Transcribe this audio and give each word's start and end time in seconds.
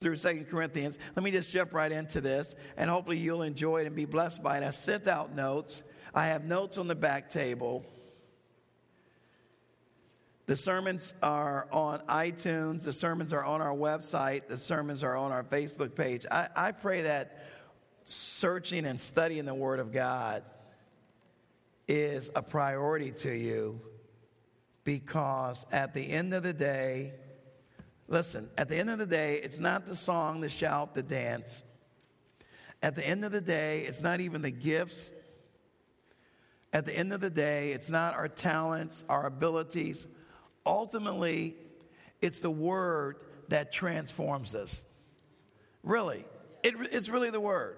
through 0.00 0.16
Second 0.16 0.46
Corinthians. 0.46 0.98
Let 1.14 1.22
me 1.22 1.30
just 1.30 1.50
jump 1.50 1.74
right 1.74 1.92
into 1.92 2.22
this, 2.22 2.54
and 2.78 2.88
hopefully 2.88 3.18
you'll 3.18 3.42
enjoy 3.42 3.82
it 3.82 3.86
and 3.86 3.94
be 3.94 4.06
blessed 4.06 4.42
by 4.42 4.56
it. 4.56 4.64
I 4.64 4.70
sent 4.70 5.06
out 5.06 5.34
notes. 5.34 5.82
I 6.14 6.28
have 6.28 6.44
notes 6.44 6.78
on 6.78 6.88
the 6.88 6.94
back 6.94 7.28
table. 7.28 7.84
The 10.46 10.56
sermons 10.56 11.12
are 11.22 11.68
on 11.70 12.00
iTunes. 12.08 12.84
The 12.84 12.94
sermons 12.94 13.34
are 13.34 13.44
on 13.44 13.60
our 13.60 13.74
website. 13.74 14.48
The 14.48 14.56
sermons 14.56 15.04
are 15.04 15.16
on 15.16 15.32
our 15.32 15.44
Facebook 15.44 15.94
page. 15.94 16.24
I, 16.30 16.48
I 16.56 16.72
pray 16.72 17.02
that 17.02 17.44
searching 18.04 18.86
and 18.86 18.98
studying 18.98 19.44
the 19.44 19.54
Word 19.54 19.80
of 19.80 19.92
God 19.92 20.42
is 21.86 22.30
a 22.34 22.40
priority 22.42 23.10
to 23.10 23.30
you 23.30 23.82
because 24.82 25.66
at 25.70 25.92
the 25.92 26.10
end 26.10 26.32
of 26.32 26.42
the 26.42 26.54
day, 26.54 27.12
listen, 28.10 28.50
at 28.58 28.68
the 28.68 28.76
end 28.76 28.90
of 28.90 28.98
the 28.98 29.06
day, 29.06 29.40
it's 29.42 29.58
not 29.58 29.86
the 29.86 29.96
song, 29.96 30.42
the 30.42 30.50
shout, 30.50 30.92
the 30.92 31.02
dance. 31.02 31.62
At 32.82 32.94
the 32.94 33.06
end 33.06 33.24
of 33.24 33.32
the 33.32 33.40
day, 33.40 33.84
it's 33.86 34.02
not 34.02 34.20
even 34.20 34.42
the 34.42 34.50
gifts. 34.50 35.10
At 36.74 36.84
the 36.84 36.94
end 36.94 37.14
of 37.14 37.22
the 37.22 37.30
day, 37.30 37.72
it's 37.72 37.88
not 37.88 38.14
our 38.14 38.28
talents, 38.28 39.04
our 39.08 39.24
abilities 39.24 40.06
ultimately, 40.66 41.56
it's 42.20 42.40
the 42.40 42.50
word 42.50 43.16
that 43.48 43.72
transforms 43.72 44.54
us. 44.54 44.84
Really, 45.82 46.24
it, 46.62 46.74
it's 46.92 47.08
really 47.08 47.30
the 47.30 47.40
word. 47.40 47.76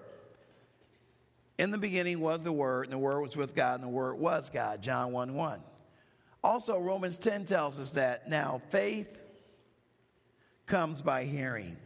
In 1.57 1.71
the 1.71 1.77
beginning 1.77 2.19
was 2.19 2.43
the 2.43 2.51
Word, 2.51 2.85
and 2.85 2.93
the 2.93 2.97
Word 2.97 3.21
was 3.21 3.37
with 3.37 3.53
God, 3.53 3.75
and 3.75 3.83
the 3.83 3.87
Word 3.87 4.15
was 4.15 4.49
God. 4.49 4.81
John 4.81 5.11
1 5.11 5.35
1. 5.35 5.61
Also, 6.43 6.79
Romans 6.79 7.19
10 7.19 7.45
tells 7.45 7.79
us 7.79 7.91
that 7.91 8.27
now 8.27 8.59
faith 8.69 9.07
comes 10.65 11.01
by 11.01 11.25
hearing. 11.25 11.77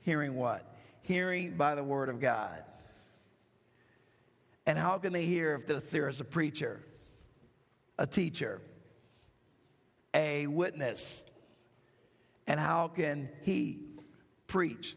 Hearing 0.00 0.34
what? 0.34 0.74
Hearing 1.02 1.56
by 1.56 1.74
the 1.74 1.84
Word 1.84 2.08
of 2.08 2.20
God. 2.20 2.64
And 4.66 4.78
how 4.78 4.98
can 4.98 5.12
they 5.12 5.24
hear 5.24 5.60
if 5.68 5.90
there 5.90 6.08
is 6.08 6.20
a 6.20 6.24
preacher, 6.24 6.80
a 7.98 8.06
teacher, 8.06 8.60
a 10.14 10.46
witness. 10.46 11.24
And 12.46 12.58
how 12.58 12.88
can 12.88 13.28
he 13.42 13.80
preach? 14.46 14.96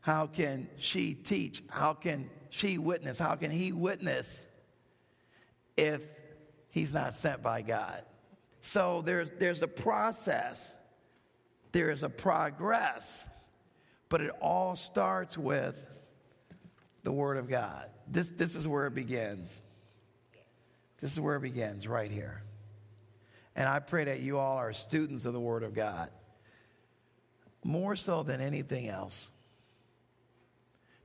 How 0.00 0.26
can 0.26 0.68
she 0.76 1.14
teach? 1.14 1.62
How 1.68 1.94
can 1.94 2.30
she 2.50 2.78
witness? 2.78 3.18
How 3.18 3.34
can 3.34 3.50
he 3.50 3.72
witness 3.72 4.46
if 5.76 6.06
he's 6.70 6.94
not 6.94 7.14
sent 7.14 7.42
by 7.42 7.62
God? 7.62 8.02
So 8.62 9.02
there's, 9.04 9.30
there's 9.38 9.62
a 9.62 9.68
process, 9.68 10.76
there 11.72 11.90
is 11.90 12.02
a 12.02 12.08
progress, 12.08 13.28
but 14.08 14.20
it 14.20 14.30
all 14.40 14.76
starts 14.76 15.36
with 15.36 15.76
the 17.02 17.12
Word 17.12 17.36
of 17.36 17.48
God. 17.48 17.88
This, 18.06 18.30
this 18.30 18.54
is 18.54 18.66
where 18.66 18.86
it 18.86 18.94
begins. 18.94 19.62
This 21.00 21.12
is 21.12 21.20
where 21.20 21.36
it 21.36 21.42
begins, 21.42 21.86
right 21.86 22.10
here. 22.10 22.42
And 23.54 23.68
I 23.68 23.80
pray 23.80 24.04
that 24.04 24.20
you 24.20 24.38
all 24.38 24.56
are 24.56 24.72
students 24.72 25.26
of 25.26 25.32
the 25.32 25.40
Word 25.40 25.62
of 25.62 25.74
God, 25.74 26.10
more 27.64 27.96
so 27.96 28.22
than 28.22 28.40
anything 28.40 28.88
else. 28.88 29.30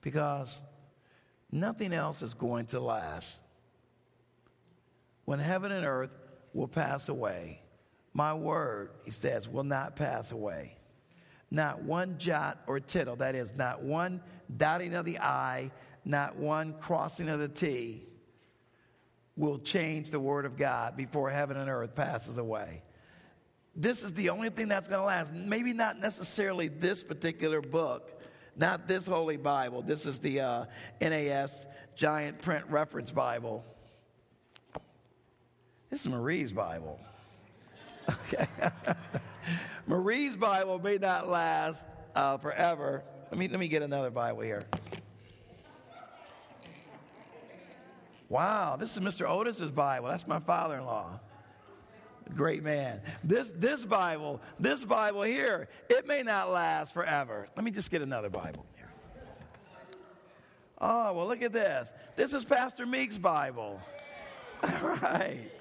Because 0.02 0.64
nothing 1.52 1.94
else 1.94 2.22
is 2.22 2.34
going 2.34 2.68
to 2.68 2.80
last. 2.80 3.42
When 5.26 5.40
heaven 5.40 5.72
and 5.72 5.86
earth 5.86 6.12
will 6.54 6.68
pass 6.68 7.10
away, 7.10 7.63
my 8.14 8.34
word, 8.34 8.92
he 9.06 9.12
says, 9.12 9.50
will 9.50 9.64
not 9.64 9.96
pass 9.96 10.32
away. 10.32 10.78
Not 11.50 11.84
one 11.84 12.18
jot 12.18 12.62
or 12.68 12.80
tittle, 12.80 13.16
that 13.18 13.36
is, 13.36 13.56
not 13.56 13.82
one 13.82 14.22
dotting 14.56 14.94
of 14.94 15.06
the 15.06 15.20
I, 15.20 15.72
not 16.06 16.36
one 16.36 16.76
crossing 16.80 17.30
of 17.30 17.40
the 17.40 17.48
T 17.48 18.06
will 19.36 19.58
change 19.60 20.12
the 20.12 20.20
Word 20.20 20.46
of 20.46 20.58
God 20.58 20.96
before 20.96 21.30
heaven 21.30 21.58
and 21.58 21.70
earth 21.70 21.96
passes 21.96 22.38
away. 22.38 22.82
This 23.76 24.04
is 24.04 24.14
the 24.14 24.30
only 24.30 24.50
thing 24.50 24.68
that's 24.68 24.88
going 24.88 25.00
to 25.00 25.06
last. 25.06 25.34
Maybe 25.34 25.74
not 25.74 26.00
necessarily 26.00 26.68
this 26.68 27.04
particular 27.04 27.62
book, 27.62 28.22
not 28.56 28.88
this 28.88 29.08
Holy 29.08 29.38
Bible. 29.38 29.82
This 29.82 30.06
is 30.06 30.20
the 30.20 30.42
uh, 30.42 30.66
NAS 31.02 31.66
Giant 31.96 32.40
Print 32.42 32.66
Reference 32.70 33.10
Bible. 33.10 33.64
This 35.90 36.02
is 36.02 36.10
Marie's 36.10 36.52
Bible. 36.52 37.00
Okay. 38.10 38.46
Marie's 39.88 40.36
Bible 40.36 40.80
may 40.80 40.98
not 40.98 41.30
last 41.30 41.86
uh, 42.16 42.38
forever. 42.38 43.04
Let 43.32 43.38
me, 43.38 43.48
let 43.48 43.60
me 43.60 43.68
get 43.68 43.82
another 43.82 44.12
Bible 44.12 44.42
here. 44.42 44.64
Wow, 48.30 48.78
this 48.78 48.98
is 48.98 49.04
Mr. 49.04 49.30
Otis's 49.30 49.72
Bible. 49.72 50.08
That's 50.08 50.28
my 50.28 50.40
father 50.40 50.78
in 50.78 50.86
law. 50.86 51.20
Great 52.36 52.64
man. 52.64 53.02
This, 53.24 53.52
this 53.52 53.84
Bible, 53.86 54.42
this 54.60 54.84
Bible 54.84 55.24
here, 55.24 55.68
it 55.90 56.08
may 56.08 56.24
not 56.24 56.50
last 56.50 56.94
forever. 56.94 57.48
Let 57.56 57.64
me 57.64 57.72
just 57.72 57.92
get 57.92 58.02
another 58.02 58.30
Bible 58.30 58.66
here. 58.76 58.92
Oh, 60.80 61.14
well, 61.14 61.28
look 61.28 61.42
at 61.42 61.54
this. 61.54 61.92
This 62.16 62.34
is 62.34 62.44
Pastor 62.44 62.86
Meek's 62.86 63.18
Bible. 63.18 63.80
All 64.64 64.98
right. 65.02 65.52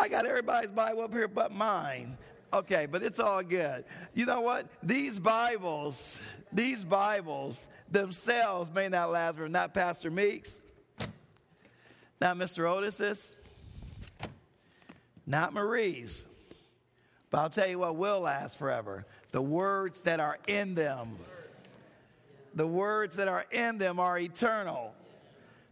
I 0.00 0.08
got 0.08 0.24
everybody's 0.24 0.70
Bible 0.70 1.02
up 1.02 1.12
here 1.12 1.28
but 1.28 1.52
mine. 1.52 2.16
Okay, 2.54 2.86
but 2.86 3.02
it's 3.02 3.20
all 3.20 3.42
good. 3.42 3.84
You 4.14 4.24
know 4.24 4.40
what? 4.40 4.66
These 4.82 5.18
Bibles, 5.18 6.18
these 6.52 6.86
Bibles 6.86 7.64
themselves 7.90 8.72
may 8.72 8.88
not 8.88 9.12
last 9.12 9.36
forever. 9.36 9.50
Not 9.50 9.74
Pastor 9.74 10.10
Meek's, 10.10 10.58
not 12.18 12.38
Mr. 12.38 12.66
Otis's, 12.66 13.36
not 15.26 15.52
Marie's. 15.52 16.26
But 17.28 17.38
I'll 17.42 17.50
tell 17.50 17.68
you 17.68 17.78
what 17.78 17.94
will 17.96 18.20
last 18.20 18.58
forever 18.58 19.04
the 19.32 19.42
words 19.42 20.02
that 20.02 20.18
are 20.18 20.38
in 20.46 20.74
them. 20.74 21.16
The 22.54 22.66
words 22.66 23.16
that 23.16 23.28
are 23.28 23.44
in 23.52 23.76
them 23.76 24.00
are 24.00 24.18
eternal. 24.18 24.94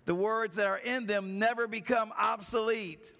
The 0.04 0.14
words 0.14 0.56
that 0.56 0.66
are 0.66 0.78
in 0.78 1.06
them 1.06 1.38
never 1.38 1.66
become 1.66 2.12
obsolete. 2.16 3.10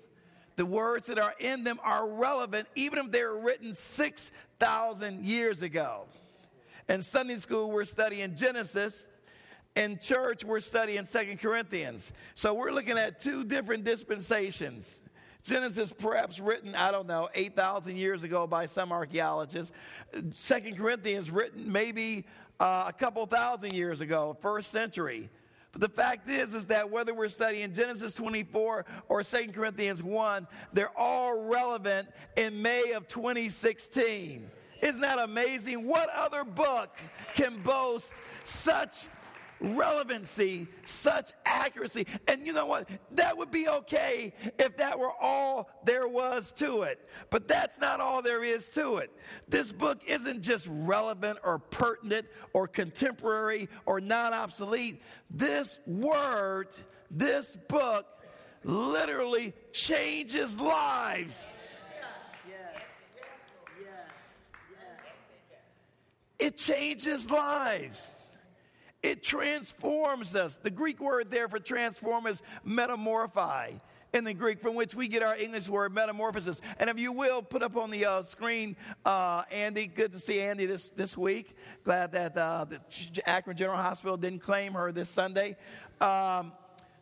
The 0.58 0.66
words 0.66 1.06
that 1.06 1.20
are 1.20 1.36
in 1.38 1.62
them 1.62 1.78
are 1.84 2.08
relevant 2.08 2.66
even 2.74 2.98
if 2.98 3.12
they 3.12 3.22
were 3.22 3.38
written 3.38 3.72
6,000 3.72 5.24
years 5.24 5.62
ago. 5.62 6.06
In 6.88 7.00
Sunday 7.00 7.36
school, 7.36 7.70
we're 7.70 7.84
studying 7.84 8.34
Genesis 8.34 9.06
in 9.76 10.00
church, 10.00 10.42
we're 10.42 10.58
studying 10.58 11.06
Second 11.06 11.38
Corinthians. 11.38 12.10
So 12.34 12.54
we're 12.54 12.72
looking 12.72 12.98
at 12.98 13.20
two 13.20 13.44
different 13.44 13.84
dispensations. 13.84 14.98
Genesis, 15.44 15.92
perhaps 15.92 16.40
written, 16.40 16.74
I 16.74 16.90
don't 16.90 17.06
know, 17.06 17.28
8,000 17.36 17.96
years 17.96 18.24
ago 18.24 18.48
by 18.48 18.66
some 18.66 18.90
archaeologists. 18.90 19.72
Second 20.32 20.76
Corinthians, 20.76 21.30
written 21.30 21.70
maybe 21.70 22.26
uh, 22.58 22.86
a 22.88 22.92
couple 22.92 23.24
thousand 23.26 23.74
years 23.74 24.00
ago, 24.00 24.36
first 24.42 24.72
century. 24.72 25.30
But 25.72 25.80
the 25.80 25.88
fact 25.88 26.28
is, 26.28 26.54
is 26.54 26.66
that 26.66 26.90
whether 26.90 27.14
we're 27.14 27.28
studying 27.28 27.72
Genesis 27.74 28.14
24 28.14 28.86
or 29.08 29.22
Second 29.22 29.52
Corinthians 29.52 30.02
1, 30.02 30.46
they're 30.72 30.96
all 30.96 31.42
relevant 31.42 32.08
in 32.36 32.62
May 32.62 32.92
of 32.92 33.06
2016. 33.06 34.50
Isn't 34.80 35.00
that 35.00 35.18
amazing? 35.18 35.86
What 35.86 36.08
other 36.10 36.44
book 36.44 36.96
can 37.34 37.60
boast 37.62 38.14
such 38.44 39.08
relevancy, 39.60 40.66
such 40.84 41.32
accuracy. 41.44 42.06
And 42.26 42.46
you 42.46 42.52
know 42.52 42.66
what? 42.66 42.88
That 43.12 43.36
would 43.36 43.50
be 43.50 43.68
okay 43.68 44.32
if 44.58 44.76
that 44.76 44.98
were 44.98 45.12
all 45.20 45.70
there 45.84 46.08
was 46.08 46.52
to 46.52 46.82
it. 46.82 47.06
But 47.30 47.48
that's 47.48 47.78
not 47.78 48.00
all 48.00 48.22
there 48.22 48.44
is 48.44 48.68
to 48.70 48.96
it. 48.96 49.10
This 49.48 49.72
book 49.72 50.02
isn't 50.06 50.42
just 50.42 50.68
relevant 50.70 51.38
or 51.44 51.58
pertinent 51.58 52.26
or 52.52 52.68
contemporary 52.68 53.68
or 53.86 54.00
non 54.00 54.32
obsolete. 54.32 55.02
This 55.30 55.80
word, 55.86 56.68
this 57.10 57.56
book, 57.68 58.06
literally 58.64 59.54
changes 59.72 60.60
lives. 60.60 61.52
It 66.38 66.56
changes 66.56 67.28
lives. 67.28 68.12
It 69.02 69.22
transforms 69.22 70.34
us. 70.34 70.56
The 70.56 70.70
Greek 70.70 71.00
word 71.00 71.30
there 71.30 71.48
for 71.48 71.60
transform 71.60 72.26
is 72.26 72.42
metamorphi 72.66 73.80
in 74.12 74.24
the 74.24 74.34
Greek, 74.34 74.60
from 74.60 74.74
which 74.74 74.94
we 74.94 75.06
get 75.06 75.22
our 75.22 75.36
English 75.36 75.68
word 75.68 75.94
metamorphosis. 75.94 76.60
And 76.78 76.88
if 76.90 76.98
you 76.98 77.12
will, 77.12 77.42
put 77.42 77.62
up 77.62 77.76
on 77.76 77.90
the 77.90 78.06
uh, 78.06 78.22
screen, 78.22 78.76
uh, 79.04 79.42
Andy. 79.52 79.86
Good 79.86 80.12
to 80.12 80.18
see 80.18 80.40
Andy 80.40 80.66
this, 80.66 80.90
this 80.90 81.16
week. 81.16 81.54
Glad 81.84 82.12
that 82.12 82.36
uh, 82.36 82.64
the 82.64 82.80
Akron 83.26 83.56
General 83.56 83.78
Hospital 83.78 84.16
didn't 84.16 84.40
claim 84.40 84.72
her 84.72 84.92
this 84.92 85.10
Sunday. 85.10 85.56
Um, 86.00 86.52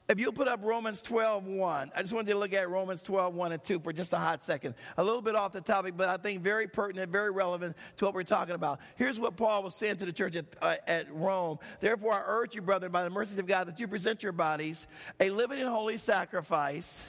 if 0.08 0.20
you'll 0.20 0.32
put 0.32 0.47
up 0.47 0.61
Romans 0.62 1.03
12, 1.03 1.47
1. 1.47 1.91
I 1.94 2.00
just 2.00 2.12
wanted 2.12 2.31
to 2.31 2.38
look 2.38 2.53
at 2.53 2.70
Romans 2.70 3.03
12, 3.03 3.35
1 3.35 3.53
and 3.53 3.64
2 3.64 3.81
for 3.81 3.93
just 3.93 4.12
a 4.12 4.19
hot 4.19 4.44
second. 4.44 4.75
A 4.97 5.03
little 5.03 5.20
bit 5.20 5.35
off 5.35 5.53
the 5.53 5.61
topic, 5.61 5.94
but 5.97 6.08
I 6.08 6.17
think 6.17 6.43
very 6.43 6.69
pertinent, 6.69 7.11
very 7.11 7.31
relevant 7.31 7.76
to 7.97 8.05
what 8.05 8.14
we're 8.14 8.23
talking 8.23 8.55
about. 8.55 8.79
Here's 8.94 9.19
what 9.19 9.37
Paul 9.37 9.64
was 9.64 9.75
saying 9.75 9.97
to 9.97 10.06
the 10.06 10.12
church 10.12 10.37
at, 10.37 10.44
uh, 10.62 10.76
at 10.87 11.12
Rome. 11.12 11.58
Therefore, 11.81 12.12
I 12.12 12.23
urge 12.25 12.55
you, 12.55 12.62
brethren, 12.62 12.93
by 12.93 13.03
the 13.03 13.11
mercies 13.11 13.38
of 13.38 13.47
God, 13.47 13.67
that 13.67 13.81
you 13.81 13.88
present 13.88 14.23
your 14.23 14.32
bodies 14.32 14.87
a 15.19 15.31
living 15.31 15.58
and 15.58 15.69
holy 15.69 15.99
sacrifice. 15.99 17.05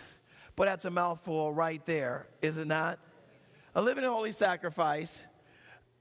But 0.55 0.65
that's 0.65 0.85
a 0.85 0.89
mouthful 0.89 1.53
right 1.53 1.85
there, 1.85 2.25
is 2.41 2.57
it 2.57 2.65
not? 2.65 2.97
A 3.75 3.81
living 3.81 4.03
and 4.03 4.11
holy 4.11 4.31
sacrifice, 4.31 5.21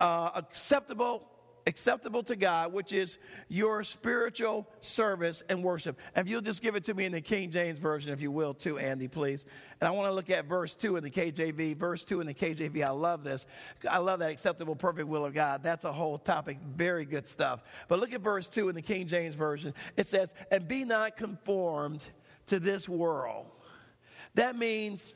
uh, 0.01 0.31
acceptable 0.35 1.29
acceptable 1.67 2.23
to 2.23 2.37
God, 2.37 2.73
which 2.73 2.93
is 2.93 3.19
your 3.49 3.83
spiritual 3.83 4.69
service 4.81 5.43
and 5.49 5.63
worship. 5.65 5.99
And 6.15 6.27
if 6.27 6.31
you'll 6.31 6.41
just 6.41 6.63
give 6.63 6.77
it 6.77 6.85
to 6.85 6.95
me 6.95 7.05
in 7.05 7.13
the 7.13 7.21
King 7.21 7.51
James 7.51 7.79
Version, 7.79 8.13
if 8.13 8.23
you 8.23 8.31
will, 8.31 8.55
too, 8.55 8.79
Andy, 8.79 9.09
please. 9.09 9.47
And 9.81 9.89
I 9.89 9.91
want 9.91 10.09
to 10.09 10.13
look 10.13 10.31
at 10.31 10.47
verse 10.47 10.77
2 10.77 10.97
in 10.97 11.05
the 11.05 11.11
KJV. 11.11 11.77
Verse 11.77 12.05
2 12.05 12.21
in 12.21 12.27
the 12.27 12.35
KJV, 12.35 12.85
I 12.85 12.91
love 12.91 13.25
this. 13.25 13.47
I 13.91 13.99
love 13.99 14.21
that 14.21 14.31
acceptable, 14.31 14.77
perfect 14.77 15.09
will 15.09 15.25
of 15.25 15.35
God. 15.35 15.63
That's 15.63 15.85
a 15.85 15.93
whole 15.93 16.19
topic. 16.19 16.59
Very 16.77 17.05
good 17.05 17.27
stuff. 17.27 17.63
But 17.89 17.99
look 17.99 18.13
at 18.13 18.21
verse 18.21 18.49
2 18.49 18.69
in 18.69 18.75
the 18.75 18.83
King 18.83 19.09
James 19.09 19.35
Version. 19.35 19.75
It 19.97 20.07
says, 20.07 20.35
And 20.51 20.69
be 20.69 20.85
not 20.85 21.17
conformed 21.17 22.07
to 22.47 22.61
this 22.61 22.89
world. 22.89 23.51
That 24.35 24.57
means 24.57 25.15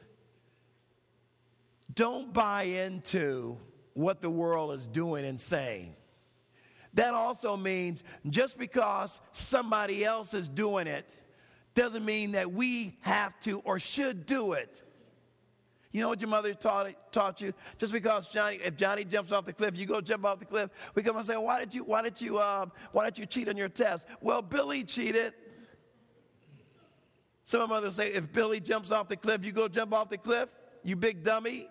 don't 1.95 2.33
buy 2.33 2.65
into 2.65 3.59
what 3.95 4.21
the 4.21 4.31
world 4.31 4.73
is 4.73 4.87
doing 4.87 5.25
and 5.25 5.41
saying. 5.41 5.95
That 6.95 7.15
also 7.15 7.57
means 7.57 8.03
just 8.29 8.59
because 8.59 9.21
somebody 9.33 10.05
else 10.05 10.35
is 10.35 10.49
doing 10.49 10.87
it 10.87 11.09
doesn't 11.75 12.05
mean 12.05 12.33
that 12.33 12.51
we 12.53 12.99
have 13.03 13.39
to 13.41 13.61
or 13.61 13.79
should 13.79 14.27
do 14.27 14.53
it. 14.53 14.83
You 15.93 16.03
know 16.03 16.09
what 16.09 16.21
your 16.21 16.31
mother 16.31 16.55
taught, 16.55 17.13
taught 17.13 17.41
you? 17.41 17.53
Just 17.77 17.93
because 17.93 18.29
Johnny, 18.29 18.59
if 18.65 18.77
Johnny 18.77 19.05
jumps 19.05 19.33
off 19.33 19.45
the 19.45 19.53
cliff, 19.53 19.77
you 19.77 19.87
go 19.87 20.01
jump 20.01 20.25
off 20.25 20.39
the 20.39 20.45
cliff. 20.45 20.71
We 20.95 21.03
come 21.03 21.17
and 21.17 21.27
say, 21.27 21.37
"Why 21.37 21.59
did 21.59 21.75
you? 21.75 21.83
Why 21.83 22.03
did 22.03 22.21
you? 22.21 22.39
Uh, 22.39 22.67
why 22.93 23.05
did 23.07 23.19
you 23.19 23.27
cheat 23.27 23.49
on 23.49 23.57
your 23.57 23.69
test?" 23.69 24.07
Well, 24.21 24.41
Billy 24.41 24.85
cheated. 24.85 25.35
Some 27.45 27.61
of 27.63 27.69
my 27.69 27.77
mothers 27.77 27.97
say, 27.97 28.13
"If 28.13 28.33
Billy 28.33 28.61
jumps 28.61 28.93
off 28.93 29.09
the 29.09 29.17
cliff, 29.17 29.45
you 29.45 29.51
go 29.51 29.67
jump 29.67 29.93
off 29.93 30.11
the 30.11 30.19
cliff." 30.19 30.49
You 30.85 30.97
big 30.97 31.25
dummy 31.25 31.69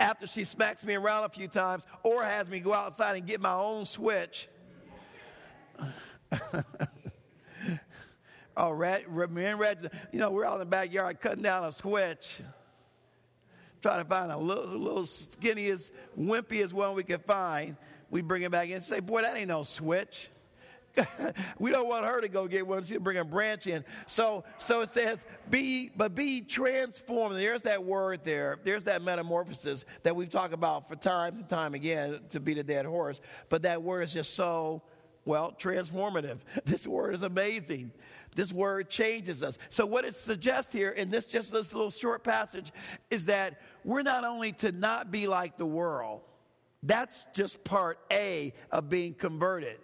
after 0.00 0.26
she 0.26 0.44
smacks 0.44 0.84
me 0.84 0.94
around 0.94 1.24
a 1.24 1.28
few 1.28 1.48
times 1.48 1.86
or 2.02 2.22
has 2.22 2.50
me 2.50 2.60
go 2.60 2.72
outside 2.72 3.16
and 3.16 3.26
get 3.26 3.40
my 3.40 3.54
own 3.54 3.84
switch. 3.84 4.48
oh, 8.56 8.70
Red, 8.70 9.08
me 9.30 9.44
and 9.44 9.58
Red, 9.58 9.90
you 10.12 10.18
know, 10.18 10.30
we're 10.30 10.44
out 10.44 10.54
in 10.54 10.60
the 10.60 10.66
backyard 10.66 11.20
cutting 11.20 11.42
down 11.42 11.64
a 11.64 11.72
switch, 11.72 12.40
trying 13.82 14.02
to 14.02 14.08
find 14.08 14.30
a 14.32 14.38
little, 14.38 14.66
little 14.66 15.02
skinniest, 15.02 15.90
wimpiest 16.18 16.72
one 16.72 16.94
we 16.94 17.04
could 17.04 17.24
find. 17.24 17.76
We 18.10 18.22
bring 18.22 18.42
it 18.42 18.50
back 18.50 18.68
in 18.68 18.74
and 18.74 18.84
say, 18.84 19.00
boy, 19.00 19.22
that 19.22 19.36
ain't 19.36 19.48
no 19.48 19.62
switch. 19.62 20.30
we 21.58 21.70
don't 21.70 21.88
want 21.88 22.04
her 22.04 22.20
to 22.20 22.28
go 22.28 22.46
get 22.46 22.66
one. 22.66 22.84
She'll 22.84 23.00
bring 23.00 23.18
a 23.18 23.24
branch 23.24 23.66
in. 23.66 23.84
So, 24.06 24.44
so 24.58 24.80
it 24.80 24.90
says, 24.90 25.24
be, 25.50 25.90
but 25.96 26.14
be 26.14 26.40
transformed. 26.40 27.36
There's 27.36 27.62
that 27.62 27.84
word 27.84 28.20
there. 28.24 28.58
There's 28.64 28.84
that 28.84 29.02
metamorphosis 29.02 29.84
that 30.02 30.14
we've 30.14 30.30
talked 30.30 30.54
about 30.54 30.88
for 30.88 30.96
times 30.96 31.38
and 31.38 31.48
time 31.48 31.74
again 31.74 32.20
to 32.30 32.40
beat 32.40 32.58
a 32.58 32.62
dead 32.62 32.86
horse. 32.86 33.20
But 33.48 33.62
that 33.62 33.82
word 33.82 34.02
is 34.02 34.12
just 34.12 34.34
so, 34.34 34.82
well, 35.24 35.54
transformative. 35.58 36.38
This 36.64 36.86
word 36.86 37.14
is 37.14 37.22
amazing. 37.22 37.92
This 38.34 38.52
word 38.52 38.90
changes 38.90 39.42
us. 39.42 39.58
So, 39.68 39.86
what 39.86 40.04
it 40.04 40.16
suggests 40.16 40.72
here 40.72 40.90
in 40.90 41.08
this 41.08 41.24
just 41.24 41.52
this 41.52 41.72
little 41.72 41.90
short 41.90 42.24
passage 42.24 42.72
is 43.08 43.26
that 43.26 43.60
we're 43.84 44.02
not 44.02 44.24
only 44.24 44.52
to 44.54 44.72
not 44.72 45.12
be 45.12 45.28
like 45.28 45.56
the 45.56 45.66
world, 45.66 46.22
that's 46.82 47.26
just 47.32 47.62
part 47.64 47.98
A 48.12 48.52
of 48.72 48.88
being 48.88 49.14
converted. 49.14 49.78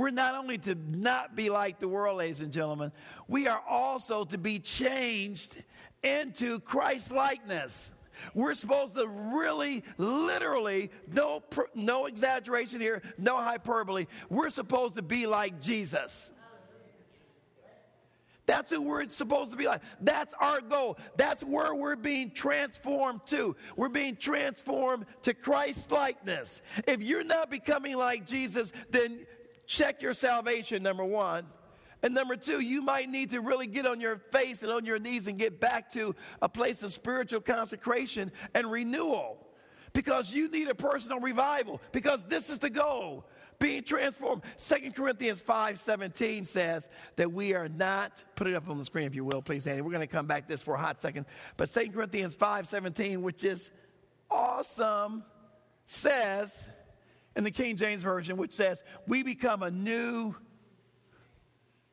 We're 0.00 0.08
not 0.08 0.34
only 0.34 0.56
to 0.56 0.74
not 0.74 1.36
be 1.36 1.50
like 1.50 1.78
the 1.78 1.86
world, 1.86 2.16
ladies 2.16 2.40
and 2.40 2.50
gentlemen, 2.50 2.90
we 3.28 3.48
are 3.48 3.60
also 3.68 4.24
to 4.24 4.38
be 4.38 4.58
changed 4.58 5.54
into 6.02 6.58
Christ 6.60 7.12
likeness. 7.12 7.92
We're 8.32 8.54
supposed 8.54 8.94
to 8.94 9.06
really, 9.06 9.84
literally, 9.98 10.90
no, 11.12 11.42
no 11.74 12.06
exaggeration 12.06 12.80
here, 12.80 13.02
no 13.18 13.36
hyperbole. 13.36 14.06
We're 14.30 14.48
supposed 14.48 14.96
to 14.96 15.02
be 15.02 15.26
like 15.26 15.60
Jesus. 15.60 16.30
That's 18.46 18.70
who 18.70 18.80
we're 18.80 19.06
supposed 19.10 19.50
to 19.50 19.58
be 19.58 19.66
like. 19.66 19.82
That's 20.00 20.32
our 20.40 20.62
goal. 20.62 20.96
That's 21.18 21.44
where 21.44 21.74
we're 21.74 21.94
being 21.94 22.30
transformed 22.30 23.26
to. 23.26 23.54
We're 23.76 23.90
being 23.90 24.16
transformed 24.16 25.04
to 25.24 25.34
Christ 25.34 25.92
likeness. 25.92 26.62
If 26.88 27.02
you're 27.02 27.22
not 27.22 27.50
becoming 27.50 27.98
like 27.98 28.26
Jesus, 28.26 28.72
then 28.88 29.26
check 29.70 30.02
your 30.02 30.12
salvation, 30.12 30.82
number 30.82 31.04
one. 31.04 31.46
And 32.02 32.12
number 32.12 32.34
two, 32.34 32.60
you 32.60 32.82
might 32.82 33.08
need 33.08 33.30
to 33.30 33.40
really 33.40 33.66
get 33.66 33.86
on 33.86 34.00
your 34.00 34.16
face 34.16 34.62
and 34.62 34.72
on 34.72 34.84
your 34.84 34.98
knees 34.98 35.26
and 35.28 35.38
get 35.38 35.60
back 35.60 35.92
to 35.92 36.14
a 36.42 36.48
place 36.48 36.82
of 36.82 36.92
spiritual 36.92 37.40
consecration 37.40 38.32
and 38.54 38.70
renewal 38.70 39.46
because 39.92 40.34
you 40.34 40.48
need 40.48 40.68
a 40.68 40.74
personal 40.74 41.20
revival 41.20 41.80
because 41.92 42.24
this 42.24 42.50
is 42.50 42.58
the 42.58 42.70
goal 42.70 43.26
being 43.58 43.84
transformed. 43.84 44.42
Second 44.56 44.96
Corinthians 44.96 45.40
5 45.42 45.78
17 45.78 46.46
says 46.46 46.88
that 47.16 47.30
we 47.30 47.54
are 47.54 47.68
not, 47.68 48.24
put 48.34 48.46
it 48.46 48.54
up 48.54 48.68
on 48.68 48.78
the 48.78 48.84
screen 48.84 49.04
if 49.04 49.14
you 49.14 49.24
will, 49.24 49.42
please, 49.42 49.66
Andy. 49.66 49.82
We're 49.82 49.92
going 49.92 50.00
to 50.00 50.06
come 50.06 50.26
back 50.26 50.44
to 50.44 50.48
this 50.48 50.62
for 50.62 50.74
a 50.74 50.78
hot 50.78 51.00
second. 51.00 51.26
But 51.56 51.68
Second 51.68 51.92
Corinthians 51.92 52.34
5 52.34 52.66
17, 52.66 53.22
which 53.22 53.44
is 53.44 53.70
awesome, 54.30 55.22
says, 55.86 56.64
in 57.36 57.44
the 57.44 57.50
King 57.50 57.76
James 57.76 58.02
Version, 58.02 58.36
which 58.36 58.52
says, 58.52 58.82
We 59.06 59.22
become 59.22 59.62
a 59.62 59.70
new 59.70 60.34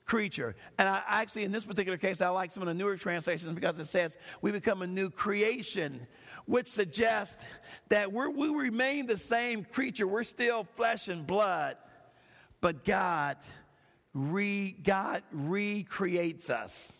creature. 0.06 0.56
And 0.80 0.90
I 0.90 1.02
actually, 1.08 1.44
in 1.44 1.52
this 1.52 1.66
particular 1.66 1.98
case, 1.98 2.22
I 2.22 2.30
like 2.30 2.52
some 2.52 2.64
of 2.64 2.68
the 2.68 2.74
newer 2.74 2.98
translations 2.98 3.54
because 3.54 3.78
it 3.80 3.86
says, 3.86 4.18
We 4.42 4.52
become 4.52 4.82
a 4.82 4.88
new 4.88 5.10
creation, 5.10 6.08
which 6.46 6.68
suggests 6.68 7.46
that 7.90 8.12
we 8.12 8.28
we 8.28 8.50
remain 8.50 9.06
the 9.06 9.18
same 9.18 9.64
creature. 9.64 10.08
We're 10.08 10.24
still 10.24 10.66
flesh 10.76 11.08
and 11.08 11.28
blood, 11.28 11.78
but 12.62 12.84
God, 12.84 13.38
re, 14.14 14.72
God 14.72 15.24
recreates 15.32 16.50
us. 16.50 16.92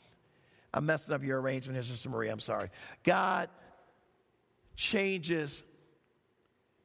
I'm 0.74 0.86
messing 0.86 1.16
up 1.16 1.24
your 1.24 1.42
arrangement, 1.42 1.84
Sister 1.84 2.10
Marie. 2.10 2.30
I'm 2.30 2.40
sorry. 2.40 2.70
God 3.04 3.50
changes 4.76 5.64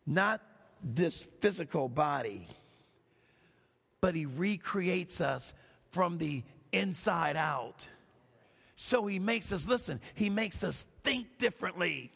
not 0.07 0.41
this 0.83 1.27
physical 1.41 1.89
body, 1.89 2.47
but 4.01 4.15
He 4.15 4.27
recreates 4.27 5.21
us 5.21 5.53
from 5.91 6.19
the 6.19 6.43
inside 6.73 7.37
out. 7.37 7.87
So 8.77 9.07
He 9.07 9.19
makes 9.19 9.53
us, 9.53 9.69
listen, 9.69 10.01
He 10.15 10.31
makes 10.31 10.65
us 10.65 10.87
think 11.05 11.39
differently. 11.39 12.11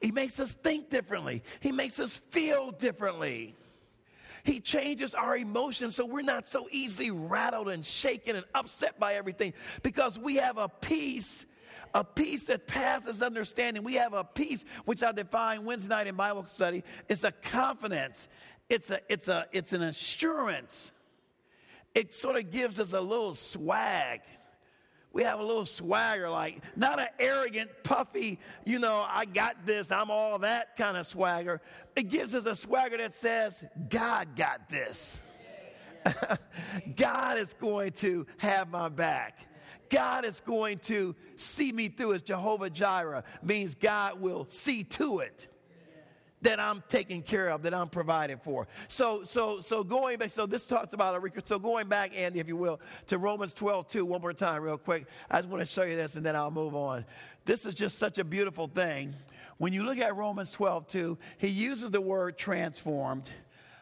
He 0.00 0.12
makes 0.12 0.38
us 0.38 0.54
think 0.54 0.90
differently. 0.90 1.42
He 1.60 1.72
makes 1.72 1.98
us 1.98 2.18
feel 2.30 2.70
differently. 2.70 3.56
He 4.44 4.60
changes 4.60 5.14
our 5.14 5.36
emotions 5.36 5.96
so 5.96 6.06
we're 6.06 6.22
not 6.22 6.46
so 6.48 6.68
easily 6.70 7.10
rattled 7.10 7.68
and 7.68 7.84
shaken 7.84 8.36
and 8.36 8.44
upset 8.54 8.98
by 8.98 9.14
everything 9.14 9.52
because 9.82 10.18
we 10.18 10.36
have 10.36 10.56
a 10.56 10.68
peace 10.68 11.44
a 11.94 12.04
peace 12.04 12.44
that 12.46 12.66
passes 12.66 13.22
understanding. 13.22 13.82
We 13.82 13.94
have 13.94 14.12
a 14.12 14.24
peace 14.24 14.64
which 14.84 15.02
I 15.02 15.12
define 15.12 15.64
Wednesday 15.64 15.88
night 15.88 16.06
in 16.06 16.14
Bible 16.14 16.44
study. 16.44 16.84
It's 17.08 17.24
a 17.24 17.32
confidence. 17.32 18.28
It's 18.68 18.90
a 18.90 19.00
it's 19.08 19.28
a 19.28 19.46
it's 19.52 19.72
an 19.72 19.82
assurance. 19.82 20.92
It 21.94 22.12
sort 22.12 22.36
of 22.36 22.50
gives 22.50 22.78
us 22.78 22.92
a 22.92 23.00
little 23.00 23.34
swag. 23.34 24.20
We 25.12 25.22
have 25.24 25.40
a 25.40 25.42
little 25.42 25.66
swagger, 25.66 26.28
like 26.28 26.62
not 26.76 27.00
an 27.00 27.08
arrogant, 27.18 27.70
puffy, 27.82 28.38
you 28.64 28.78
know, 28.78 29.06
I 29.08 29.24
got 29.24 29.64
this, 29.64 29.90
I'm 29.90 30.10
all 30.10 30.38
that 30.40 30.76
kind 30.76 30.96
of 30.96 31.06
swagger. 31.06 31.62
It 31.96 32.08
gives 32.08 32.34
us 32.34 32.44
a 32.44 32.54
swagger 32.54 32.98
that 32.98 33.14
says, 33.14 33.64
God 33.88 34.36
got 34.36 34.68
this. 34.68 35.18
God 36.96 37.38
is 37.38 37.54
going 37.54 37.92
to 37.92 38.26
have 38.36 38.70
my 38.70 38.88
back. 38.88 39.47
God 39.90 40.24
is 40.24 40.40
going 40.40 40.78
to 40.80 41.14
see 41.36 41.72
me 41.72 41.88
through 41.88 42.14
as 42.14 42.22
Jehovah 42.22 42.70
Jireh 42.70 43.24
means 43.42 43.74
God 43.74 44.20
will 44.20 44.46
see 44.48 44.84
to 44.84 45.20
it 45.20 45.48
that 46.42 46.60
I'm 46.60 46.82
taken 46.88 47.22
care 47.22 47.48
of, 47.48 47.62
that 47.62 47.74
I'm 47.74 47.88
provided 47.88 48.40
for. 48.42 48.68
So, 48.86 49.24
so, 49.24 49.60
so 49.60 49.82
going 49.82 50.18
back, 50.18 50.30
so 50.30 50.46
this 50.46 50.66
talks 50.66 50.94
about 50.94 51.14
a 51.14 51.18
record. 51.18 51.46
so 51.46 51.58
going 51.58 51.88
back, 51.88 52.16
Andy, 52.16 52.38
if 52.38 52.48
you 52.48 52.56
will, 52.56 52.80
to 53.08 53.18
Romans 53.18 53.52
12, 53.54 53.88
2, 53.88 54.04
one 54.04 54.20
more 54.20 54.32
time, 54.32 54.62
real 54.62 54.78
quick. 54.78 55.06
I 55.30 55.38
just 55.38 55.48
want 55.48 55.60
to 55.60 55.70
show 55.70 55.82
you 55.82 55.96
this 55.96 56.16
and 56.16 56.24
then 56.24 56.36
I'll 56.36 56.50
move 56.50 56.74
on. 56.74 57.04
This 57.44 57.66
is 57.66 57.74
just 57.74 57.98
such 57.98 58.18
a 58.18 58.24
beautiful 58.24 58.68
thing. 58.68 59.14
When 59.58 59.72
you 59.72 59.82
look 59.82 59.98
at 59.98 60.14
Romans 60.14 60.52
12, 60.52 60.86
2, 60.86 61.18
he 61.38 61.48
uses 61.48 61.90
the 61.90 62.00
word 62.00 62.38
transformed, 62.38 63.28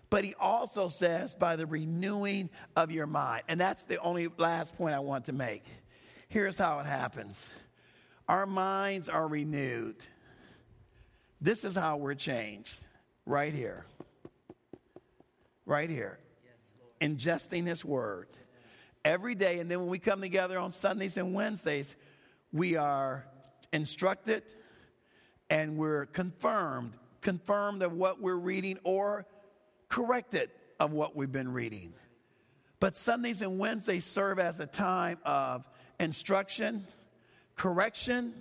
But 0.09 0.25
he 0.25 0.35
also 0.37 0.89
says, 0.89 1.35
by 1.35 1.57
the 1.57 1.67
renewing 1.67 2.49
of 2.77 2.91
your 2.91 3.07
mind. 3.07 3.43
And 3.49 3.61
that's 3.61 3.85
the 3.85 4.01
only 4.01 4.29
last 4.39 4.77
point 4.77 4.95
I 4.95 5.01
want 5.01 5.27
to 5.27 5.33
make. 5.33 5.65
Here's 6.29 6.59
how 6.59 6.81
it 6.81 6.87
happens 6.87 7.51
our 8.29 8.47
minds 8.47 9.09
are 9.09 9.27
renewed. 9.27 10.05
This 11.41 11.65
is 11.65 11.75
how 11.75 11.97
we're 11.99 12.15
changed 12.15 12.83
right 13.25 13.53
here. 13.53 13.85
Right 15.65 15.91
here. 15.91 16.19
Ingesting 17.01 17.67
His 17.67 17.85
Word 17.85 18.29
every 19.05 19.35
day. 19.35 19.61
And 19.61 19.71
then 19.71 19.81
when 19.81 19.89
we 19.89 19.99
come 19.99 20.21
together 20.21 20.59
on 20.59 20.73
Sundays 20.73 21.17
and 21.17 21.35
Wednesdays, 21.35 21.95
we 22.53 22.77
are 22.77 23.27
instructed 23.73 24.43
and 25.51 25.77
we're 25.77 26.07
confirmed, 26.07 26.97
confirmed 27.21 27.83
of 27.83 27.93
what 27.93 28.21
we're 28.21 28.35
reading 28.35 28.79
or 28.83 29.27
corrected 29.89 30.51
of 30.81 30.93
what 30.93 31.15
we've 31.15 31.31
been 31.31 31.53
reading. 31.53 31.93
But 32.81 32.97
Sundays 32.97 33.43
and 33.43 33.59
Wednesdays 33.59 34.05
serve 34.05 34.39
as 34.39 34.59
a 34.61 34.67
time 34.67 35.19
of 35.25 35.65
instruction, 35.99 36.87
correction, 37.57 38.35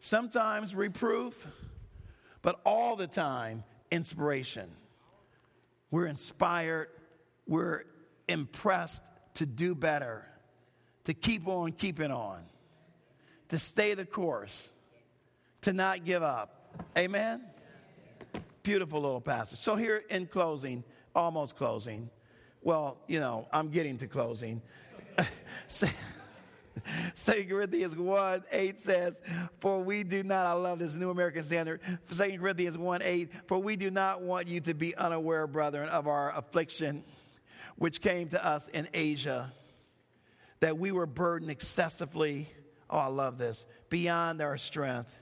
sometimes 0.00 0.74
reproof, 0.74 1.46
but 2.42 2.60
all 2.64 2.96
the 2.96 3.06
time 3.06 3.64
inspiration. 3.90 4.68
We're 5.90 6.06
inspired, 6.06 6.88
we're 7.46 7.84
impressed 8.28 9.02
to 9.34 9.46
do 9.46 9.74
better, 9.74 10.24
to 11.04 11.14
keep 11.14 11.46
on 11.46 11.72
keeping 11.72 12.10
on, 12.10 12.42
to 13.48 13.58
stay 13.58 13.94
the 13.94 14.04
course, 14.04 14.70
to 15.62 15.72
not 15.72 16.04
give 16.04 16.22
up. 16.22 16.74
Amen? 16.96 17.42
Beautiful 18.62 19.00
little 19.00 19.20
passage. 19.20 19.60
So, 19.60 19.76
here 19.76 20.02
in 20.10 20.26
closing, 20.26 20.82
almost 21.14 21.56
closing, 21.56 22.10
well, 22.62 22.96
you 23.06 23.20
know, 23.20 23.46
I'm 23.52 23.70
getting 23.70 23.96
to 23.98 24.08
closing. 24.08 24.60
2 27.14 27.44
Corinthians 27.48 27.96
1 27.96 28.44
8 28.50 28.78
says, 28.78 29.20
For 29.60 29.82
we 29.82 30.02
do 30.02 30.22
not, 30.22 30.46
I 30.46 30.52
love 30.52 30.78
this 30.78 30.94
New 30.94 31.10
American 31.10 31.42
Standard. 31.42 31.80
2 32.14 32.38
Corinthians 32.38 32.78
1 32.78 33.02
8, 33.02 33.30
for 33.46 33.58
we 33.58 33.76
do 33.76 33.90
not 33.90 34.22
want 34.22 34.48
you 34.48 34.60
to 34.60 34.74
be 34.74 34.94
unaware, 34.94 35.46
brethren, 35.46 35.88
of 35.88 36.06
our 36.06 36.36
affliction 36.36 37.04
which 37.76 38.00
came 38.00 38.28
to 38.30 38.44
us 38.44 38.68
in 38.68 38.88
Asia, 38.94 39.52
that 40.60 40.78
we 40.78 40.92
were 40.92 41.06
burdened 41.06 41.50
excessively. 41.50 42.48
Oh, 42.88 42.98
I 42.98 43.06
love 43.06 43.38
this, 43.38 43.66
beyond 43.90 44.40
our 44.40 44.56
strength. 44.56 45.16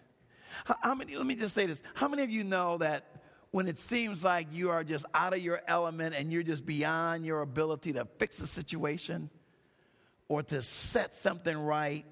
How, 0.64 0.94
many, 0.94 1.16
let 1.16 1.26
me 1.26 1.34
just 1.34 1.54
say 1.54 1.66
this. 1.66 1.82
How 1.94 2.06
many 2.08 2.22
of 2.22 2.30
you 2.30 2.44
know 2.44 2.78
that 2.78 3.22
when 3.50 3.66
it 3.66 3.78
seems 3.78 4.22
like 4.22 4.48
you 4.52 4.70
are 4.70 4.84
just 4.84 5.04
out 5.14 5.32
of 5.32 5.40
your 5.40 5.60
element 5.66 6.14
and 6.14 6.32
you're 6.32 6.44
just 6.44 6.64
beyond 6.64 7.26
your 7.26 7.40
ability 7.40 7.92
to 7.94 8.06
fix 8.18 8.40
a 8.40 8.46
situation? 8.46 9.30
Or 10.28 10.42
to 10.42 10.62
set 10.62 11.14
something 11.14 11.56
right 11.56 12.04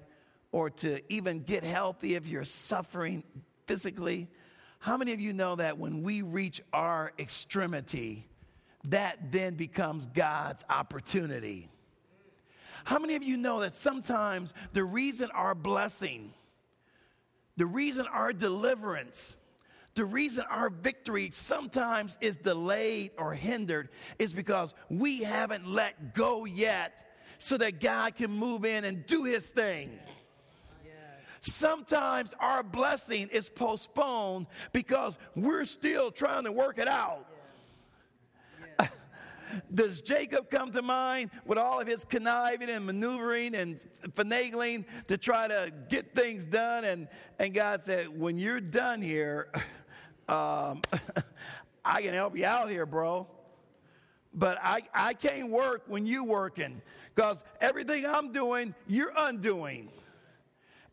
or 0.51 0.69
to 0.69 1.01
even 1.11 1.39
get 1.39 1.63
healthy 1.63 2.15
if 2.15 2.27
you're 2.27 2.45
suffering 2.45 3.23
physically. 3.65 4.29
How 4.79 4.97
many 4.97 5.13
of 5.13 5.19
you 5.19 5.33
know 5.33 5.55
that 5.55 5.77
when 5.77 6.03
we 6.03 6.21
reach 6.21 6.61
our 6.71 7.11
extremity, 7.17 8.27
that 8.89 9.31
then 9.31 9.55
becomes 9.55 10.05
God's 10.07 10.63
opportunity? 10.69 11.69
How 12.85 12.99
many 12.99 13.15
of 13.15 13.23
you 13.23 13.37
know 13.37 13.61
that 13.61 13.75
sometimes 13.75 14.53
the 14.73 14.83
reason 14.83 15.31
our 15.31 15.55
blessing, 15.55 16.33
the 17.55 17.65
reason 17.65 18.05
our 18.07 18.33
deliverance, 18.33 19.37
the 19.95 20.05
reason 20.05 20.43
our 20.49 20.69
victory 20.69 21.29
sometimes 21.31 22.17
is 22.19 22.35
delayed 22.37 23.11
or 23.17 23.33
hindered 23.33 23.89
is 24.19 24.33
because 24.33 24.73
we 24.89 25.23
haven't 25.23 25.67
let 25.67 26.13
go 26.13 26.45
yet 26.45 27.02
so 27.43 27.57
that 27.57 27.81
God 27.81 28.15
can 28.15 28.31
move 28.31 28.63
in 28.63 28.85
and 28.85 29.05
do 29.05 29.25
his 29.25 29.49
thing. 29.49 29.99
Sometimes 31.41 32.33
our 32.39 32.63
blessing 32.63 33.27
is 33.33 33.49
postponed 33.49 34.47
because 34.71 35.17
we're 35.35 35.65
still 35.65 36.09
trying 36.09 36.45
to 36.45 36.53
work 36.53 36.77
it 36.77 36.87
out. 36.87 37.25
Does 39.73 40.01
Jacob 40.01 40.49
come 40.49 40.71
to 40.71 40.81
mind 40.81 41.31
with 41.45 41.57
all 41.57 41.81
of 41.81 41.87
his 41.87 42.05
conniving 42.05 42.69
and 42.69 42.85
maneuvering 42.85 43.55
and 43.55 43.85
finagling 44.11 44.85
to 45.07 45.17
try 45.17 45.49
to 45.49 45.73
get 45.89 46.15
things 46.15 46.45
done? 46.45 46.85
And, 46.85 47.09
and 47.39 47.53
God 47.53 47.81
said, 47.81 48.07
When 48.17 48.39
you're 48.39 48.61
done 48.61 49.01
here, 49.01 49.51
um, 50.29 50.81
I 51.83 52.01
can 52.01 52.13
help 52.13 52.37
you 52.37 52.45
out 52.45 52.69
here, 52.69 52.85
bro. 52.85 53.27
But 54.33 54.57
I, 54.61 54.81
I 54.93 55.13
can't 55.13 55.49
work 55.49 55.83
when 55.87 56.05
you 56.05 56.23
working. 56.23 56.81
Because 57.13 57.43
everything 57.61 58.05
I'm 58.05 58.31
doing, 58.31 58.73
you're 58.87 59.13
undoing. 59.15 59.89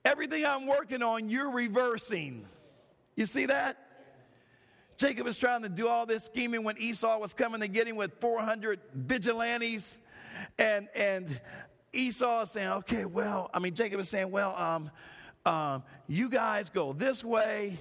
Everything 0.04 0.44
I'm 0.44 0.66
working 0.66 1.02
on, 1.02 1.28
you're 1.28 1.50
reversing. 1.50 2.44
You 3.16 3.26
see 3.26 3.46
that? 3.46 3.78
Jacob 4.96 5.24
was 5.24 5.38
trying 5.38 5.62
to 5.62 5.70
do 5.70 5.88
all 5.88 6.04
this 6.04 6.24
scheming 6.24 6.62
when 6.62 6.76
Esau 6.76 7.18
was 7.18 7.32
coming 7.32 7.60
to 7.62 7.68
get 7.68 7.86
him 7.86 7.96
with 7.96 8.12
400 8.20 8.80
vigilantes. 8.94 9.96
And, 10.58 10.88
and 10.94 11.40
Esau 11.92 12.42
is 12.42 12.50
saying, 12.50 12.68
okay, 12.68 13.06
well, 13.06 13.50
I 13.54 13.60
mean, 13.60 13.74
Jacob 13.74 14.00
is 14.00 14.10
saying, 14.10 14.30
well, 14.30 14.54
um, 14.56 14.90
um, 15.46 15.82
you 16.06 16.28
guys 16.28 16.68
go 16.68 16.92
this 16.92 17.24
way 17.24 17.78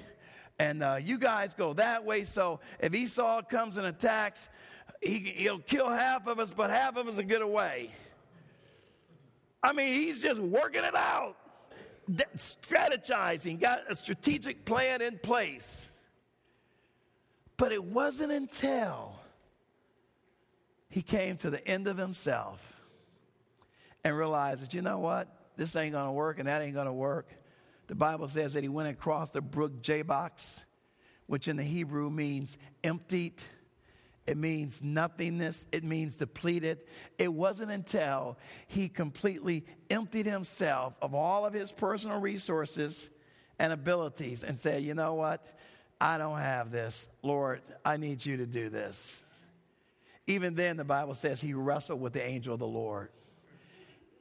and 0.59 0.81
uh, 0.81 0.97
you 1.01 1.17
guys 1.17 1.53
go 1.53 1.73
that 1.73 2.05
way. 2.05 2.23
So 2.23 2.59
if 2.79 2.93
Esau 2.95 3.41
comes 3.43 3.77
and 3.77 3.87
attacks, 3.87 4.47
he, 5.01 5.19
he'll 5.19 5.59
kill 5.59 5.89
half 5.89 6.27
of 6.27 6.39
us, 6.39 6.51
but 6.51 6.69
half 6.69 6.97
of 6.97 7.07
us 7.07 7.17
will 7.17 7.23
get 7.23 7.41
away. 7.41 7.91
I 9.61 9.73
mean, 9.73 9.93
he's 9.93 10.21
just 10.21 10.39
working 10.39 10.83
it 10.83 10.95
out, 10.95 11.35
strategizing, 12.35 13.59
got 13.59 13.89
a 13.89 13.95
strategic 13.95 14.65
plan 14.65 15.01
in 15.01 15.19
place. 15.19 15.85
But 17.57 17.71
it 17.73 17.83
wasn't 17.83 18.31
until 18.31 19.19
he 20.89 21.01
came 21.01 21.37
to 21.37 21.49
the 21.49 21.65
end 21.67 21.87
of 21.87 21.97
himself 21.97 22.81
and 24.03 24.17
realized 24.17 24.63
that, 24.63 24.73
you 24.73 24.81
know 24.81 24.99
what? 24.99 25.27
This 25.57 25.75
ain't 25.75 25.91
going 25.91 26.05
to 26.05 26.11
work 26.11 26.39
and 26.39 26.47
that 26.47 26.61
ain't 26.61 26.73
going 26.73 26.87
to 26.87 26.93
work. 26.93 27.27
The 27.87 27.95
Bible 27.95 28.29
says 28.29 28.53
that 28.53 28.63
he 28.63 28.69
went 28.69 28.89
across 28.89 29.31
the 29.31 29.41
brook 29.41 29.81
Jabbok, 29.81 30.39
which 31.27 31.49
in 31.49 31.57
the 31.57 31.63
Hebrew 31.63 32.09
means 32.09 32.57
emptied 32.83 33.43
it 34.29 34.37
means 34.37 34.83
nothingness. 34.83 35.65
It 35.71 35.83
means 35.83 36.17
depleted. 36.17 36.81
It 37.17 37.33
wasn't 37.33 37.71
until 37.71 38.37
he 38.67 38.87
completely 38.87 39.65
emptied 39.89 40.27
himself 40.27 40.93
of 41.01 41.15
all 41.15 41.47
of 41.47 41.53
his 41.53 41.71
personal 41.71 42.19
resources 42.19 43.09
and 43.57 43.73
abilities 43.73 44.43
and 44.43 44.59
said, 44.59 44.83
You 44.83 44.93
know 44.93 45.15
what? 45.15 45.43
I 45.99 46.19
don't 46.19 46.37
have 46.37 46.69
this. 46.69 47.09
Lord, 47.23 47.63
I 47.83 47.97
need 47.97 48.23
you 48.23 48.37
to 48.37 48.45
do 48.45 48.69
this. 48.69 49.19
Even 50.27 50.53
then, 50.53 50.77
the 50.77 50.85
Bible 50.85 51.15
says 51.15 51.41
he 51.41 51.55
wrestled 51.55 51.99
with 51.99 52.13
the 52.13 52.23
angel 52.23 52.53
of 52.53 52.59
the 52.59 52.67
Lord. 52.67 53.09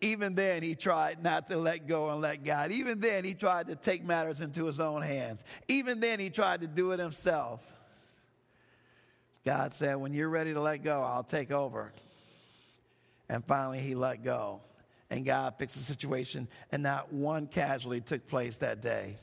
Even 0.01 0.35
then, 0.35 0.63
he 0.63 0.75
tried 0.75 1.23
not 1.23 1.49
to 1.49 1.59
let 1.59 1.87
go 1.87 2.09
and 2.09 2.23
let 2.23 2.45
God. 2.45 2.73
Even 2.73 2.99
then, 2.99 3.27
he 3.27 3.35
tried 3.35 3.67
to 3.67 3.77
take 3.77 4.03
matters 4.07 4.41
into 4.41 4.65
his 4.65 4.81
own 4.81 5.03
hands. 5.03 5.45
Even 5.69 6.01
then, 6.01 6.19
he 6.19 6.31
tried 6.31 6.63
to 6.63 6.67
do 6.67 6.93
it 6.93 6.99
himself. 6.99 7.63
God 9.49 9.73
said, 9.73 9.97
When 9.97 10.13
you're 10.13 10.29
ready 10.29 10.53
to 10.53 10.61
let 10.61 10.85
go, 10.85 11.01
I'll 11.01 11.25
take 11.25 11.51
over. 11.51 11.91
And 13.31 13.43
finally, 13.43 13.79
he 13.79 13.95
let 13.95 14.23
go. 14.23 14.61
And 15.09 15.25
God 15.25 15.55
fixed 15.59 15.75
the 15.75 15.83
situation, 15.83 16.49
and 16.71 16.83
not 16.83 17.15
one 17.15 17.47
casualty 17.47 18.03
took 18.03 18.29
place 18.29 18.59
that 18.59 18.83
day. 18.83 19.17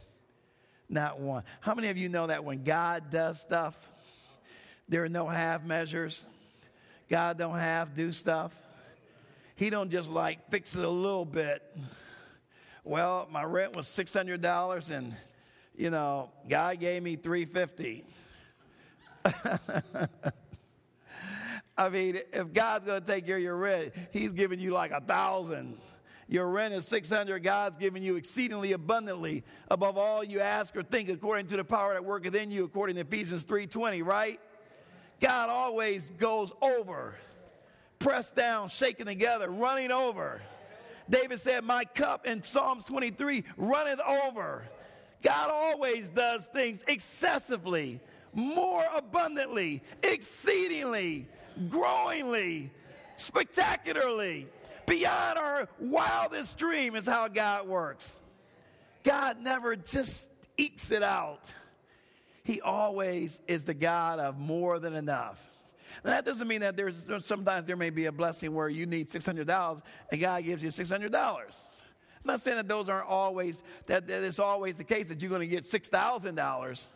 Not 0.89 1.19
one. 1.19 1.43
How 1.59 1.75
many 1.75 1.89
of 1.89 1.97
you 1.97 2.09
know 2.09 2.25
that 2.25 2.43
when 2.43 2.63
God 2.63 3.11
does 3.11 3.39
stuff, 3.39 3.77
there 4.89 5.03
are 5.03 5.09
no 5.09 5.27
half 5.27 5.63
measures? 5.63 6.25
God 7.07 7.37
don't 7.37 7.59
half 7.59 7.93
do 7.93 8.11
stuff. 8.11 8.51
He 9.55 9.69
don't 9.69 9.91
just 9.91 10.09
like 10.09 10.49
fix 10.49 10.75
it 10.75 10.83
a 10.83 10.89
little 10.89 11.25
bit. 11.25 11.61
Well, 12.83 13.27
my 13.31 13.43
rent 13.43 13.75
was 13.75 13.85
$600 13.85 14.89
and 14.89 15.13
you 15.75 15.91
know, 15.91 16.31
God 16.49 16.79
gave 16.79 17.03
me 17.03 17.15
350. 17.15 18.05
I 21.77 21.89
mean, 21.89 22.19
if 22.31 22.53
God's 22.53 22.85
going 22.85 23.01
to 23.01 23.05
take 23.05 23.25
care 23.25 23.37
of 23.37 23.43
your 23.43 23.57
rent, 23.57 23.93
He's 24.11 24.31
giving 24.31 24.59
you 24.59 24.71
like 24.71 24.91
a 24.91 25.01
thousand. 25.01 25.77
Your 26.27 26.49
rent 26.49 26.73
is 26.73 26.87
600. 26.87 27.43
God's 27.43 27.77
giving 27.77 28.01
you 28.01 28.15
exceedingly 28.15 28.71
abundantly 28.71 29.43
above 29.69 29.97
all 29.97 30.23
you 30.23 30.39
ask 30.39 30.75
or 30.75 30.83
think 30.83 31.09
according 31.09 31.47
to 31.47 31.57
the 31.57 31.63
power 31.63 31.93
that 31.93 32.03
worketh 32.03 32.33
in 32.33 32.49
you, 32.49 32.63
according 32.63 32.95
to 32.95 33.01
Ephesians 33.01 33.45
3.20, 33.45 34.03
right? 34.03 34.39
God 35.19 35.49
always 35.49 36.11
goes 36.11 36.51
over, 36.61 37.15
pressed 37.99 38.35
down, 38.35 38.69
shaken 38.69 39.05
together, 39.05 39.49
running 39.49 39.91
over. 39.91 40.41
David 41.09 41.39
said, 41.39 41.63
My 41.63 41.85
cup 41.85 42.25
in 42.25 42.41
Psalms 42.41 42.85
23 42.85 43.43
runneth 43.57 43.99
over. 43.99 44.63
God 45.21 45.49
always 45.51 46.09
does 46.09 46.47
things 46.47 46.83
excessively 46.87 47.99
more 48.35 48.83
abundantly, 48.93 49.81
exceedingly, 50.03 51.27
growingly, 51.69 52.69
spectacularly, 53.15 54.47
beyond 54.85 55.39
our 55.39 55.67
wildest 55.79 56.57
dream 56.57 56.95
is 56.95 57.05
how 57.05 57.27
God 57.27 57.67
works. 57.67 58.21
God 59.03 59.41
never 59.41 59.75
just 59.75 60.29
ekes 60.57 60.91
it 60.91 61.01
out. 61.01 61.51
He 62.43 62.61
always 62.61 63.39
is 63.47 63.65
the 63.65 63.73
God 63.73 64.19
of 64.19 64.37
more 64.37 64.79
than 64.79 64.93
enough. 64.95 65.49
Now, 66.03 66.11
that 66.11 66.25
doesn't 66.25 66.47
mean 66.47 66.61
that 66.61 66.75
there's 66.75 67.05
sometimes 67.19 67.65
there 67.67 67.77
may 67.77 67.89
be 67.89 68.05
a 68.05 68.11
blessing 68.11 68.53
where 68.53 68.69
you 68.69 68.85
need 68.85 69.07
$600 69.07 69.81
and 70.11 70.21
God 70.21 70.43
gives 70.43 70.61
you 70.61 70.69
$600. 70.69 71.15
I'm 71.15 72.31
not 72.31 72.41
saying 72.41 72.57
that 72.57 72.67
those 72.67 72.89
aren't 72.89 73.07
always, 73.07 73.63
that, 73.85 74.07
that 74.07 74.23
it's 74.23 74.39
always 74.39 74.77
the 74.77 74.83
case 74.83 75.09
that 75.09 75.21
you're 75.21 75.29
going 75.29 75.41
to 75.41 75.47
get 75.47 75.63
$6,000. 75.63 76.87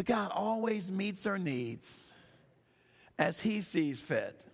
But 0.00 0.06
God 0.06 0.30
always 0.32 0.90
meets 0.90 1.26
our 1.26 1.36
needs 1.36 1.98
as 3.18 3.38
He 3.38 3.60
sees 3.60 4.00
fit. 4.00 4.46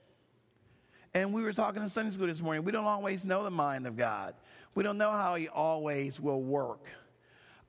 And 1.14 1.32
we 1.32 1.40
were 1.40 1.52
talking 1.52 1.80
in 1.80 1.88
Sunday 1.88 2.10
school 2.10 2.26
this 2.26 2.42
morning. 2.42 2.64
We 2.64 2.72
don't 2.72 2.84
always 2.84 3.24
know 3.24 3.44
the 3.44 3.50
mind 3.52 3.86
of 3.86 3.96
God, 3.96 4.34
we 4.74 4.82
don't 4.82 4.98
know 4.98 5.12
how 5.12 5.36
He 5.36 5.46
always 5.46 6.20
will 6.20 6.42
work. 6.42 6.84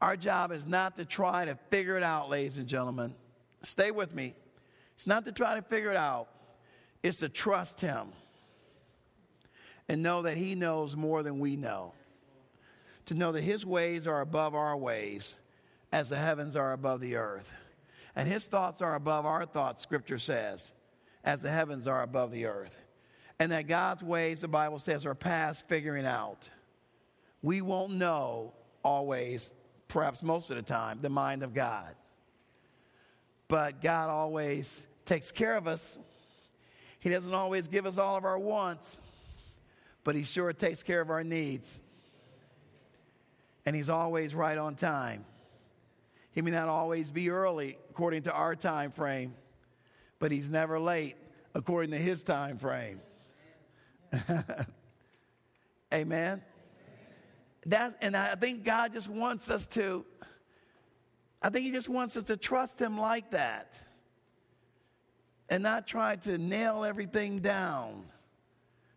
Our 0.01 0.17
job 0.17 0.51
is 0.51 0.65
not 0.65 0.95
to 0.95 1.05
try 1.05 1.45
to 1.45 1.53
figure 1.69 1.95
it 1.95 2.01
out, 2.01 2.31
ladies 2.31 2.57
and 2.57 2.65
gentlemen. 2.65 3.13
Stay 3.61 3.91
with 3.91 4.15
me. 4.15 4.33
It's 4.95 5.05
not 5.05 5.25
to 5.25 5.31
try 5.31 5.53
to 5.53 5.61
figure 5.61 5.91
it 5.91 5.97
out, 5.97 6.29
it's 7.03 7.19
to 7.19 7.29
trust 7.29 7.79
Him 7.79 8.07
and 9.87 10.01
know 10.01 10.23
that 10.23 10.35
He 10.35 10.55
knows 10.55 10.95
more 10.95 11.21
than 11.21 11.37
we 11.37 11.57
know. 11.57 11.93
To 13.05 13.13
know 13.13 13.33
that 13.33 13.41
His 13.43 13.67
ways 13.67 14.07
are 14.07 14.21
above 14.21 14.55
our 14.55 14.75
ways 14.75 15.37
as 15.91 16.09
the 16.09 16.17
heavens 16.17 16.55
are 16.55 16.73
above 16.73 17.01
the 17.01 17.17
earth. 17.17 17.53
And 18.17 18.27
His 18.27 18.47
thoughts 18.47 18.81
are 18.81 18.95
above 18.95 19.27
our 19.27 19.45
thoughts, 19.45 19.83
Scripture 19.83 20.17
says, 20.17 20.71
as 21.23 21.43
the 21.43 21.51
heavens 21.51 21.87
are 21.87 22.01
above 22.01 22.31
the 22.31 22.47
earth. 22.47 22.75
And 23.39 23.51
that 23.51 23.67
God's 23.67 24.01
ways, 24.01 24.41
the 24.41 24.47
Bible 24.47 24.79
says, 24.79 25.05
are 25.05 25.13
past 25.13 25.67
figuring 25.67 26.07
out. 26.07 26.49
We 27.43 27.61
won't 27.61 27.93
know 27.93 28.53
always 28.83 29.51
perhaps 29.87 30.23
most 30.23 30.49
of 30.49 30.55
the 30.57 30.63
time, 30.63 30.97
the 30.99 31.09
mind 31.09 31.43
of 31.43 31.53
God. 31.53 31.93
But 33.49 33.83
God 33.83 34.09
always 34.09 34.81
takes 35.05 35.31
care 35.31 35.55
of 35.55 35.67
us. 35.67 35.99
He 36.99 37.11
doesn't 37.11 37.35
always 37.35 37.67
give 37.67 37.85
us 37.85 37.99
all 37.99 38.17
of 38.17 38.25
our 38.25 38.39
wants, 38.39 38.99
but 40.03 40.15
He 40.15 40.23
sure 40.23 40.51
takes 40.53 40.81
care 40.81 41.01
of 41.01 41.11
our 41.11 41.23
needs. 41.23 41.83
And 43.63 43.75
He's 43.75 43.91
always 43.91 44.33
right 44.33 44.57
on 44.57 44.73
time. 44.73 45.23
He 46.37 46.43
may 46.43 46.51
not 46.51 46.69
always 46.69 47.09
be 47.09 47.31
early 47.31 47.79
according 47.89 48.21
to 48.23 48.31
our 48.31 48.55
time 48.55 48.91
frame, 48.91 49.33
but 50.19 50.31
He's 50.31 50.51
never 50.51 50.79
late 50.79 51.15
according 51.55 51.89
to 51.91 51.97
His 51.97 52.21
time 52.21 52.59
frame. 52.59 53.01
Amen 55.93 56.43
that, 57.67 57.97
and 58.01 58.15
I 58.15 58.35
think 58.35 58.63
God 58.63 58.93
just 58.93 59.09
wants 59.09 59.49
us 59.49 59.67
to, 59.67 60.05
I 61.41 61.49
think 61.49 61.65
He 61.65 61.71
just 61.71 61.89
wants 61.89 62.17
us 62.17 62.23
to 62.25 62.37
trust 62.37 62.81
Him 62.81 62.97
like 62.97 63.31
that 63.31 63.81
and 65.49 65.63
not 65.63 65.85
try 65.85 66.15
to 66.17 66.37
nail 66.37 66.83
everything 66.83 67.39
down. 67.39 68.05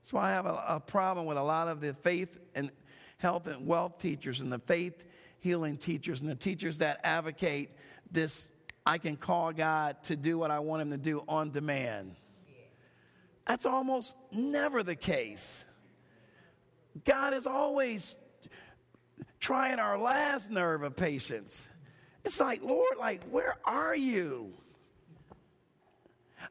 That's 0.03 0.13
why 0.13 0.31
I 0.31 0.33
have 0.33 0.47
a, 0.47 0.65
a 0.69 0.81
problem 0.81 1.27
with 1.27 1.37
a 1.37 1.43
lot 1.43 1.69
of 1.69 1.81
the 1.81 1.95
faith 1.95 2.39
and 2.55 2.71
health 3.19 3.47
and 3.47 3.67
wealth 3.67 3.99
teachers 3.99 4.41
and 4.41 4.53
the 4.53 4.59
faith 4.61 5.05
healing 5.41 5.77
teachers 5.77 6.21
and 6.21 6.31
the 6.31 6.35
teachers 6.35 6.79
that 6.79 7.01
advocate 7.05 7.71
this 8.11 8.49
I 8.87 8.99
can 8.99 9.17
call 9.17 9.53
God 9.53 10.03
to 10.05 10.17
do 10.17 10.39
what 10.39 10.51
I 10.51 10.61
want 10.61 10.83
Him 10.83 10.91
to 10.91 10.97
do 10.97 11.23
on 11.29 11.51
demand. 11.51 12.17
That's 13.47 13.67
almost 13.67 14.17
never 14.33 14.83
the 14.83 14.95
case. 14.95 15.65
God 17.05 17.35
is 17.35 17.47
always 17.47 18.17
trying 19.39 19.79
our 19.79 19.99
last 19.99 20.51
nerve 20.51 20.83
of 20.83 20.97
patience. 20.97 21.69
It's 22.25 22.39
like, 22.39 22.63
Lord, 22.63 22.99
like, 22.99 23.23
where 23.31 23.57
are 23.65 23.95
you? 23.95 24.53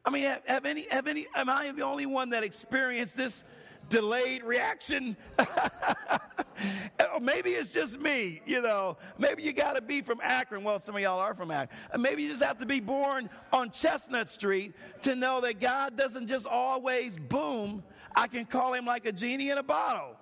I 0.04 0.10
mean, 0.10 0.24
have, 0.24 0.42
have 0.46 0.66
any, 0.66 0.86
have 0.90 1.06
any, 1.06 1.26
am 1.34 1.48
I 1.48 1.70
the 1.72 1.82
only 1.84 2.06
one 2.06 2.30
that 2.30 2.42
experienced 2.42 3.16
this 3.16 3.44
delayed 3.90 4.42
reaction? 4.42 5.16
maybe 7.20 7.50
it's 7.50 7.72
just 7.72 8.00
me, 8.00 8.40
you 8.46 8.62
know. 8.62 8.96
Maybe 9.18 9.42
you 9.42 9.52
got 9.52 9.74
to 9.74 9.82
be 9.82 10.00
from 10.00 10.20
Akron. 10.22 10.64
Well, 10.64 10.78
some 10.78 10.94
of 10.94 11.02
y'all 11.02 11.20
are 11.20 11.34
from 11.34 11.50
Akron. 11.50 11.78
Uh, 11.92 11.98
maybe 11.98 12.22
you 12.22 12.30
just 12.30 12.42
have 12.42 12.58
to 12.58 12.66
be 12.66 12.80
born 12.80 13.28
on 13.52 13.70
Chestnut 13.70 14.28
Street 14.28 14.74
to 15.02 15.14
know 15.14 15.40
that 15.42 15.60
God 15.60 15.96
doesn't 15.96 16.26
just 16.26 16.46
always 16.46 17.16
boom. 17.16 17.82
I 18.14 18.26
can 18.26 18.46
call 18.46 18.72
him 18.72 18.86
like 18.86 19.04
a 19.04 19.12
genie 19.12 19.50
in 19.50 19.58
a 19.58 19.62
bottle. 19.62 20.16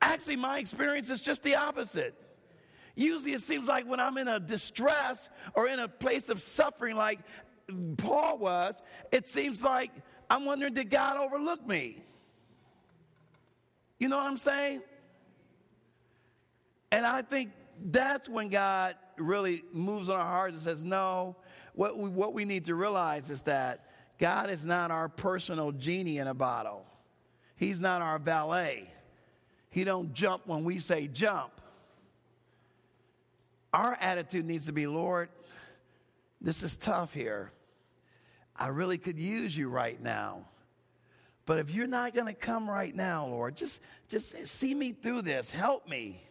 Actually, 0.00 0.36
my 0.36 0.58
experience 0.58 1.08
is 1.10 1.20
just 1.20 1.42
the 1.42 1.54
opposite. 1.54 2.14
Usually, 2.94 3.32
it 3.32 3.40
seems 3.40 3.66
like 3.66 3.88
when 3.88 4.00
I'm 4.00 4.18
in 4.18 4.28
a 4.28 4.38
distress 4.38 5.28
or 5.54 5.66
in 5.66 5.78
a 5.78 5.88
place 5.88 6.28
of 6.28 6.40
suffering, 6.40 6.96
like 6.96 7.20
Paul 7.96 8.38
was, 8.38 8.80
it 9.10 9.26
seems 9.26 9.62
like 9.62 9.90
I'm 10.30 10.44
wondering, 10.44 10.74
did 10.74 10.90
God 10.90 11.16
overlook 11.16 11.66
me? 11.66 12.04
You 14.04 14.10
know 14.10 14.18
what 14.18 14.26
I'm 14.26 14.36
saying? 14.36 14.82
And 16.92 17.06
I 17.06 17.22
think 17.22 17.52
that's 17.86 18.28
when 18.28 18.50
God 18.50 18.96
really 19.16 19.64
moves 19.72 20.10
on 20.10 20.20
our 20.20 20.26
hearts 20.26 20.52
and 20.52 20.62
says, 20.62 20.84
no, 20.84 21.36
what 21.72 21.96
we, 21.96 22.10
what 22.10 22.34
we 22.34 22.44
need 22.44 22.66
to 22.66 22.74
realize 22.74 23.30
is 23.30 23.40
that 23.44 23.88
God 24.18 24.50
is 24.50 24.66
not 24.66 24.90
our 24.90 25.08
personal 25.08 25.72
genie 25.72 26.18
in 26.18 26.26
a 26.26 26.34
bottle. 26.34 26.84
He's 27.56 27.80
not 27.80 28.02
our 28.02 28.18
valet. 28.18 28.92
He 29.70 29.84
don't 29.84 30.12
jump 30.12 30.46
when 30.46 30.64
we 30.64 30.80
say 30.80 31.08
jump. 31.08 31.62
Our 33.72 33.96
attitude 34.02 34.44
needs 34.44 34.66
to 34.66 34.72
be, 34.72 34.86
Lord, 34.86 35.30
this 36.42 36.62
is 36.62 36.76
tough 36.76 37.14
here. 37.14 37.52
I 38.54 38.66
really 38.66 38.98
could 38.98 39.18
use 39.18 39.56
you 39.56 39.70
right 39.70 39.98
now. 39.98 40.44
But 41.46 41.58
if 41.58 41.70
you're 41.70 41.86
not 41.86 42.14
going 42.14 42.26
to 42.26 42.34
come 42.34 42.68
right 42.68 42.94
now, 42.94 43.26
Lord, 43.26 43.56
just, 43.56 43.80
just 44.08 44.46
see 44.46 44.74
me 44.74 44.92
through 44.92 45.22
this. 45.22 45.50
Help 45.50 45.88
me. 45.88 46.22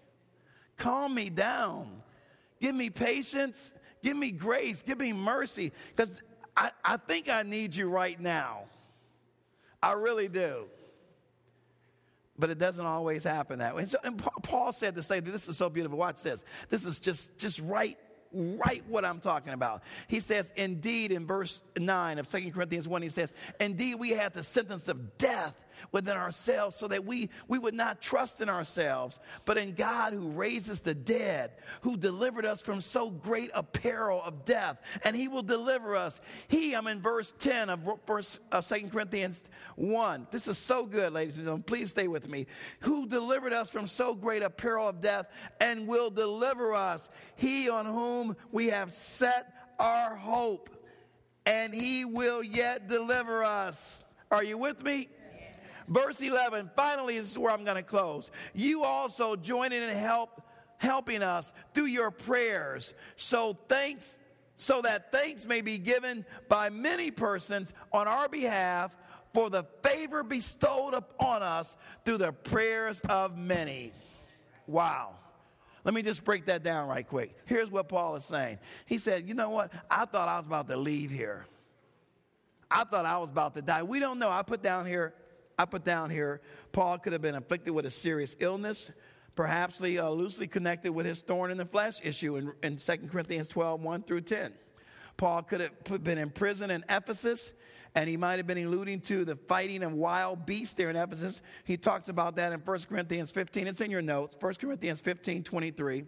Calm 0.78 1.14
me 1.14 1.30
down. 1.30 2.02
Give 2.60 2.74
me 2.74 2.90
patience. 2.90 3.74
Give 4.02 4.18
me 4.18 4.32
grace. 4.32 4.82
Give 4.82 4.98
me 4.98 5.14
mercy. 5.14 5.72
Because 5.96 6.22
I, 6.58 6.72
I 6.84 6.98
think 6.98 7.30
I 7.30 7.44
need 7.44 7.76
you 7.76 7.90
right 7.90 8.20
now. 8.20 8.64
I 9.82 9.94
really 9.94 10.28
do. 10.28 10.66
But 12.40 12.50
it 12.50 12.58
doesn't 12.58 12.86
always 12.86 13.24
happen 13.24 13.60
that 13.60 13.76
way. 13.76 13.84
And, 13.84 13.92
so, 13.92 14.00
and 14.04 14.18
Paul 14.42 14.72
said 14.72 14.96
to 14.96 15.04
say, 15.04 15.20
this 15.20 15.48
is 15.48 15.58
so 15.58 15.70
beautiful. 15.70 16.00
Watch 16.00 16.24
this. 16.24 16.44
This 16.70 16.86
is 16.86 17.00
just, 17.00 17.38
just 17.38 17.60
right 17.60 17.98
right 18.34 18.84
what 18.88 19.06
I'm 19.06 19.20
talking 19.20 19.54
about. 19.54 19.84
He 20.08 20.20
says, 20.20 20.52
indeed, 20.56 21.12
in 21.12 21.26
verse 21.26 21.62
9 21.78 22.20
of 22.20 22.28
2 22.28 22.52
Corinthians 22.52 22.88
1, 22.88 23.02
he 23.02 23.10
says, 23.10 23.34
indeed, 23.60 23.96
we 23.96 24.10
had 24.12 24.34
the 24.34 24.44
sentence 24.44 24.88
of 24.88 25.18
death 25.18 25.56
within 25.92 26.18
ourselves 26.18 26.76
so 26.76 26.88
that 26.88 27.06
we, 27.06 27.30
we 27.48 27.60
would 27.60 27.74
not 27.74 28.02
trust 28.02 28.42
in 28.42 28.50
ourselves, 28.50 29.20
but 29.46 29.58
in 29.58 29.74
God 29.74 30.14
who 30.14 30.30
raises 30.30 30.82
the 30.82 30.94
dead, 30.94 31.52
who 31.82 31.98
delivered 31.98 32.46
us 32.46 32.62
from 32.62 32.82
so 32.82 33.10
great 33.10 33.52
a 33.54 33.64
peril 33.64 34.22
of 34.24 34.46
death, 34.46 34.82
and 35.04 35.16
he 35.16 35.28
will 35.28 35.44
deliver 35.44 35.96
us. 35.96 36.20
He, 36.48 36.74
I'm 36.74 36.88
in 36.88 37.02
verse 37.02 37.34
10 37.40 37.70
of, 37.70 37.80
verse, 38.08 38.40
of 38.52 38.68
2 38.68 38.90
Corinthians 38.90 39.44
1. 39.76 40.28
This 40.32 40.48
is 40.48 40.58
so 40.58 40.86
good, 40.86 41.14
ladies 41.14 41.36
and 41.36 41.46
gentlemen. 41.46 41.64
Please 41.64 41.92
stay 41.92 42.08
with 42.08 42.30
me. 42.30 42.48
Who 42.82 43.06
delivered 43.08 43.54
us 43.54 43.70
from 43.70 43.88
so 43.88 44.14
great 44.14 44.44
a 44.44 44.50
peril 44.50 44.88
of 44.88 45.02
death 45.02 45.28
and 45.60 45.88
will 45.88 46.10
deliver 46.10 46.74
us. 46.74 47.10
He 47.36 47.70
on 47.70 47.86
whom 47.86 48.36
we 48.52 48.68
have 48.68 48.92
set 48.92 49.54
our 49.80 50.16
hope, 50.16 50.70
and 51.46 51.74
he 51.74 52.06
will 52.06 52.44
yet 52.44 52.88
deliver 52.88 53.44
us. 53.44 54.04
Are 54.32 54.44
you 54.44 54.58
with 54.58 54.84
me? 54.84 55.10
Verse 55.88 56.22
11, 56.22 56.72
finally, 56.76 57.18
this 57.18 57.32
is 57.32 57.38
where 57.38 57.52
I'm 57.52 57.64
going 57.64 57.76
to 57.78 57.84
close. 57.84 58.32
You 58.54 58.84
also 58.84 59.36
join 59.36 59.72
in 59.72 59.84
and 59.84 59.98
help 59.98 60.42
helping 60.78 61.24
us 61.24 61.54
through 61.74 61.86
your 61.86 62.12
prayers. 62.12 62.94
So 63.16 63.58
thanks 63.70 64.20
so 64.56 64.82
that 64.82 65.12
thanks 65.12 65.46
may 65.46 65.62
be 65.62 65.78
given 65.78 66.26
by 66.50 66.70
many 66.70 67.10
persons 67.10 67.74
on 67.92 68.08
our 68.08 68.28
behalf 68.28 68.96
for 69.34 69.50
the 69.50 69.64
favor 69.82 70.24
bestowed 70.24 70.94
upon 70.94 71.42
us 71.42 71.76
through 72.06 72.18
the 72.18 72.32
prayers 72.32 73.00
of 73.10 73.38
many. 73.38 73.94
Wow. 74.68 75.16
Let 75.84 75.94
me 75.94 76.02
just 76.02 76.24
break 76.24 76.46
that 76.46 76.64
down 76.64 76.88
right 76.88 77.08
quick. 77.08 77.36
Here's 77.46 77.70
what 77.70 77.90
Paul 77.90 78.16
is 78.16 78.26
saying. 78.26 78.60
He 78.86 78.98
said, 78.98 79.28
You 79.28 79.34
know 79.34 79.50
what? 79.50 79.74
I 79.90 80.06
thought 80.06 80.30
I 80.30 80.38
was 80.38 80.46
about 80.46 80.68
to 80.68 80.78
leave 80.78 81.12
here. 81.12 81.46
I 82.70 82.84
thought 82.86 83.06
I 83.06 83.18
was 83.18 83.30
about 83.30 83.54
to 83.56 83.62
die. 83.62 83.84
We 83.84 84.00
don't 84.00 84.20
know. 84.20 84.30
I 84.30 84.44
put 84.44 84.64
down 84.64 84.86
here 84.86 85.14
I 85.58 85.66
put 85.66 85.84
down 85.84 86.10
here, 86.10 86.42
Paul 86.72 86.98
could 86.98 87.14
have 87.14 87.22
been 87.22 87.36
afflicted 87.36 87.74
with 87.74 87.86
a 87.86 87.92
serious 87.92 88.36
illness, 88.40 88.92
perhaps 89.36 89.82
uh, 89.82 90.10
loosely 90.10 90.48
connected 90.48 90.92
with 90.92 91.06
his 91.06 91.22
thorn 91.22 91.52
in 91.52 91.58
the 91.58 91.66
flesh 91.66 92.00
issue 92.04 92.38
in, 92.38 92.54
in 92.64 92.78
2 92.78 93.10
Corinthians 93.12 93.48
12, 93.48 93.82
1 93.82 94.04
through 94.04 94.22
10. 94.22 94.54
Paul 95.18 95.44
could 95.44 95.62
have 95.62 96.04
been 96.04 96.18
in 96.18 96.30
prison 96.30 96.72
in 96.72 96.84
Ephesus, 96.90 97.54
and 97.96 98.10
he 98.10 98.18
might 98.18 98.38
have 98.38 98.48
been 98.48 98.58
alluding 98.58 99.02
to 99.02 99.24
the 99.24 99.36
fighting 99.36 99.84
of 99.84 99.94
wild 99.94 100.46
beasts 100.46 100.74
there 100.74 100.90
in 100.90 100.96
Ephesus. 100.96 101.42
He 101.66 101.78
talks 101.78 102.10
about 102.10 102.36
that 102.38 102.52
in 102.52 102.60
1 102.60 102.80
Corinthians 102.90 103.32
15. 103.32 103.68
It's 103.68 103.82
in 103.82 103.92
your 103.92 104.02
notes, 104.02 104.36
1 104.40 104.54
Corinthians 104.56 105.00
15 105.02 105.44
23. 105.44 106.06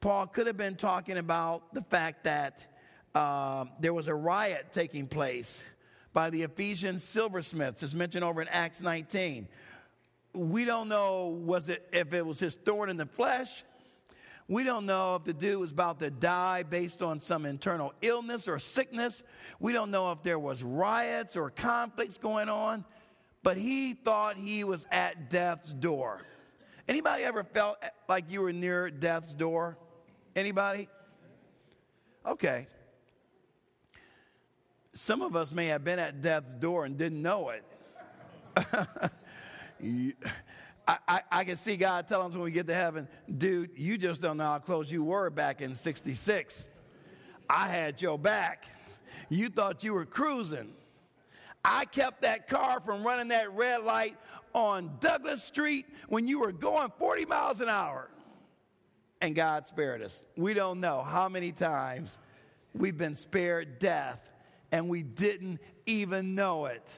Paul 0.00 0.26
could 0.26 0.46
have 0.46 0.56
been 0.56 0.76
talking 0.76 1.18
about 1.18 1.74
the 1.74 1.82
fact 1.82 2.24
that 2.24 2.58
uh, 3.14 3.66
there 3.78 3.92
was 3.92 4.08
a 4.08 4.14
riot 4.14 4.66
taking 4.72 5.06
place 5.06 5.62
by 6.12 6.30
the 6.30 6.42
Ephesian 6.42 6.98
silversmiths, 6.98 7.82
as 7.82 7.94
mentioned 7.94 8.24
over 8.24 8.42
in 8.42 8.48
Acts 8.48 8.82
19. 8.82 9.48
We 10.34 10.64
don't 10.64 10.88
know 10.88 11.28
was 11.28 11.68
it 11.68 11.88
if 11.92 12.12
it 12.12 12.24
was 12.24 12.38
his 12.38 12.54
thorn 12.54 12.88
in 12.88 12.96
the 12.96 13.06
flesh. 13.06 13.64
We 14.48 14.64
don't 14.64 14.84
know 14.84 15.14
if 15.14 15.22
the 15.22 15.32
dude 15.32 15.60
was 15.60 15.70
about 15.70 16.00
to 16.00 16.10
die 16.10 16.64
based 16.64 17.02
on 17.02 17.20
some 17.20 17.46
internal 17.46 17.94
illness 18.02 18.48
or 18.48 18.58
sickness. 18.58 19.22
We 19.60 19.72
don't 19.72 19.92
know 19.92 20.10
if 20.10 20.24
there 20.24 20.40
was 20.40 20.64
riots 20.64 21.36
or 21.36 21.50
conflicts 21.50 22.18
going 22.18 22.48
on, 22.48 22.84
but 23.44 23.56
he 23.56 23.94
thought 23.94 24.36
he 24.36 24.64
was 24.64 24.86
at 24.90 25.30
death's 25.30 25.72
door. 25.72 26.22
Anybody 26.88 27.22
ever 27.22 27.44
felt 27.44 27.78
like 28.08 28.28
you 28.28 28.42
were 28.42 28.52
near 28.52 28.90
death's 28.90 29.34
door? 29.34 29.78
Anybody? 30.34 30.88
Okay. 32.26 32.66
Some 34.92 35.22
of 35.22 35.36
us 35.36 35.52
may 35.52 35.66
have 35.66 35.84
been 35.84 35.98
at 35.98 36.20
death's 36.20 36.54
door 36.54 36.84
and 36.84 36.96
didn't 36.96 37.22
know 37.22 37.50
it. 37.50 37.64
I, 40.88 40.98
I, 41.06 41.20
I, 41.30 41.44
can 41.44 41.56
see 41.56 41.76
God 41.76 42.08
telling 42.08 42.28
us 42.28 42.32
when 42.32 42.42
we 42.42 42.50
get 42.50 42.66
to 42.66 42.74
heaven, 42.74 43.06
dude, 43.38 43.70
you 43.76 43.96
just 43.96 44.20
don't 44.20 44.36
know 44.36 44.44
how 44.44 44.58
close 44.58 44.90
you 44.90 45.04
were 45.04 45.30
back 45.30 45.60
in 45.60 45.74
66. 45.74 46.68
I 47.48 47.68
had 47.68 48.02
your 48.02 48.18
back. 48.18 48.66
You 49.28 49.48
thought 49.48 49.84
you 49.84 49.92
were 49.92 50.04
cruising. 50.04 50.72
I 51.64 51.84
kept 51.84 52.22
that 52.22 52.48
car 52.48 52.80
from 52.80 53.04
running 53.04 53.28
that 53.28 53.54
red 53.54 53.84
light 53.84 54.16
on 54.52 54.90
Douglas 54.98 55.44
Street 55.44 55.86
when 56.08 56.26
you 56.26 56.40
were 56.40 56.52
going 56.52 56.90
40 56.98 57.26
miles 57.26 57.60
an 57.60 57.68
hour. 57.68 58.10
And 59.20 59.34
God 59.34 59.66
spared 59.66 60.02
us. 60.02 60.24
We 60.36 60.54
don't 60.54 60.80
know 60.80 61.02
how 61.02 61.28
many 61.28 61.52
times 61.52 62.18
we've 62.74 62.96
been 62.96 63.14
spared 63.14 63.78
death 63.78 64.29
and 64.72 64.88
we 64.88 65.02
didn't 65.02 65.60
even 65.86 66.34
know 66.34 66.66
it. 66.66 66.88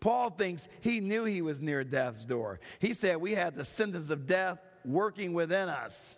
Paul 0.00 0.30
thinks 0.30 0.68
he 0.80 1.00
knew 1.00 1.24
he 1.24 1.40
was 1.40 1.60
near 1.60 1.82
death's 1.82 2.24
door. 2.24 2.60
He 2.78 2.92
said 2.92 3.18
we 3.18 3.32
had 3.32 3.54
the 3.54 3.64
sentence 3.64 4.10
of 4.10 4.26
death 4.26 4.58
working 4.84 5.32
within 5.32 5.68
us. 5.68 6.14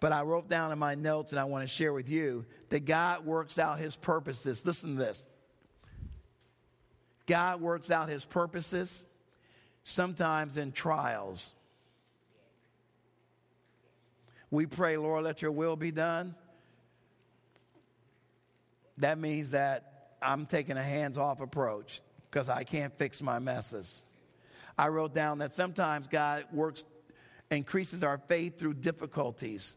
But 0.00 0.12
I 0.12 0.22
wrote 0.22 0.48
down 0.48 0.72
in 0.72 0.78
my 0.78 0.94
notes 0.94 1.32
and 1.32 1.40
I 1.40 1.44
want 1.44 1.62
to 1.62 1.66
share 1.66 1.92
with 1.92 2.10
you 2.10 2.44
that 2.70 2.84
God 2.84 3.24
works 3.24 3.58
out 3.58 3.78
his 3.78 3.96
purposes. 3.96 4.66
Listen 4.66 4.96
to 4.96 4.98
this 4.98 5.26
God 7.24 7.60
works 7.60 7.90
out 7.90 8.08
his 8.08 8.24
purposes 8.24 9.04
sometimes 9.84 10.56
in 10.56 10.72
trials. 10.72 11.52
We 14.50 14.66
pray, 14.66 14.98
Lord, 14.98 15.24
let 15.24 15.40
your 15.40 15.52
will 15.52 15.76
be 15.76 15.90
done 15.90 16.34
that 19.02 19.18
means 19.18 19.50
that 19.52 20.16
I'm 20.22 20.46
taking 20.46 20.76
a 20.76 20.82
hands 20.82 21.18
off 21.18 21.40
approach 21.40 22.00
because 22.30 22.48
I 22.48 22.64
can't 22.64 22.96
fix 22.96 23.20
my 23.20 23.38
messes. 23.38 24.04
I 24.78 24.88
wrote 24.88 25.12
down 25.12 25.38
that 25.38 25.52
sometimes 25.52 26.08
God 26.08 26.44
works, 26.52 26.86
increases 27.50 28.02
our 28.02 28.18
faith 28.18 28.58
through 28.58 28.74
difficulties. 28.74 29.76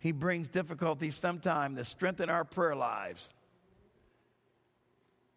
He 0.00 0.12
brings 0.12 0.48
difficulties 0.48 1.14
sometimes 1.16 1.78
to 1.78 1.84
strengthen 1.84 2.30
our 2.30 2.44
prayer 2.44 2.76
lives. 2.76 3.32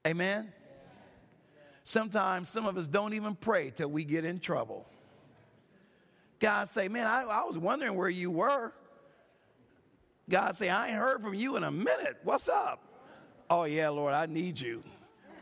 Amen? 0.06 0.52
Sometimes 1.84 2.50
some 2.50 2.66
of 2.66 2.78
us 2.78 2.88
don't 2.88 3.14
even 3.14 3.36
pray 3.36 3.72
till 3.72 3.90
we 3.90 4.04
get 4.04 4.26
in 4.26 4.40
trouble. 4.40 4.86
God 6.40 6.68
say, 6.68 6.88
man, 6.88 7.06
I, 7.06 7.22
I 7.22 7.44
was 7.44 7.58
wondering 7.58 7.96
where 7.96 8.10
you 8.10 8.32
were. 8.32 8.74
God 10.32 10.56
say, 10.56 10.70
I 10.70 10.88
ain't 10.88 10.98
heard 10.98 11.22
from 11.22 11.34
you 11.34 11.58
in 11.58 11.66
a 11.66 11.70
minute. 11.70 12.18
What's 12.24 12.48
up? 12.48 12.80
Oh, 13.50 13.66
yeah, 13.66 13.90
Lord, 13.90 14.14
I 14.14 14.28
need 14.28 14.58
you. 14.58 14.82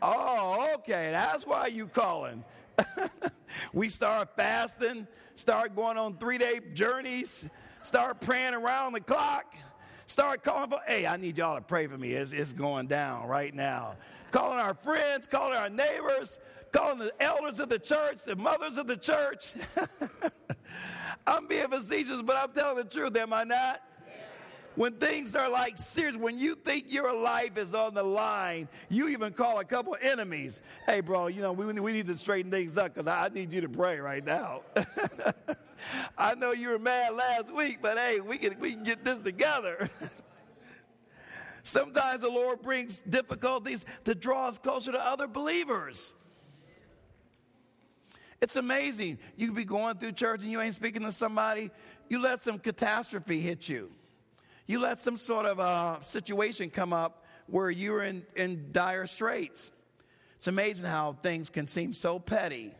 Oh, 0.02 0.74
okay, 0.80 1.12
that's 1.12 1.46
why 1.46 1.68
you 1.68 1.86
calling. 1.86 2.44
we 3.74 3.88
start 3.88 4.36
fasting, 4.36 5.08
start 5.36 5.76
going 5.76 5.98
on 5.98 6.18
three 6.18 6.40
day 6.40 6.60
journeys, 6.74 7.46
start 7.84 8.20
praying 8.20 8.56
around 8.56 8.94
the 8.94 9.00
clock, 9.00 9.54
start 10.08 10.44
calling 10.44 10.72
for, 10.72 10.80
hey, 10.88 11.06
I 11.06 11.18
need 11.18 11.38
y'all 11.38 11.56
to 11.56 11.62
pray 11.62 11.86
for 11.86 11.98
me. 11.98 12.14
It's, 12.14 12.32
it's 12.32 12.52
going 12.52 12.88
down 12.88 13.28
right 13.28 13.54
now. 13.54 13.96
Calling 14.32 14.58
our 14.58 14.74
friends, 14.74 15.28
calling 15.28 15.56
our 15.56 15.70
neighbors, 15.70 16.40
calling 16.72 16.98
the 16.98 17.14
elders 17.22 17.60
of 17.60 17.70
the 17.70 17.80
church, 17.80 18.24
the 18.24 18.36
mothers 18.36 18.78
of 18.78 18.88
the 18.88 18.98
church. 18.98 19.54
I'm 21.28 21.46
being 21.46 21.68
facetious, 21.68 22.24
but 22.24 22.38
I'm 22.38 22.52
telling 22.54 22.78
the 22.78 22.90
truth, 22.90 23.16
am 23.18 23.34
I 23.34 23.44
not? 23.44 23.84
When 24.80 24.94
things 24.94 25.36
are 25.36 25.50
like 25.50 25.78
serious, 25.78 26.16
when 26.16 26.40
you 26.40 26.56
think 26.56 26.86
your 26.88 27.14
life 27.14 27.58
is 27.58 27.74
on 27.74 27.94
the 27.94 28.02
line, 28.02 28.66
you 28.88 29.10
even 29.10 29.34
call 29.34 29.60
a 29.60 29.66
couple 29.66 29.98
enemies. 30.02 30.62
Hey, 30.86 31.02
bro, 31.02 31.28
you 31.28 31.42
know, 31.42 31.52
we, 31.52 31.66
we 31.66 31.92
need 31.92 32.08
to 32.08 32.16
straighten 32.16 32.50
things 32.50 32.78
up 32.78 32.94
because 32.94 33.06
I 33.06 33.28
need 33.28 33.52
you 33.52 33.60
to 33.60 33.68
pray 33.68 34.00
right 34.00 34.26
now. 34.26 34.62
I 36.18 36.34
know 36.36 36.54
you 36.54 36.70
were 36.70 36.80
mad 36.80 37.14
last 37.14 37.54
week, 37.54 37.80
but 37.82 37.98
hey, 37.98 38.22
we 38.22 38.38
can, 38.38 38.58
we 38.58 38.72
can 38.72 38.84
get 38.84 39.04
this 39.04 39.18
together. 39.18 39.90
Sometimes 41.64 42.22
the 42.22 42.30
Lord 42.30 42.62
brings 42.62 43.02
difficulties 43.02 43.84
to 44.06 44.16
draw 44.16 44.48
us 44.48 44.60
closer 44.60 44.94
to 44.94 45.06
other 45.06 45.28
believers. 45.28 46.14
It's 48.40 48.56
amazing. 48.56 49.18
You 49.36 49.48
could 49.48 49.58
be 49.58 49.66
going 49.66 49.98
through 49.98 50.14
church 50.14 50.44
and 50.44 50.50
you 50.50 50.62
ain't 50.62 50.76
speaking 50.76 51.02
to 51.02 51.12
somebody, 51.12 51.70
you 52.08 52.22
let 52.22 52.40
some 52.40 52.60
catastrophe 52.60 53.42
hit 53.42 53.68
you 53.68 53.92
you 54.70 54.80
let 54.80 55.00
some 55.00 55.18
sort 55.18 55.48
of 55.48 55.58
a 55.58 55.98
situation 56.04 56.70
come 56.70 56.94
up 56.94 57.26
where 57.48 57.72
you're 57.72 58.04
in, 58.04 58.24
in 58.36 58.68
dire 58.72 59.08
straits. 59.08 59.72
It's 60.38 60.46
amazing 60.46 60.86
how 60.86 61.14
things 61.24 61.50
can 61.50 61.66
seem 61.66 61.92
so 61.92 62.20
petty 62.20 62.72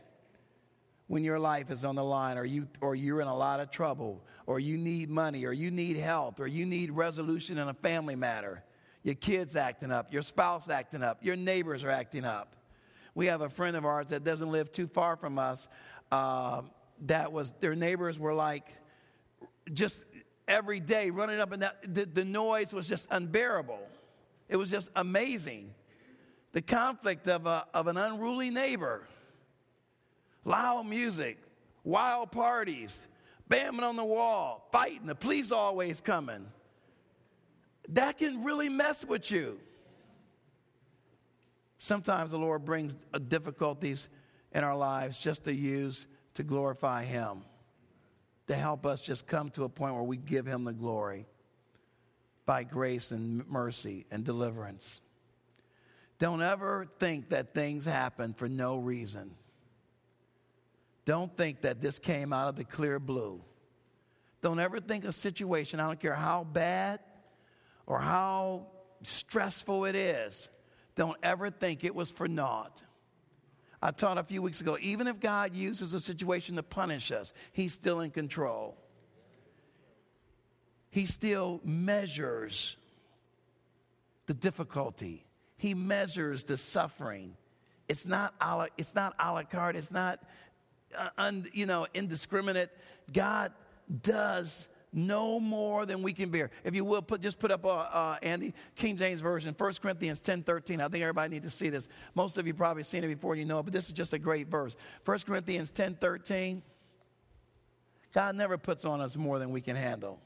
when 1.08 1.24
your 1.24 1.40
life 1.40 1.68
is 1.68 1.84
on 1.84 1.96
the 1.96 2.04
line 2.04 2.38
or, 2.38 2.44
you, 2.44 2.68
or 2.80 2.94
you're 2.94 3.20
in 3.20 3.26
a 3.26 3.36
lot 3.36 3.58
of 3.58 3.72
trouble 3.72 4.22
or 4.46 4.60
you 4.60 4.78
need 4.78 5.10
money 5.10 5.44
or 5.44 5.52
you 5.52 5.72
need 5.72 5.96
health 5.96 6.38
or 6.38 6.46
you 6.46 6.64
need 6.64 6.92
resolution 6.92 7.58
in 7.58 7.66
a 7.66 7.74
family 7.74 8.14
matter. 8.14 8.62
Your 9.02 9.16
kids 9.16 9.56
acting 9.56 9.90
up, 9.90 10.12
your 10.12 10.22
spouse 10.22 10.70
acting 10.70 11.02
up, 11.02 11.18
your 11.22 11.34
neighbors 11.34 11.82
are 11.82 11.90
acting 11.90 12.24
up. 12.24 12.54
We 13.16 13.26
have 13.26 13.40
a 13.40 13.48
friend 13.48 13.76
of 13.76 13.84
ours 13.84 14.10
that 14.10 14.22
doesn't 14.22 14.52
live 14.52 14.70
too 14.70 14.86
far 14.86 15.16
from 15.16 15.40
us. 15.40 15.66
Uh, 16.12 16.62
that 17.06 17.32
was 17.32 17.50
their 17.58 17.74
neighbors 17.74 18.16
were 18.16 18.32
like 18.32 18.76
just 19.72 20.04
every 20.50 20.80
day 20.80 21.10
running 21.10 21.40
up 21.40 21.52
and 21.52 21.62
down. 21.62 21.70
The, 21.84 22.04
the 22.04 22.24
noise 22.24 22.74
was 22.74 22.86
just 22.86 23.08
unbearable. 23.10 23.80
It 24.48 24.56
was 24.56 24.68
just 24.70 24.90
amazing. 24.96 25.72
The 26.52 26.60
conflict 26.60 27.28
of, 27.28 27.46
a, 27.46 27.66
of 27.72 27.86
an 27.86 27.96
unruly 27.96 28.50
neighbor, 28.50 29.06
loud 30.44 30.86
music, 30.86 31.38
wild 31.84 32.32
parties, 32.32 33.06
bamming 33.48 33.84
on 33.84 33.94
the 33.94 34.04
wall, 34.04 34.68
fighting, 34.72 35.06
the 35.06 35.14
police 35.14 35.52
always 35.52 36.00
coming. 36.00 36.44
That 37.90 38.18
can 38.18 38.42
really 38.42 38.68
mess 38.68 39.04
with 39.04 39.30
you. 39.30 39.60
Sometimes 41.78 42.32
the 42.32 42.38
Lord 42.38 42.64
brings 42.64 42.96
uh, 43.14 43.18
difficulties 43.18 44.08
in 44.52 44.64
our 44.64 44.76
lives 44.76 45.18
just 45.18 45.44
to 45.44 45.54
use 45.54 46.06
to 46.34 46.42
glorify 46.42 47.04
Him 47.04 47.42
to 48.46 48.54
help 48.54 48.86
us 48.86 49.00
just 49.00 49.26
come 49.26 49.50
to 49.50 49.64
a 49.64 49.68
point 49.68 49.94
where 49.94 50.02
we 50.02 50.16
give 50.16 50.46
Him 50.46 50.64
the 50.64 50.72
glory 50.72 51.26
by 52.46 52.64
grace 52.64 53.12
and 53.12 53.48
mercy 53.48 54.06
and 54.10 54.24
deliverance. 54.24 55.00
Don't 56.18 56.42
ever 56.42 56.86
think 56.98 57.30
that 57.30 57.54
things 57.54 57.84
happen 57.84 58.34
for 58.34 58.48
no 58.48 58.76
reason. 58.76 59.30
Don't 61.04 61.34
think 61.36 61.62
that 61.62 61.80
this 61.80 61.98
came 61.98 62.32
out 62.32 62.48
of 62.48 62.56
the 62.56 62.64
clear 62.64 62.98
blue. 62.98 63.40
Don't 64.42 64.58
ever 64.58 64.80
think 64.80 65.04
a 65.04 65.12
situation, 65.12 65.80
I 65.80 65.86
don't 65.86 66.00
care 66.00 66.14
how 66.14 66.44
bad 66.44 67.00
or 67.86 67.98
how 67.98 68.66
stressful 69.02 69.86
it 69.86 69.94
is, 69.94 70.48
don't 70.94 71.16
ever 71.22 71.50
think 71.50 71.84
it 71.84 71.94
was 71.94 72.10
for 72.10 72.28
naught. 72.28 72.82
I 73.82 73.90
taught 73.92 74.18
a 74.18 74.22
few 74.22 74.42
weeks 74.42 74.60
ago 74.60 74.76
even 74.80 75.06
if 75.06 75.20
God 75.20 75.54
uses 75.54 75.94
a 75.94 76.00
situation 76.00 76.56
to 76.56 76.62
punish 76.62 77.10
us, 77.12 77.32
He's 77.52 77.72
still 77.72 78.00
in 78.00 78.10
control. 78.10 78.76
He 80.90 81.06
still 81.06 81.60
measures 81.64 82.76
the 84.26 84.34
difficulty, 84.34 85.24
He 85.56 85.74
measures 85.74 86.44
the 86.44 86.56
suffering. 86.56 87.36
It's 87.88 88.06
not 88.06 88.34
a 88.40 88.56
la, 88.56 88.66
it's 88.78 88.94
not 88.94 89.14
a 89.18 89.32
la 89.32 89.42
carte, 89.42 89.74
it's 89.76 89.90
not 89.90 90.20
uh, 90.96 91.08
un, 91.18 91.46
you 91.52 91.66
know, 91.66 91.86
indiscriminate. 91.94 92.70
God 93.12 93.52
does 94.02 94.68
no 94.92 95.38
more 95.38 95.86
than 95.86 96.02
we 96.02 96.12
can 96.12 96.30
bear. 96.30 96.50
If 96.64 96.74
you 96.74 96.84
will, 96.84 97.02
put, 97.02 97.20
just 97.20 97.38
put 97.38 97.50
up, 97.50 97.64
uh, 97.64 97.68
uh, 97.68 98.16
Andy, 98.22 98.54
King 98.74 98.96
James 98.96 99.20
Version, 99.20 99.54
1 99.56 99.72
Corinthians 99.80 100.20
10 100.20 100.42
13. 100.42 100.80
I 100.80 100.88
think 100.88 101.02
everybody 101.02 101.34
needs 101.34 101.44
to 101.44 101.50
see 101.50 101.68
this. 101.68 101.88
Most 102.14 102.38
of 102.38 102.46
you 102.46 102.54
probably 102.54 102.82
seen 102.82 103.04
it 103.04 103.08
before 103.08 103.36
you 103.36 103.44
know 103.44 103.60
it, 103.60 103.64
but 103.64 103.72
this 103.72 103.86
is 103.86 103.92
just 103.92 104.12
a 104.12 104.18
great 104.18 104.48
verse. 104.48 104.76
1 105.04 105.18
Corinthians 105.26 105.70
10 105.70 105.96
13. 105.96 106.62
God 108.12 108.34
never 108.34 108.58
puts 108.58 108.84
on 108.84 109.00
us 109.00 109.16
more 109.16 109.38
than 109.38 109.50
we 109.50 109.60
can 109.60 109.76
handle. 109.76 110.18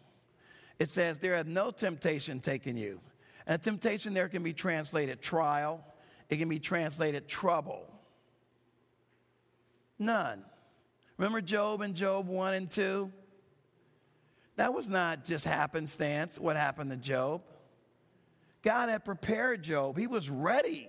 It 0.78 0.88
says, 0.88 1.18
There 1.18 1.42
no 1.44 1.70
temptation 1.70 2.40
taken 2.40 2.76
you. 2.76 3.00
And 3.46 3.56
a 3.56 3.58
temptation 3.58 4.14
there 4.14 4.28
can 4.28 4.42
be 4.42 4.54
translated 4.54 5.20
trial, 5.20 5.84
it 6.30 6.38
can 6.38 6.48
be 6.48 6.58
translated 6.58 7.28
trouble. 7.28 7.86
None. 9.98 10.42
Remember 11.18 11.40
Job 11.40 11.82
and 11.82 11.94
Job 11.94 12.26
1 12.26 12.54
and 12.54 12.70
2? 12.70 13.12
That 14.56 14.72
was 14.72 14.88
not 14.88 15.24
just 15.24 15.44
happenstance 15.44 16.38
what 16.38 16.56
happened 16.56 16.90
to 16.90 16.96
Job. 16.96 17.42
God 18.62 18.88
had 18.88 19.04
prepared 19.04 19.62
Job, 19.62 19.98
he 19.98 20.06
was 20.06 20.30
ready. 20.30 20.88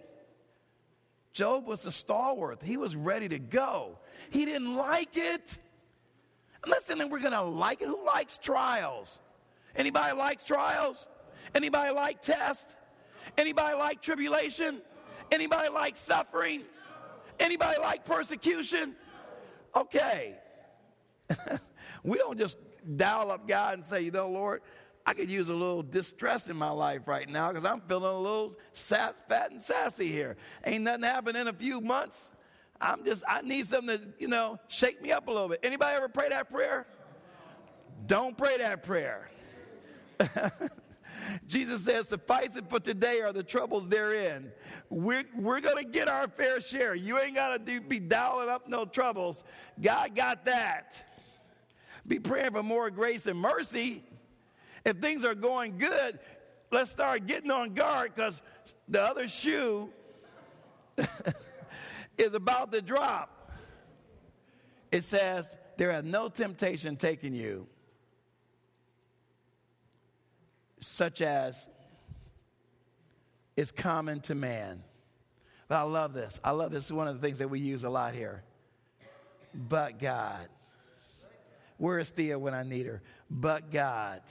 Job 1.33 1.67
was 1.67 1.85
a 1.85 1.91
stalwart, 1.91 2.61
he 2.63 2.77
was 2.77 2.95
ready 2.95 3.27
to 3.29 3.39
go. 3.39 3.97
He 4.29 4.45
didn't 4.45 4.75
like 4.75 5.17
it. 5.17 5.57
Listen, 6.65 6.97
we're 7.09 7.19
going 7.19 7.33
to 7.33 7.41
like 7.41 7.81
it. 7.81 7.87
Who 7.87 8.05
likes 8.05 8.37
trials? 8.37 9.19
Anybody 9.75 10.15
likes 10.15 10.43
trials? 10.43 11.07
Anybody 11.53 11.93
like 11.93 12.21
tests? 12.21 12.75
Anybody 13.37 13.75
like 13.77 14.01
tribulation? 14.01 14.81
Anybody 15.31 15.69
like 15.69 15.95
suffering? 15.95 16.63
Anybody 17.39 17.79
like 17.79 18.05
persecution? 18.05 18.95
Okay. 19.75 20.35
we 22.03 22.17
don't 22.17 22.37
just 22.37 22.57
dial 22.95 23.31
up 23.31 23.47
God 23.47 23.75
and 23.75 23.85
say, 23.85 24.01
you 24.01 24.11
know, 24.11 24.29
Lord, 24.29 24.61
I 25.05 25.13
could 25.13 25.29
use 25.29 25.49
a 25.49 25.53
little 25.53 25.83
distress 25.83 26.49
in 26.49 26.57
my 26.57 26.71
life 26.71 27.07
right 27.07 27.29
now 27.29 27.49
because 27.49 27.65
I'm 27.65 27.81
feeling 27.81 28.05
a 28.05 28.19
little 28.19 28.55
sass, 28.73 29.13
fat 29.29 29.51
and 29.51 29.61
sassy 29.61 30.11
here. 30.11 30.35
Ain't 30.65 30.83
nothing 30.83 31.03
happened 31.03 31.37
in 31.37 31.47
a 31.47 31.53
few 31.53 31.79
months. 31.79 32.31
I'm 32.81 33.05
just, 33.05 33.23
I 33.27 33.41
need 33.41 33.67
something 33.67 33.99
to, 33.99 34.07
you 34.17 34.27
know, 34.27 34.59
shake 34.67 35.01
me 35.01 35.11
up 35.11 35.27
a 35.27 35.31
little 35.31 35.47
bit. 35.47 35.59
Anybody 35.63 35.95
ever 35.95 36.09
pray 36.09 36.29
that 36.29 36.49
prayer? 36.49 36.87
Don't 38.07 38.37
pray 38.37 38.57
that 38.57 38.83
prayer. 38.83 39.29
Jesus 41.47 41.83
says, 41.83 42.09
Suffice 42.09 42.55
it 42.55 42.69
for 42.69 42.79
today 42.79 43.21
are 43.21 43.33
the 43.33 43.43
troubles 43.43 43.87
therein. 43.89 44.51
We're, 44.89 45.23
we're 45.35 45.61
going 45.61 45.83
to 45.83 45.89
get 45.89 46.07
our 46.07 46.27
fair 46.27 46.59
share. 46.61 46.95
You 46.95 47.19
ain't 47.19 47.35
got 47.35 47.65
to 47.65 47.81
be 47.81 47.99
dialing 47.99 48.49
up 48.49 48.67
no 48.67 48.85
troubles. 48.85 49.43
God 49.81 50.15
got 50.15 50.45
that. 50.45 51.03
Be 52.07 52.19
praying 52.19 52.51
for 52.51 52.63
more 52.63 52.89
grace 52.89 53.25
and 53.27 53.39
mercy. 53.39 54.03
If 54.83 54.97
things 54.97 55.25
are 55.25 55.35
going 55.35 55.77
good, 55.77 56.19
let's 56.71 56.91
start 56.91 57.25
getting 57.25 57.49
on 57.51 57.73
guard 57.73 58.13
because 58.15 58.41
the 58.87 59.01
other 59.01 59.27
shoe 59.27 59.89
is 62.17 62.33
about 62.33 62.71
to 62.71 62.81
drop. 62.81 63.31
It 64.91 65.03
says, 65.03 65.57
There 65.77 65.99
no 66.03 66.29
temptation 66.29 66.95
taken 66.95 67.33
you, 67.33 67.67
such 70.79 71.21
as 71.21 71.67
is 73.55 73.71
common 73.71 74.19
to 74.21 74.35
man. 74.35 74.83
But 75.67 75.77
I 75.77 75.81
love 75.81 76.13
this. 76.13 76.39
I 76.43 76.51
love 76.51 76.71
this. 76.71 76.85
is 76.85 76.93
one 76.93 77.07
of 77.07 77.15
the 77.15 77.21
things 77.21 77.39
that 77.39 77.49
we 77.49 77.59
use 77.59 77.83
a 77.83 77.89
lot 77.89 78.13
here. 78.13 78.43
But 79.53 79.99
God. 79.99 80.47
Where 81.77 81.99
is 81.99 82.09
Thea 82.09 82.37
when 82.37 82.53
I 82.53 82.63
need 82.63 82.85
her? 82.85 83.01
But 83.29 83.71
God. 83.71 84.21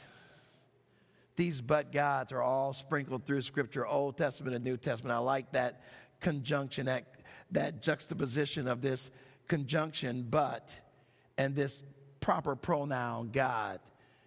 These 1.36 1.60
but 1.60 1.92
gods 1.92 2.32
are 2.32 2.42
all 2.42 2.72
sprinkled 2.72 3.26
through 3.26 3.42
Scripture, 3.42 3.86
Old 3.86 4.16
Testament 4.16 4.54
and 4.54 4.64
New 4.64 4.76
Testament. 4.76 5.14
I 5.14 5.18
like 5.18 5.52
that 5.52 5.82
conjunction, 6.20 6.86
that 6.86 7.04
that 7.50 7.82
juxtaposition 7.82 8.68
of 8.68 8.82
this 8.82 9.10
conjunction, 9.48 10.26
but, 10.28 10.74
and 11.38 11.54
this 11.54 11.82
proper 12.20 12.56
pronoun, 12.56 13.30
God. 13.32 13.80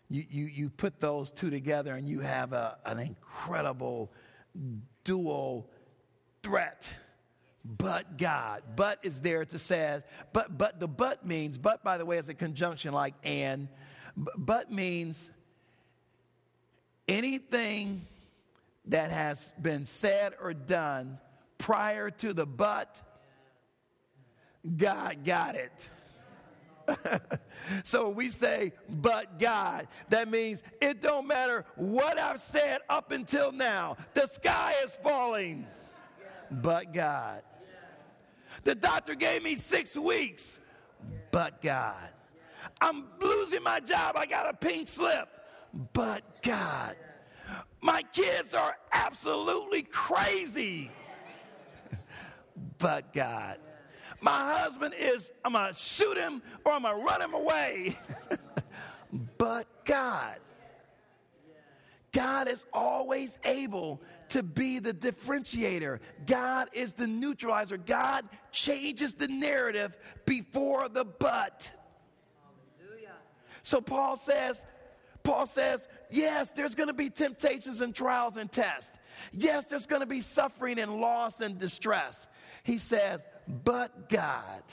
You, 0.10 0.24
you, 0.30 0.46
you 0.46 0.70
put 0.70 1.00
those 1.00 1.32
two 1.32 1.50
together 1.50 1.94
and 1.96 2.08
you 2.08 2.22
have 2.22 2.54
a, 2.54 2.78
an 2.86 3.00
incredible 3.00 4.12
dual 5.04 5.70
threat. 6.42 6.90
But 7.68 8.18
God. 8.18 8.64
But 8.76 9.00
is 9.04 9.22
there 9.22 9.44
to 9.46 9.60
say, 9.60 10.02
but, 10.32 10.58
but 10.58 10.80
the 10.80 10.88
but 10.88 11.26
means, 11.26 11.58
but 11.58 11.84
by 11.84 11.98
the 11.98 12.06
way, 12.06 12.18
is 12.18 12.30
a 12.30 12.34
conjunction 12.34 12.94
like 12.94 13.14
and. 13.24 13.68
But 14.16 14.72
means 14.72 15.30
anything 17.08 18.08
that 18.86 19.12
has 19.12 19.52
been 19.62 19.86
said 19.86 20.34
or 20.42 20.54
done 20.54 21.20
prior 21.58 22.10
to 22.10 22.34
the 22.34 22.46
but 22.46 23.02
God 24.78 25.24
got 25.26 25.56
it. 25.56 25.90
so 27.84 28.10
we 28.10 28.30
say, 28.30 28.72
but 28.90 29.40
God. 29.40 29.88
That 30.10 30.30
means 30.30 30.62
it 30.82 31.02
don't 31.02 31.28
matter 31.28 31.66
what 31.76 32.20
I've 32.20 32.40
said 32.40 32.80
up 32.90 33.12
until 33.12 33.52
now. 33.52 33.98
The 34.14 34.26
sky 34.26 34.74
is 34.84 34.96
falling, 34.98 35.66
but 36.50 36.94
God. 36.94 37.44
The 38.68 38.76
doctor 38.76 39.16
gave 39.16 39.44
me 39.44 39.56
six 39.56 39.96
weeks, 39.96 40.60
but 41.32 41.62
God. 41.62 42.10
I'm 42.82 43.06
losing 43.22 43.64
my 43.64 43.80
job. 43.80 44.18
I 44.18 44.26
got 44.26 44.50
a 44.50 44.54
pink 44.54 44.90
slip, 44.90 45.30
but 45.94 46.44
God. 46.44 46.98
My 47.80 48.02
kids 48.12 48.54
are 48.54 48.76
absolutely 48.92 49.84
crazy, 49.84 50.92
but 52.78 53.14
God. 53.14 53.60
My 54.20 54.58
husband 54.60 54.96
is, 55.00 55.32
I'm 55.46 55.54
going 55.54 55.70
to 55.70 55.74
shoot 55.74 56.18
him 56.18 56.42
or 56.66 56.74
I'm 56.74 56.82
going 56.82 56.98
to 56.98 57.06
run 57.06 57.22
him 57.22 57.36
away. 57.36 57.98
but 59.38 59.86
God, 59.86 60.40
God 62.14 62.48
is 62.48 62.66
always 62.74 63.38
able 63.44 64.02
to 64.30 64.42
be 64.42 64.80
the 64.80 64.94
differentiator. 64.94 66.00
God 66.26 66.70
is 66.74 66.94
the 66.94 67.08
neutralizer. 67.08 67.78
God 67.78 68.26
changes 68.52 69.14
the 69.14 69.28
narrative 69.28 69.98
before 70.26 70.90
the 70.90 71.06
but. 71.06 71.72
So 73.62 73.82
Paul 73.82 74.16
says, 74.16 74.62
Paul 75.24 75.46
says, 75.46 75.88
yes, 76.10 76.54
there's 76.54 76.74
going 76.74 76.88
to 76.88 76.94
be 76.94 77.10
temptations 77.10 77.82
and 77.82 77.94
trials 77.94 78.38
and 78.38 78.50
tests. 78.50 78.98
Yes, 79.34 79.68
there's 79.68 79.88
going 79.88 80.00
to 80.00 80.06
be 80.06 80.22
suffering 80.22 80.80
and 80.80 81.02
loss 81.02 81.42
and 81.42 81.60
distress. 81.60 82.28
He 82.64 82.78
says, 82.78 83.28
but 83.64 84.08
God 84.08 84.64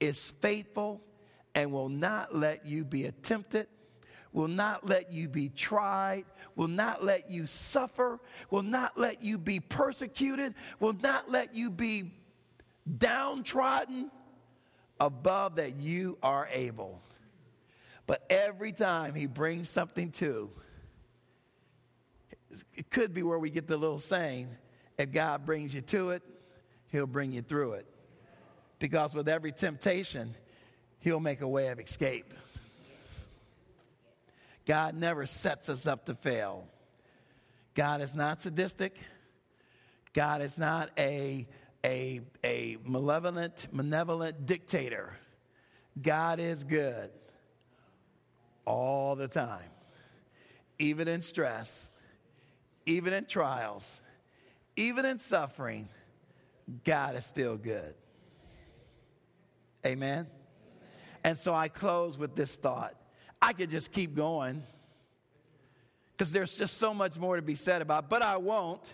is 0.00 0.32
faithful 0.40 1.00
and 1.54 1.70
will 1.70 1.88
not 1.88 2.34
let 2.34 2.66
you 2.66 2.84
be 2.84 3.08
tempted, 3.22 3.68
will 4.32 4.48
not 4.48 4.86
let 4.86 5.12
you 5.12 5.28
be 5.28 5.48
tried, 5.48 6.24
will 6.56 6.68
not 6.68 7.04
let 7.04 7.30
you 7.30 7.46
suffer, 7.46 8.18
will 8.50 8.62
not 8.62 8.98
let 8.98 9.22
you 9.22 9.38
be 9.38 9.60
persecuted, 9.60 10.54
will 10.80 10.96
not 11.02 11.30
let 11.30 11.54
you 11.54 11.70
be 11.70 12.12
downtrodden 12.96 14.10
above 15.00 15.56
that 15.56 15.76
you 15.76 16.18
are 16.22 16.48
able. 16.52 17.00
But 18.06 18.24
every 18.30 18.72
time 18.72 19.14
he 19.14 19.26
brings 19.26 19.68
something 19.68 20.10
to, 20.12 20.50
it 22.74 22.90
could 22.90 23.12
be 23.12 23.22
where 23.22 23.38
we 23.38 23.50
get 23.50 23.66
the 23.66 23.76
little 23.76 23.98
saying 23.98 24.48
if 24.98 25.12
God 25.12 25.46
brings 25.46 25.74
you 25.74 25.80
to 25.82 26.10
it, 26.10 26.22
He'll 26.90 27.06
bring 27.06 27.32
you 27.32 27.42
through 27.42 27.74
it. 27.74 27.86
Because 28.78 29.14
with 29.14 29.28
every 29.28 29.52
temptation, 29.52 30.34
He'll 31.00 31.20
make 31.20 31.40
a 31.40 31.48
way 31.48 31.68
of 31.68 31.78
escape. 31.78 32.34
God 34.68 34.94
never 34.94 35.24
sets 35.24 35.70
us 35.70 35.86
up 35.86 36.04
to 36.04 36.14
fail. 36.14 36.66
God 37.72 38.02
is 38.02 38.14
not 38.14 38.38
sadistic. 38.38 38.98
God 40.12 40.42
is 40.42 40.58
not 40.58 40.90
a, 40.98 41.48
a, 41.82 42.20
a 42.44 42.76
malevolent, 42.84 43.68
malevolent 43.72 44.44
dictator. 44.44 45.16
God 46.02 46.38
is 46.38 46.64
good 46.64 47.10
all 48.66 49.16
the 49.16 49.26
time, 49.26 49.70
even 50.78 51.08
in 51.08 51.22
stress, 51.22 51.88
even 52.84 53.14
in 53.14 53.24
trials, 53.24 54.02
even 54.76 55.06
in 55.06 55.18
suffering 55.18 55.88
God 56.84 57.16
is 57.16 57.24
still 57.24 57.56
good. 57.56 57.94
Amen? 59.86 60.26
And 61.24 61.38
so 61.38 61.54
I 61.54 61.68
close 61.68 62.18
with 62.18 62.36
this 62.36 62.56
thought. 62.56 62.94
I 63.40 63.52
could 63.52 63.70
just 63.70 63.92
keep 63.92 64.14
going 64.14 64.62
because 66.12 66.32
there's 66.32 66.58
just 66.58 66.78
so 66.78 66.92
much 66.92 67.16
more 67.18 67.36
to 67.36 67.42
be 67.42 67.54
said 67.54 67.80
about, 67.80 68.10
but 68.10 68.22
I 68.22 68.36
won't. 68.36 68.92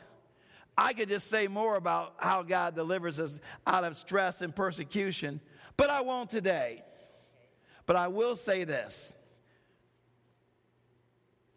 I 0.77 0.93
could 0.93 1.09
just 1.09 1.29
say 1.29 1.47
more 1.47 1.77
about 1.77 2.15
how 2.19 2.43
God 2.43 2.75
delivers 2.75 3.19
us 3.21 3.39
out 3.67 3.85
of 3.85 3.97
stress 3.97 4.43
and 4.43 4.55
persecution, 4.55 5.41
but 5.77 5.89
I 5.89 6.03
won't 6.03 6.31
today. 6.31 6.83
But 7.87 7.97
I 7.97 8.09
will 8.09 8.37
say 8.37 8.65
this 8.65 9.15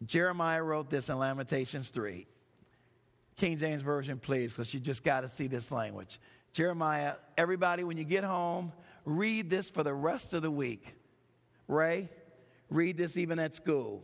Jeremiah 0.05 0.61
wrote 0.63 0.89
this 0.89 1.09
in 1.09 1.17
Lamentations 1.17 1.89
3. 1.89 2.27
King 3.35 3.57
James 3.57 3.83
Version, 3.83 4.17
please, 4.17 4.53
because 4.53 4.73
you 4.73 4.79
just 4.79 5.03
got 5.03 5.21
to 5.21 5.29
see 5.29 5.47
this 5.47 5.71
language. 5.71 6.19
Jeremiah, 6.53 7.15
everybody, 7.37 7.83
when 7.83 7.97
you 7.97 8.03
get 8.03 8.23
home, 8.23 8.71
read 9.05 9.49
this 9.49 9.69
for 9.69 9.83
the 9.83 9.93
rest 9.93 10.33
of 10.33 10.41
the 10.41 10.49
week. 10.49 10.95
Ray, 11.67 12.09
read 12.69 12.97
this 12.97 13.17
even 13.17 13.39
at 13.39 13.53
school. 13.53 14.03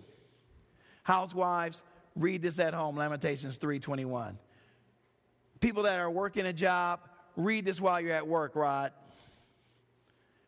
Housewives, 1.04 1.84
read 2.16 2.42
this 2.42 2.60
at 2.60 2.74
home, 2.74 2.96
Lamentations 2.96 3.58
3:21. 3.58 4.38
People 5.60 5.84
that 5.84 6.00
are 6.00 6.12
working 6.12 6.46
a 6.46 6.54
job, 6.54 7.02
read 7.36 7.66
this 7.66 7.80
while 7.82 8.00
you're 8.00 8.14
at 8.14 8.28
work, 8.28 8.56
Rod. 8.56 8.92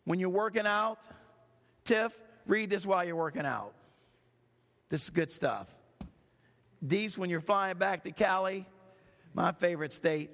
When 0.04 0.20
you're 0.20 0.30
working 0.30 0.68
out, 0.68 1.08
Tiff, 1.84 2.18
read 2.46 2.70
this 2.70 2.86
while 2.86 3.04
you're 3.04 3.16
working 3.16 3.46
out. 3.46 3.74
This 4.90 5.04
is 5.04 5.10
good 5.10 5.32
stuff. 5.32 5.74
Dees, 6.86 7.18
when 7.18 7.30
you're 7.30 7.42
flying 7.42 7.78
back 7.78 8.04
to 8.04 8.12
Cali, 8.12 8.66
my 9.34 9.52
favorite 9.52 9.92
state, 9.92 10.30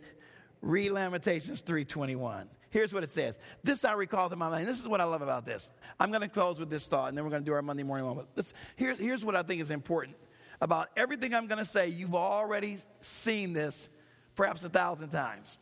read 0.61 0.91
Lamentations 0.91 1.61
3:21. 1.61 2.49
Here's 2.71 2.93
what 2.93 3.03
it 3.03 3.11
says. 3.11 3.37
This 3.63 3.83
I 3.83 3.93
recall 3.93 4.29
to 4.29 4.35
my 4.35 4.49
mind. 4.49 4.67
This 4.67 4.79
is 4.79 4.87
what 4.87 5.01
I 5.01 5.03
love 5.03 5.21
about 5.21 5.45
this. 5.45 5.69
I'm 5.99 6.09
going 6.09 6.21
to 6.21 6.29
close 6.29 6.57
with 6.57 6.69
this 6.69 6.87
thought, 6.87 7.09
and 7.09 7.17
then 7.17 7.25
we're 7.25 7.29
going 7.29 7.43
to 7.43 7.45
do 7.45 7.53
our 7.53 7.61
Monday 7.61 7.83
morning 7.83 8.07
moment. 8.07 8.29
Here's, 8.77 8.97
here's 8.97 9.25
what 9.25 9.35
I 9.35 9.43
think 9.43 9.61
is 9.61 9.71
important 9.71 10.15
about 10.61 10.89
everything 10.95 11.35
I'm 11.35 11.47
going 11.47 11.59
to 11.59 11.65
say. 11.65 11.89
You've 11.89 12.15
already 12.15 12.77
seen 13.01 13.51
this 13.51 13.89
perhaps 14.35 14.63
a 14.63 14.69
thousand 14.69 15.09
times. 15.09 15.57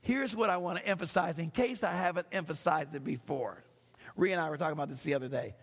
Here's 0.00 0.34
what 0.34 0.48
I 0.48 0.56
want 0.56 0.78
to 0.78 0.86
emphasize 0.86 1.38
in 1.38 1.50
case 1.50 1.84
I 1.84 1.92
haven't 1.92 2.26
emphasized 2.32 2.94
it 2.94 3.04
before. 3.04 3.62
Rhea 4.16 4.32
and 4.32 4.40
I 4.40 4.48
were 4.48 4.56
talking 4.56 4.72
about 4.72 4.88
this 4.88 5.02
the 5.02 5.12
other 5.12 5.28
day. 5.28 5.54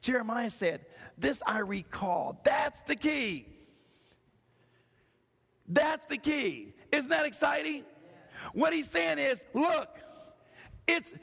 Jeremiah 0.00 0.48
said, 0.48 0.86
This 1.18 1.42
I 1.46 1.58
recall. 1.58 2.40
That's 2.42 2.80
the 2.82 2.96
key. 2.96 3.46
That's 5.68 6.06
the 6.06 6.16
key. 6.16 6.72
Isn't 6.90 7.10
that 7.10 7.26
exciting? 7.26 7.84
What 8.52 8.72
he's 8.72 8.90
saying 8.90 9.18
is, 9.18 9.44
look, 9.54 9.88
it's 10.86 11.14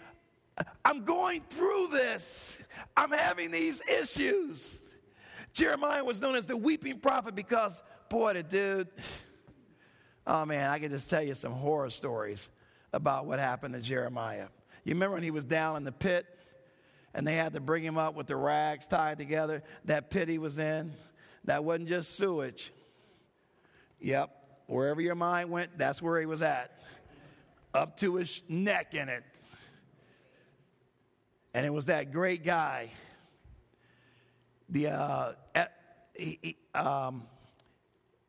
I'm 0.84 1.04
going 1.04 1.42
through 1.50 1.90
this. 1.92 2.58
I'm 2.96 3.12
having 3.12 3.52
these 3.52 3.82
issues. 3.88 4.82
Jeremiah 5.54 6.04
was 6.04 6.22
known 6.22 6.36
as 6.36 6.46
the 6.46 6.58
weeping 6.58 7.00
prophet 7.00 7.36
because, 7.36 7.82
boy, 8.10 8.34
the 8.34 8.44
dude, 8.44 8.88
oh 10.26 10.46
man, 10.46 10.70
I 10.70 10.80
can 10.80 10.92
just 10.92 11.10
tell 11.10 11.22
you 11.22 11.36
some 11.36 11.54
horror 11.54 11.90
stories 11.90 12.50
about 12.94 13.26
what 13.26 13.40
happened 13.40 13.74
to 13.74 13.82
Jeremiah. 13.82 14.48
You 14.84 14.94
remember 14.94 15.16
when 15.16 15.24
he 15.24 15.32
was 15.32 15.46
down 15.46 15.78
in 15.78 15.84
the 15.84 15.92
pit 15.92 16.26
and 17.14 17.26
they 17.26 17.36
had 17.36 17.54
to 17.54 17.60
bring 17.60 17.84
him 17.84 17.98
up 17.98 18.16
with 18.16 18.28
the 18.28 18.36
rags 18.36 18.88
tied 18.88 19.18
together? 19.18 19.64
That 19.86 20.10
pit 20.10 20.28
he 20.28 20.38
was 20.38 20.60
in, 20.60 20.94
that 21.46 21.64
wasn't 21.64 21.90
just 21.90 22.16
sewage. 22.16 22.72
Yep, 24.00 24.32
wherever 24.68 25.02
your 25.02 25.16
mind 25.16 25.50
went, 25.50 25.78
that's 25.78 26.02
where 26.02 26.20
he 26.20 26.26
was 26.26 26.42
at 26.42 26.72
up 27.74 27.98
to 27.98 28.16
his 28.16 28.44
neck 28.48 28.94
in 28.94 29.10
it. 29.10 29.24
And 31.54 31.66
it 31.66 31.74
was 31.74 31.88
that 31.88 32.12
great 32.12 32.44
guy, 32.44 32.92
the, 34.70 34.88
uh, 34.88 35.34
he, 36.14 36.40
he, 36.42 36.58
um, 36.76 37.24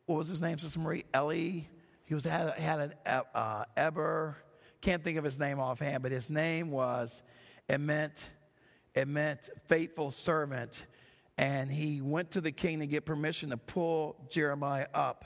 what 0.05 0.17
was 0.17 0.27
his 0.27 0.41
name, 0.41 0.57
Sister 0.57 0.79
Marie? 0.79 1.05
Ellie. 1.13 1.69
He 2.05 2.15
was 2.15 2.23
had, 2.23 2.57
had 2.59 2.79
an 2.79 2.93
uh, 3.05 3.65
Eber. 3.77 4.35
Can't 4.81 5.03
think 5.03 5.17
of 5.17 5.23
his 5.23 5.37
name 5.37 5.59
offhand, 5.59 6.01
but 6.01 6.11
his 6.11 6.31
name 6.31 6.71
was. 6.71 7.21
It 7.67 7.79
meant 7.79 8.31
it 8.95 9.07
meant 9.07 9.49
faithful 9.67 10.09
servant, 10.09 10.83
and 11.37 11.71
he 11.71 12.01
went 12.01 12.31
to 12.31 12.41
the 12.41 12.51
king 12.51 12.79
to 12.79 12.87
get 12.87 13.05
permission 13.05 13.51
to 13.51 13.57
pull 13.57 14.15
Jeremiah 14.29 14.87
up 14.93 15.25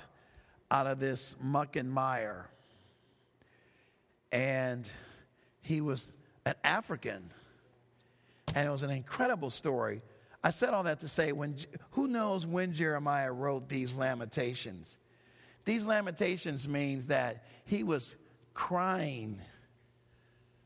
out 0.69 0.88
of 0.88 0.99
this 0.99 1.38
muck 1.39 1.78
and 1.78 1.89
mire 1.89 2.49
and 4.33 4.89
he 5.61 5.79
was 5.79 6.11
an 6.45 6.55
African. 6.63 7.29
And 8.55 8.67
it 8.67 8.71
was 8.71 8.83
an 8.83 8.89
incredible 8.89 9.51
story. 9.51 10.01
I 10.43 10.49
said 10.49 10.73
all 10.73 10.83
that 10.83 10.99
to 11.01 11.07
say, 11.07 11.31
when, 11.31 11.55
who 11.91 12.07
knows 12.07 12.45
when 12.45 12.73
Jeremiah 12.73 13.31
wrote 13.31 13.69
these 13.69 13.95
lamentations? 13.95 14.97
These 15.63 15.85
lamentations 15.85 16.67
means 16.67 17.07
that 17.07 17.45
he 17.65 17.83
was 17.83 18.15
crying, 18.53 19.39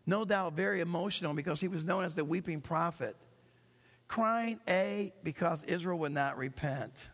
no 0.07 0.25
doubt 0.25 0.53
very 0.53 0.81
emotional 0.81 1.33
because 1.33 1.61
he 1.61 1.67
was 1.67 1.85
known 1.85 2.03
as 2.03 2.15
the 2.15 2.25
weeping 2.25 2.61
prophet. 2.61 3.15
Crying, 4.07 4.59
A, 4.67 5.13
because 5.23 5.63
Israel 5.65 5.99
would 5.99 6.13
not 6.13 6.37
repent. 6.37 7.09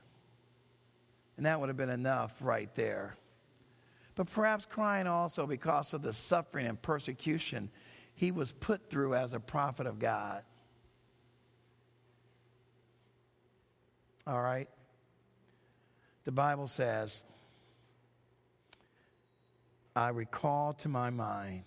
And 1.35 1.47
that 1.47 1.59
would 1.59 1.69
have 1.69 1.77
been 1.77 1.89
enough 1.89 2.31
right 2.39 2.73
there 2.75 3.17
but 4.15 4.29
perhaps 4.29 4.65
crying 4.65 5.07
also 5.07 5.47
because 5.47 5.93
of 5.93 6.01
the 6.01 6.13
suffering 6.13 6.67
and 6.67 6.81
persecution 6.81 7.69
he 8.15 8.31
was 8.31 8.51
put 8.51 8.89
through 8.89 9.15
as 9.15 9.33
a 9.33 9.39
prophet 9.39 9.87
of 9.87 9.97
God. 9.99 10.43
All 14.27 14.41
right? 14.41 14.69
The 16.25 16.31
Bible 16.31 16.67
says, 16.67 17.23
I 19.95 20.09
recall 20.09 20.73
to 20.73 20.89
my 20.89 21.09
mind, 21.09 21.63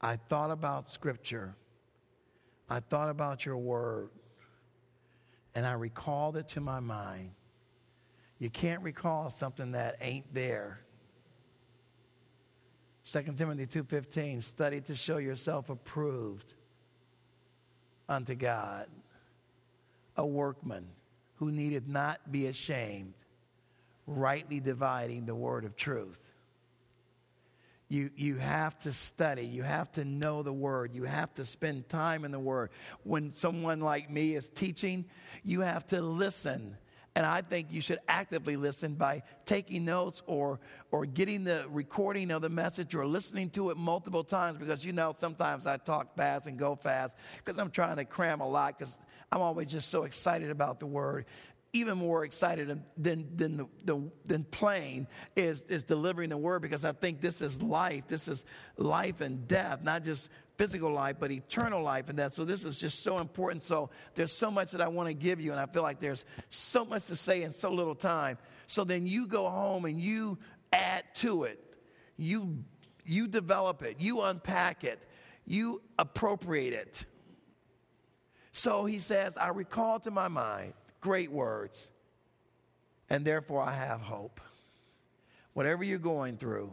I 0.00 0.16
thought 0.16 0.50
about 0.50 0.88
Scripture, 0.88 1.54
I 2.68 2.80
thought 2.80 3.08
about 3.08 3.46
your 3.46 3.56
word, 3.56 4.10
and 5.54 5.64
I 5.64 5.72
recalled 5.72 6.36
it 6.36 6.48
to 6.50 6.60
my 6.60 6.80
mind. 6.80 7.30
You 8.38 8.50
can't 8.50 8.82
recall 8.82 9.30
something 9.30 9.72
that 9.72 9.96
ain't 10.02 10.34
there 10.34 10.80
2 13.06 13.36
Timothy 13.36 13.66
2:15 13.66 14.42
study 14.42 14.80
to 14.82 14.94
show 14.94 15.16
yourself 15.18 15.70
approved 15.70 16.54
unto 18.08 18.34
God 18.34 18.88
a 20.16 20.26
workman 20.26 20.88
who 21.36 21.50
needed 21.50 21.88
not 21.88 22.30
be 22.30 22.46
ashamed 22.46 23.14
rightly 24.06 24.60
dividing 24.60 25.26
the 25.26 25.34
word 25.34 25.64
of 25.64 25.76
truth 25.76 26.26
you, 27.88 28.10
you 28.16 28.36
have 28.36 28.78
to 28.80 28.92
study. 28.92 29.46
You 29.46 29.62
have 29.62 29.92
to 29.92 30.04
know 30.04 30.42
the 30.42 30.52
word. 30.52 30.92
You 30.92 31.04
have 31.04 31.32
to 31.34 31.44
spend 31.44 31.88
time 31.88 32.24
in 32.24 32.32
the 32.32 32.40
word. 32.40 32.70
When 33.04 33.32
someone 33.32 33.80
like 33.80 34.10
me 34.10 34.34
is 34.34 34.48
teaching, 34.48 35.04
you 35.44 35.60
have 35.60 35.86
to 35.88 36.00
listen 36.02 36.76
and 37.16 37.24
I 37.24 37.40
think 37.40 37.68
you 37.70 37.80
should 37.80 37.98
actively 38.08 38.56
listen 38.56 38.92
by 38.92 39.22
taking 39.46 39.86
notes 39.86 40.22
or, 40.26 40.60
or 40.90 41.06
getting 41.06 41.44
the 41.44 41.64
recording 41.70 42.30
of 42.30 42.42
the 42.42 42.50
message 42.50 42.94
or 42.94 43.06
listening 43.06 43.48
to 43.50 43.70
it 43.70 43.78
multiple 43.78 44.22
times 44.22 44.58
because 44.58 44.84
you 44.84 44.92
know 44.92 45.14
sometimes 45.16 45.66
I 45.66 45.78
talk 45.78 46.14
fast 46.14 46.46
and 46.46 46.58
go 46.58 46.76
fast 46.76 47.16
because 47.42 47.58
I'm 47.58 47.70
trying 47.70 47.96
to 47.96 48.04
cram 48.04 48.42
a 48.42 48.48
lot 48.48 48.78
because 48.78 48.98
I'm 49.32 49.40
always 49.40 49.72
just 49.72 49.88
so 49.88 50.04
excited 50.04 50.50
about 50.50 50.78
the 50.78 50.84
word. 50.84 51.24
Even 51.72 51.96
more 51.96 52.26
excited 52.26 52.68
than, 52.98 53.26
than, 53.34 53.56
the, 53.56 53.66
the, 53.86 54.10
than 54.26 54.44
playing 54.44 55.06
is, 55.36 55.62
is 55.70 55.84
delivering 55.84 56.28
the 56.28 56.36
word 56.36 56.60
because 56.60 56.84
I 56.84 56.92
think 56.92 57.22
this 57.22 57.40
is 57.40 57.62
life. 57.62 58.04
This 58.08 58.28
is 58.28 58.44
life 58.76 59.22
and 59.22 59.48
death, 59.48 59.82
not 59.82 60.04
just 60.04 60.28
physical 60.58 60.90
life, 60.90 61.16
but 61.18 61.30
eternal 61.30 61.82
life 61.82 62.08
and 62.08 62.18
that. 62.18 62.32
So 62.32 62.44
this 62.44 62.64
is 62.64 62.76
just 62.76 63.02
so 63.02 63.18
important. 63.18 63.62
So 63.62 63.90
there's 64.14 64.32
so 64.32 64.50
much 64.50 64.72
that 64.72 64.80
I 64.80 64.88
want 64.88 65.08
to 65.08 65.14
give 65.14 65.40
you, 65.40 65.52
and 65.52 65.60
I 65.60 65.66
feel 65.66 65.82
like 65.82 66.00
there's 66.00 66.24
so 66.50 66.84
much 66.84 67.06
to 67.06 67.16
say 67.16 67.42
in 67.42 67.52
so 67.52 67.72
little 67.72 67.94
time. 67.94 68.38
So 68.66 68.84
then 68.84 69.06
you 69.06 69.26
go 69.26 69.48
home 69.48 69.84
and 69.84 70.00
you 70.00 70.38
add 70.72 71.04
to 71.16 71.44
it. 71.44 71.62
You 72.16 72.64
you 73.06 73.28
develop 73.28 73.82
it, 73.82 73.96
you 74.00 74.22
unpack 74.22 74.84
it, 74.84 74.98
you 75.46 75.80
appropriate 75.98 76.74
it. 76.74 77.04
So 78.52 78.84
he 78.84 78.98
says, 78.98 79.36
I 79.36 79.48
recall 79.48 80.00
to 80.00 80.10
my 80.10 80.28
mind 80.28 80.72
great 81.00 81.30
words, 81.30 81.88
and 83.08 83.24
therefore 83.24 83.62
I 83.62 83.74
have 83.74 84.00
hope. 84.00 84.40
Whatever 85.52 85.84
you're 85.84 85.98
going 85.98 86.36
through, 86.36 86.72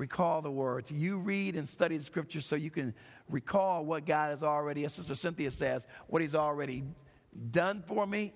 recall 0.00 0.40
the 0.40 0.50
words. 0.50 0.90
You 0.90 1.18
read 1.18 1.54
and 1.54 1.68
study 1.68 1.96
the 1.98 2.02
scriptures 2.02 2.46
so 2.46 2.56
you 2.56 2.70
can 2.70 2.94
recall 3.28 3.84
what 3.84 4.06
God 4.06 4.30
has 4.30 4.42
already, 4.42 4.86
as 4.86 4.94
Sister 4.94 5.14
Cynthia 5.14 5.50
says, 5.50 5.86
what 6.08 6.22
He's 6.22 6.34
already 6.34 6.82
done 7.50 7.84
for 7.86 8.06
me, 8.06 8.32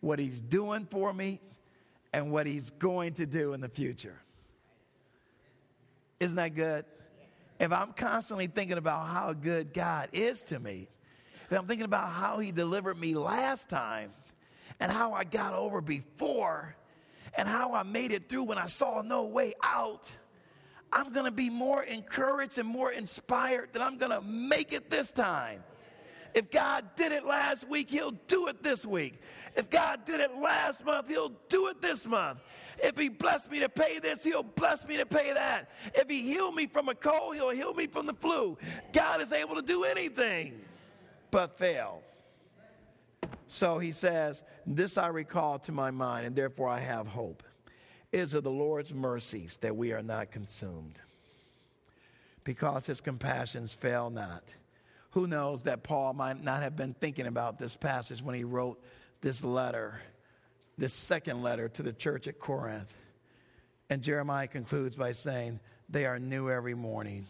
what 0.00 0.18
He's 0.18 0.42
doing 0.42 0.86
for 0.90 1.14
me, 1.14 1.40
and 2.12 2.30
what 2.30 2.46
He's 2.46 2.68
going 2.68 3.14
to 3.14 3.26
do 3.26 3.54
in 3.54 3.62
the 3.62 3.70
future. 3.70 4.20
Isn't 6.20 6.36
that 6.36 6.54
good? 6.54 6.84
If 7.58 7.72
I'm 7.72 7.94
constantly 7.94 8.46
thinking 8.46 8.76
about 8.76 9.08
how 9.08 9.32
good 9.32 9.72
God 9.72 10.10
is 10.12 10.42
to 10.44 10.60
me, 10.60 10.88
if 11.50 11.58
I'm 11.58 11.66
thinking 11.66 11.86
about 11.86 12.10
how 12.10 12.38
He 12.38 12.52
delivered 12.52 13.00
me 13.00 13.14
last 13.14 13.70
time 13.70 14.10
and 14.78 14.92
how 14.92 15.14
I 15.14 15.24
got 15.24 15.54
over 15.54 15.80
before 15.80 16.76
and 17.34 17.48
how 17.48 17.72
I 17.72 17.82
made 17.82 18.12
it 18.12 18.28
through 18.28 18.42
when 18.44 18.58
I 18.58 18.66
saw 18.66 19.00
no 19.00 19.24
way 19.24 19.54
out 19.62 20.10
I'm 20.94 21.10
going 21.10 21.24
to 21.24 21.32
be 21.32 21.50
more 21.50 21.82
encouraged 21.82 22.56
and 22.58 22.68
more 22.68 22.92
inspired 22.92 23.72
that 23.72 23.82
I'm 23.82 23.98
going 23.98 24.12
to 24.12 24.20
make 24.20 24.72
it 24.72 24.90
this 24.90 25.10
time. 25.10 25.64
If 26.34 26.50
God 26.52 26.84
did 26.94 27.10
it 27.10 27.24
last 27.26 27.68
week, 27.68 27.90
He'll 27.90 28.12
do 28.28 28.46
it 28.46 28.62
this 28.62 28.86
week. 28.86 29.20
If 29.56 29.70
God 29.70 30.04
did 30.04 30.20
it 30.20 30.36
last 30.38 30.84
month, 30.84 31.08
He'll 31.08 31.32
do 31.48 31.66
it 31.66 31.82
this 31.82 32.06
month. 32.06 32.38
If 32.78 32.96
He 32.96 33.08
blessed 33.08 33.50
me 33.50 33.58
to 33.58 33.68
pay 33.68 33.98
this, 33.98 34.22
He'll 34.22 34.44
bless 34.44 34.86
me 34.86 34.96
to 34.96 35.06
pay 35.06 35.32
that. 35.32 35.70
If 35.94 36.08
He 36.08 36.22
healed 36.22 36.54
me 36.54 36.66
from 36.66 36.88
a 36.88 36.94
cold, 36.94 37.34
He'll 37.34 37.50
heal 37.50 37.74
me 37.74 37.88
from 37.88 38.06
the 38.06 38.14
flu. 38.14 38.56
God 38.92 39.20
is 39.20 39.32
able 39.32 39.56
to 39.56 39.62
do 39.62 39.82
anything 39.82 40.60
but 41.32 41.58
fail. 41.58 42.02
So 43.48 43.78
He 43.78 43.90
says, 43.90 44.44
This 44.64 44.96
I 44.96 45.08
recall 45.08 45.58
to 45.60 45.72
my 45.72 45.90
mind, 45.90 46.26
and 46.26 46.36
therefore 46.36 46.68
I 46.68 46.78
have 46.78 47.08
hope. 47.08 47.42
Is 48.14 48.32
of 48.32 48.44
the 48.44 48.50
Lord's 48.50 48.94
mercies 48.94 49.58
that 49.58 49.76
we 49.76 49.92
are 49.92 50.02
not 50.02 50.30
consumed, 50.30 50.98
because 52.44 52.86
His 52.86 53.00
compassions 53.00 53.74
fail 53.74 54.08
not. 54.08 54.42
Who 55.10 55.26
knows 55.26 55.64
that 55.64 55.82
Paul 55.82 56.14
might 56.14 56.42
not 56.42 56.62
have 56.62 56.76
been 56.76 56.94
thinking 56.94 57.26
about 57.26 57.58
this 57.58 57.76
passage 57.76 58.22
when 58.22 58.34
he 58.34 58.42
wrote 58.42 58.82
this 59.20 59.44
letter 59.44 60.00
this 60.76 60.92
second 60.92 61.42
letter 61.42 61.68
to 61.68 61.82
the 61.82 61.92
church 61.92 62.26
at 62.26 62.38
Corinth. 62.38 62.92
And 63.90 64.02
Jeremiah 64.02 64.46
concludes 64.46 64.96
by 64.96 65.12
saying, 65.12 65.60
They 65.88 66.06
are 66.06 66.18
new 66.18 66.50
every 66.50 66.74
morning. 66.74 67.26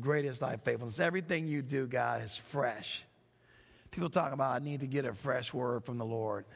Great 0.00 0.24
is 0.24 0.38
thy 0.38 0.56
faithfulness. 0.56 1.00
Everything 1.00 1.46
you 1.46 1.60
do, 1.60 1.86
God, 1.86 2.22
is 2.22 2.36
fresh. 2.36 3.04
People 3.90 4.08
talk 4.08 4.32
about, 4.32 4.56
I 4.56 4.64
need 4.64 4.80
to 4.80 4.86
get 4.86 5.04
a 5.04 5.12
fresh 5.12 5.52
word 5.52 5.84
from 5.84 5.98
the 5.98 6.04
Lord. 6.04 6.46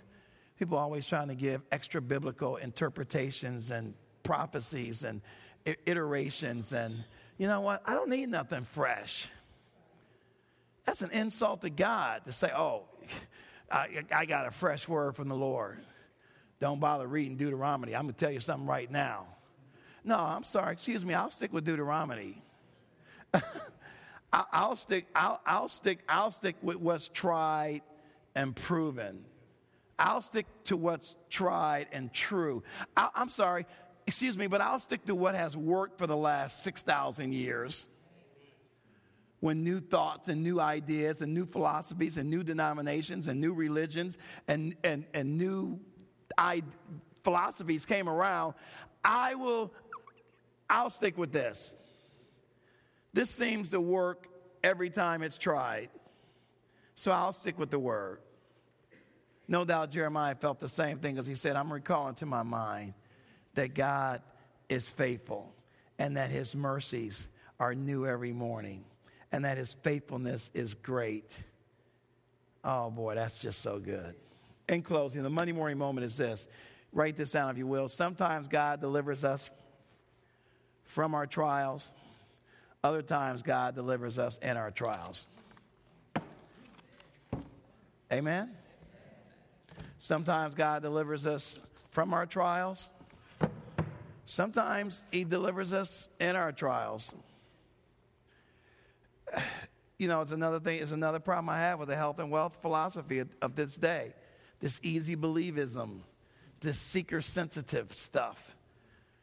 People 0.59 0.79
always 0.79 1.07
trying 1.07 1.29
to 1.29 1.35
give 1.35 1.63
extra 1.71 2.01
biblical 2.01 2.57
interpretations 2.57 3.71
and 3.71 3.95
prophecies 4.23 5.05
and 5.05 5.21
iterations. 5.85 6.73
And 6.73 7.05
you 7.39 7.47
know 7.47 7.61
what? 7.61 7.83
I 7.85 7.95
don't 7.95 8.09
need 8.09 8.29
nothing 8.29 8.65
fresh. 8.65 9.31
That's 10.87 11.03
an 11.03 11.11
insult 11.11 11.63
to 11.63 11.71
God 11.71 12.25
to 12.25 12.33
say, 12.33 12.51
oh, 12.57 12.85
I, 13.71 14.05
I 14.15 14.25
got 14.25 14.47
a 14.47 14.51
fresh 14.51 14.89
word 14.89 15.17
from 15.17 15.29
the 15.29 15.35
Lord. 15.35 15.79
Don't 16.61 16.81
bother 16.81 17.07
reading 17.07 17.37
Deuteronomy. 17.37 17.95
I'm 17.95 18.05
going 18.05 18.15
to 18.15 18.19
tell 18.19 18.33
you 18.33 18.41
something 18.41 18.67
right 18.67 18.91
now. 18.91 19.27
No, 20.05 20.17
I'm 20.17 20.45
sorry. 20.45 20.73
Excuse 20.73 21.05
me. 21.05 21.13
I'll 21.13 21.31
stick 21.31 21.53
with 21.53 21.65
Deuteronomy. 21.65 22.43
I'll 24.33 24.77
stick. 24.77 25.07
I'll, 25.15 25.41
I'll 25.45 25.69
stick. 25.69 25.99
I'll 26.09 26.31
stick 26.31 26.57
with 26.63 26.77
what's 26.77 27.09
tried 27.09 27.83
and 28.35 28.55
proven. 28.55 29.25
I'll 29.99 30.21
stick 30.21 30.47
to 30.65 30.77
what's 30.77 31.17
tried 31.31 31.89
and 31.93 32.13
true. 32.13 32.63
I, 32.97 33.09
I'm 33.15 33.31
sorry. 33.31 33.67
Excuse 34.07 34.39
me, 34.39 34.47
but 34.47 34.61
I'll 34.61 34.79
stick 34.79 35.05
to 35.07 35.15
what 35.15 35.35
has 35.35 35.57
worked 35.57 35.99
for 35.99 36.07
the 36.07 36.17
last 36.17 36.63
six 36.63 36.83
thousand 36.83 37.33
years 37.33 37.89
when 39.41 39.63
new 39.63 39.81
thoughts 39.81 40.29
and 40.29 40.43
new 40.43 40.61
ideas 40.61 41.23
and 41.23 41.35
new 41.35 41.45
philosophies 41.45 42.19
and 42.19 42.31
new 42.31 42.43
denominations 42.43 43.29
and 43.29 43.41
new 43.41 43.53
religions 43.53 44.19
and, 44.49 44.75
and, 44.83 45.05
and 45.13 45.37
new 45.37 45.79
I, 46.39 46.63
philosophies 47.23 47.85
came 47.85 48.09
around, 48.09 48.55
I 49.05 49.35
will, 49.35 49.73
I'll 50.71 50.91
stick 50.91 51.19
with 51.19 51.33
this. 51.33 51.75
This 53.13 53.31
seems 53.31 53.71
to 53.71 53.81
work 53.81 54.27
every 54.65 54.91
time 54.91 55.23
it's 55.23 55.39
tried. 55.39 55.91
So 56.95 57.13
I'll 57.13 57.33
stick 57.33 57.59
with 57.59 57.71
the 57.71 57.79
word. 57.79 58.21
No 59.49 59.65
doubt 59.65 59.91
Jeremiah 59.91 60.35
felt 60.35 60.59
the 60.59 60.69
same 60.69 60.99
thing 60.99 61.19
as 61.19 61.27
he 61.27 61.35
said, 61.35 61.57
I'm 61.57 61.73
recalling 61.73 62.15
to 62.17 62.27
my 62.27 62.43
mind 62.43 62.95
that 63.55 63.75
God 63.75 64.23
is 64.69 64.91
faithful 64.91 65.53
and 65.99 66.17
that 66.17 66.31
his 66.31 66.55
mercies 66.55 67.29
are 67.61 67.75
new 67.75 68.07
every 68.07 68.33
morning 68.33 68.85
and 69.33 69.45
that 69.45 69.57
his 69.57 69.75
faithfulness 69.83 70.51
is 70.53 70.75
great. 70.75 71.37
Oh 72.65 72.91
boy, 72.91 73.15
that's 73.15 73.41
just 73.41 73.63
so 73.63 73.79
good 73.79 74.17
in 74.69 74.83
closing, 74.83 75.23
the 75.23 75.31
Monday 75.31 75.53
morning 75.53 75.79
moment 75.79 76.05
is 76.05 76.17
this. 76.17 76.47
Write 76.93 77.17
this 77.17 77.33
down 77.33 77.51
if 77.51 77.59
you 77.59 77.67
will. 77.67 77.89
Sometimes 77.89 78.49
God 78.49 78.81
delivers 78.81 79.25
us 79.25 79.51
from 80.85 81.15
our 81.15 81.27
trials, 81.27 81.93
other 82.83 83.03
times, 83.03 83.43
God 83.43 83.75
delivers 83.75 84.19
us 84.19 84.39
in 84.39 84.57
our 84.57 84.71
trials. 84.71 85.27
Amen? 88.13 88.51
Sometimes 89.99 90.55
God 90.55 90.83
delivers 90.83 91.27
us 91.27 91.59
from 91.91 92.13
our 92.13 92.27
trials. 92.27 92.91
Sometimes 94.27 95.07
He 95.11 95.25
delivers 95.25 95.73
us 95.73 96.09
in 96.21 96.37
our 96.37 96.53
trials. 96.53 97.13
You 99.99 100.09
know, 100.09 100.21
it's 100.21 100.33
another 100.33 100.61
thing, 100.61 100.83
it's 100.83 100.93
another 100.93 101.21
problem 101.21 101.49
I 101.49 101.59
have 101.59 101.79
with 101.79 101.89
the 101.89 101.97
health 101.97 102.19
and 102.19 102.31
wealth 102.31 102.59
philosophy 102.61 103.25
of, 103.41 103.55
this 103.55 103.79
day 103.79 104.13
this 104.61 104.79
easy 104.83 105.17
believism, 105.17 106.01
this 106.61 106.79
seeker 106.79 107.23
sensitive 107.23 107.93
stuff. 107.95 108.57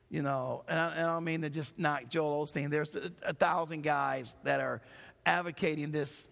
You 0.10 0.24
know, 0.24 0.64
and 0.68 0.80
I, 0.80 0.96
and 0.96 1.02
I 1.02 1.14
don't 1.14 1.24
mean 1.24 1.44
to 1.44 1.52
just 1.52 1.78
knock 1.78 2.10
Joel 2.10 2.44
Osteen. 2.44 2.72
There's 2.72 2.96
a, 2.96 3.12
a 3.22 3.34
thousand 3.34 3.84
guys 3.84 4.36
that 4.46 4.62
are 4.62 4.82
advocating 5.28 5.92
this 5.92 6.28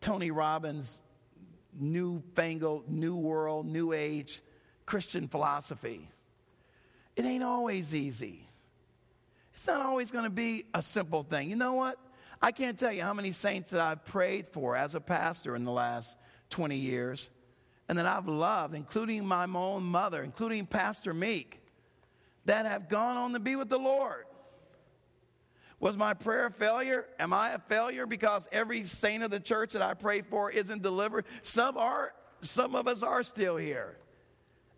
Tony 0.00 0.30
Robbins 0.30 1.00
newfangled, 1.78 2.88
new 2.88 3.16
world, 3.16 3.66
new 3.66 3.92
age 3.92 4.40
Christian 4.86 5.28
philosophy. 5.28 6.08
It 7.16 7.24
ain't 7.24 7.44
always 7.44 7.94
easy. 7.94 8.48
It's 9.54 9.66
not 9.66 9.84
always 9.84 10.10
going 10.10 10.24
to 10.24 10.30
be 10.30 10.64
a 10.74 10.82
simple 10.82 11.22
thing. 11.22 11.50
You 11.50 11.56
know 11.56 11.74
what? 11.74 11.98
I 12.40 12.50
can't 12.50 12.78
tell 12.78 12.92
you 12.92 13.02
how 13.02 13.14
many 13.14 13.32
saints 13.32 13.70
that 13.70 13.80
I've 13.80 14.04
prayed 14.04 14.48
for 14.48 14.74
as 14.74 14.94
a 14.94 15.00
pastor 15.00 15.54
in 15.54 15.64
the 15.64 15.70
last 15.70 16.16
20 16.50 16.76
years 16.76 17.30
and 17.88 17.98
that 17.98 18.06
I've 18.06 18.28
loved, 18.28 18.74
including 18.74 19.24
my 19.24 19.44
own 19.44 19.84
mother, 19.84 20.22
including 20.22 20.66
Pastor 20.66 21.12
Meek, 21.12 21.60
that 22.46 22.66
have 22.66 22.88
gone 22.88 23.16
on 23.16 23.32
to 23.34 23.40
be 23.40 23.54
with 23.54 23.68
the 23.68 23.78
Lord. 23.78 24.24
Was 25.82 25.96
my 25.96 26.14
prayer 26.14 26.46
a 26.46 26.50
failure? 26.52 27.06
Am 27.18 27.32
I 27.32 27.54
a 27.54 27.58
failure 27.58 28.06
because 28.06 28.48
every 28.52 28.84
saint 28.84 29.24
of 29.24 29.32
the 29.32 29.40
church 29.40 29.72
that 29.72 29.82
I 29.82 29.94
pray 29.94 30.22
for 30.22 30.48
isn't 30.48 30.80
delivered? 30.80 31.24
Some 31.42 31.76
are, 31.76 32.14
some 32.40 32.76
of 32.76 32.86
us 32.86 33.02
are 33.02 33.24
still 33.24 33.56
here, 33.56 33.96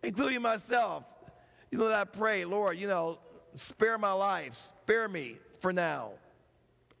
including 0.01 0.41
myself. 0.41 1.03
You 1.69 1.77
know, 1.77 1.89
that 1.89 1.93
I 1.93 2.03
pray, 2.05 2.43
Lord, 2.43 2.79
you 2.79 2.87
know, 2.87 3.19
spare 3.53 3.99
my 3.99 4.13
life, 4.13 4.55
spare 4.55 5.07
me 5.07 5.37
for 5.59 5.71
now, 5.71 6.13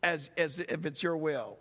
as, 0.03 0.29
as 0.37 0.59
if 0.59 0.85
it's 0.85 1.01
your 1.01 1.17
will. 1.17 1.57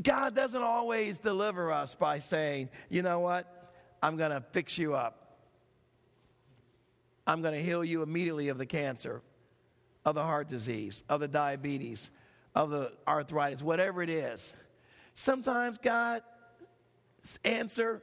God 0.00 0.32
doesn't 0.36 0.62
always 0.62 1.18
deliver 1.18 1.72
us 1.72 1.96
by 1.96 2.20
saying, 2.20 2.68
you 2.88 3.02
know 3.02 3.18
what? 3.18 3.72
I'm 4.00 4.16
going 4.16 4.30
to 4.30 4.44
fix 4.52 4.78
you 4.78 4.94
up. 4.94 5.38
I'm 7.26 7.42
going 7.42 7.54
to 7.54 7.62
heal 7.62 7.82
you 7.82 8.02
immediately 8.02 8.46
of 8.46 8.58
the 8.58 8.66
cancer, 8.66 9.22
of 10.06 10.14
the 10.14 10.22
heart 10.22 10.48
disease, 10.48 11.04
of 11.08 11.20
the 11.20 11.28
diabetes, 11.28 12.10
of 12.54 12.70
the 12.70 12.92
arthritis, 13.06 13.62
whatever 13.62 14.02
it 14.02 14.08
is. 14.08 14.54
Sometimes 15.16 15.78
God's 15.78 16.22
answer 17.44 18.00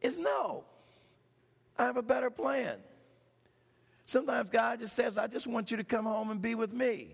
is 0.00 0.18
no. 0.18 0.64
I 1.78 1.84
have 1.84 1.98
a 1.98 2.02
better 2.02 2.30
plan. 2.30 2.78
Sometimes 4.06 4.48
God 4.48 4.80
just 4.80 4.96
says, 4.96 5.18
I 5.18 5.26
just 5.26 5.46
want 5.46 5.70
you 5.70 5.76
to 5.76 5.84
come 5.84 6.06
home 6.06 6.30
and 6.30 6.40
be 6.40 6.54
with 6.54 6.72
me. 6.72 7.08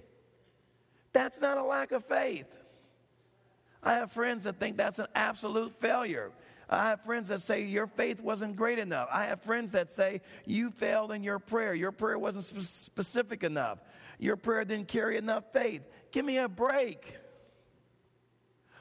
That's 1.13 1.41
not 1.41 1.59
a 1.59 1.63
lack 1.65 1.91
of 1.91 2.05
faith. 2.05 2.47
I 3.83 3.95
have 3.95 4.13
friends 4.13 4.45
that 4.45 4.61
think 4.61 4.77
that's 4.77 5.01
an 5.01 5.09
absolute 5.17 5.75
failure. 5.81 6.31
I 6.71 6.89
have 6.89 7.03
friends 7.03 7.29
that 7.29 7.41
say 7.41 7.65
your 7.65 7.87
faith 7.87 8.23
wasn't 8.23 8.57
great 8.57 8.79
enough. 8.79 9.09
I 9.13 9.25
have 9.25 9.43
friends 9.43 9.73
that 9.73 9.91
say 9.91 10.21
you 10.47 10.71
failed 10.71 11.11
in 11.11 11.25
your 11.25 11.39
prayer. 11.39 11.75
Your 11.75 11.93
prayer 11.93 12.19
wasn't 12.19 12.45
sp- 12.47 12.63
specific 12.63 13.43
enough. 13.43 13.79
Your 14.23 14.37
prayer 14.37 14.65
didn't 14.65 14.87
carry 14.87 15.17
enough 15.17 15.53
faith. 15.53 15.83
Give 16.13 16.25
me 16.25 16.39
a 16.39 16.49
break. 16.49 17.17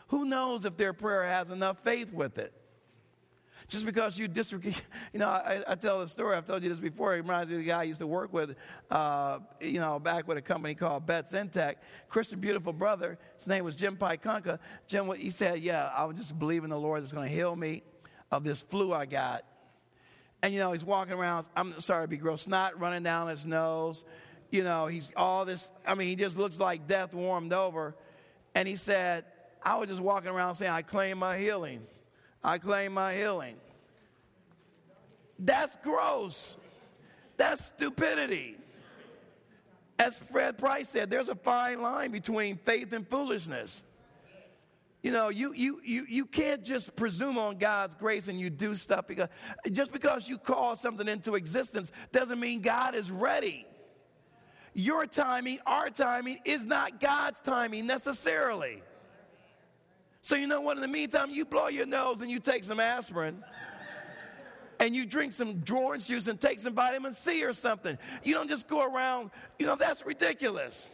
Who 0.09 0.23
knows 0.23 0.65
if 0.65 0.77
their 0.77 0.93
prayer 0.93 1.23
has 1.23 1.49
enough 1.49 1.79
faith 1.83 2.13
with 2.13 2.37
it? 2.37 2.53
Just 3.67 3.83
because 3.83 4.19
you 4.19 4.27
disagree, 4.27 4.75
you 5.13 5.19
know, 5.19 5.29
I, 5.29 5.63
I, 5.67 5.73
tell 5.73 5.99
the 5.99 6.07
story, 6.07 6.37
I've 6.37 6.45
told 6.45 6.61
you 6.61 6.69
this 6.69 6.77
before. 6.77 7.15
It 7.15 7.23
reminds 7.23 7.49
me 7.49 7.55
of 7.55 7.61
the 7.63 7.67
guy 7.67 7.79
I 7.79 7.83
used 7.83 8.01
to 8.01 8.05
work 8.05 8.31
with, 8.31 8.55
uh, 8.91 9.39
you 9.59 9.79
know, 9.79 9.97
back 9.97 10.27
with 10.27 10.37
a 10.37 10.43
company 10.43 10.75
called 10.75 11.07
Betts 11.07 11.31
Intech. 11.31 11.77
Christian, 12.07 12.39
beautiful 12.39 12.71
brother. 12.71 13.17
His 13.37 13.47
name 13.47 13.63
was 13.65 13.73
Jim 13.73 13.97
Piconka. 13.97 14.59
Jim, 14.85 15.11
he 15.13 15.31
said, 15.31 15.61
Yeah, 15.61 15.89
I 15.97 16.05
was 16.05 16.17
just 16.17 16.37
believing 16.37 16.69
the 16.69 16.79
Lord 16.79 17.01
is 17.01 17.11
going 17.11 17.27
to 17.27 17.35
heal 17.35 17.55
me 17.55 17.81
of 18.29 18.43
this 18.43 18.61
flu 18.61 18.93
I 18.93 19.07
got. 19.07 19.43
And, 20.43 20.53
you 20.53 20.59
know, 20.59 20.71
he's 20.71 20.85
walking 20.85 21.13
around, 21.13 21.47
I'm 21.55 21.81
sorry 21.81 22.03
to 22.03 22.07
be 22.07 22.17
gross, 22.17 22.43
snot 22.43 22.79
running 22.79 23.01
down 23.01 23.27
his 23.27 23.47
nose. 23.47 24.05
You 24.51 24.63
know, 24.63 24.87
he's 24.87 25.11
all 25.15 25.45
this, 25.45 25.71
I 25.87 25.95
mean, 25.95 26.07
he 26.07 26.15
just 26.15 26.37
looks 26.37 26.59
like 26.59 26.87
death 26.87 27.13
warmed 27.13 27.53
over. 27.53 27.95
And 28.53 28.67
he 28.67 28.75
said, 28.75 29.25
I 29.63 29.77
was 29.77 29.89
just 29.89 30.01
walking 30.01 30.29
around 30.29 30.55
saying, 30.55 30.71
I 30.71 30.81
claim 30.81 31.17
my 31.17 31.37
healing. 31.37 31.81
I 32.43 32.57
claim 32.57 32.93
my 32.93 33.15
healing. 33.15 33.55
That's 35.39 35.77
gross. 35.77 36.55
That's 37.37 37.65
stupidity. 37.65 38.57
As 39.97 40.19
Fred 40.31 40.57
Price 40.57 40.89
said, 40.89 41.09
there's 41.09 41.29
a 41.29 41.35
fine 41.35 41.81
line 41.81 42.11
between 42.11 42.57
faith 42.57 42.91
and 42.91 43.07
foolishness. 43.07 43.83
You 45.01 45.11
know, 45.11 45.29
you, 45.29 45.53
you, 45.53 45.81
you, 45.83 46.05
you 46.07 46.25
can't 46.25 46.63
just 46.63 46.95
presume 46.95 47.37
on 47.37 47.57
God's 47.57 47.95
grace 47.95 48.27
and 48.27 48.39
you 48.39 48.49
do 48.49 48.75
stuff 48.75 49.07
because 49.07 49.29
just 49.71 49.91
because 49.91 50.29
you 50.29 50.37
call 50.37 50.75
something 50.75 51.07
into 51.07 51.35
existence 51.35 51.91
doesn't 52.11 52.39
mean 52.39 52.61
God 52.61 52.93
is 52.93 53.09
ready. 53.09 53.65
Your 54.73 55.05
timing, 55.05 55.59
our 55.65 55.89
timing, 55.89 56.39
is 56.45 56.65
not 56.65 56.99
God's 56.99 57.41
timing 57.41 57.85
necessarily. 57.85 58.81
So, 60.21 60.35
you 60.35 60.47
know 60.47 60.61
what? 60.61 60.77
In 60.77 60.81
the 60.81 60.87
meantime, 60.87 61.31
you 61.31 61.45
blow 61.45 61.67
your 61.67 61.85
nose 61.85 62.21
and 62.21 62.29
you 62.29 62.39
take 62.39 62.63
some 62.63 62.79
aspirin 62.79 63.43
and 64.79 64.95
you 64.95 65.05
drink 65.05 65.31
some 65.31 65.61
orange 65.71 66.07
juice 66.07 66.27
and 66.27 66.39
take 66.39 66.59
some 66.59 66.73
vitamin 66.73 67.13
C 67.13 67.43
or 67.43 67.53
something. 67.53 67.97
You 68.23 68.33
don't 68.33 68.49
just 68.49 68.67
go 68.67 68.83
around, 68.83 69.31
you 69.59 69.65
know, 69.65 69.75
that's 69.75 70.05
ridiculous. 70.05 70.89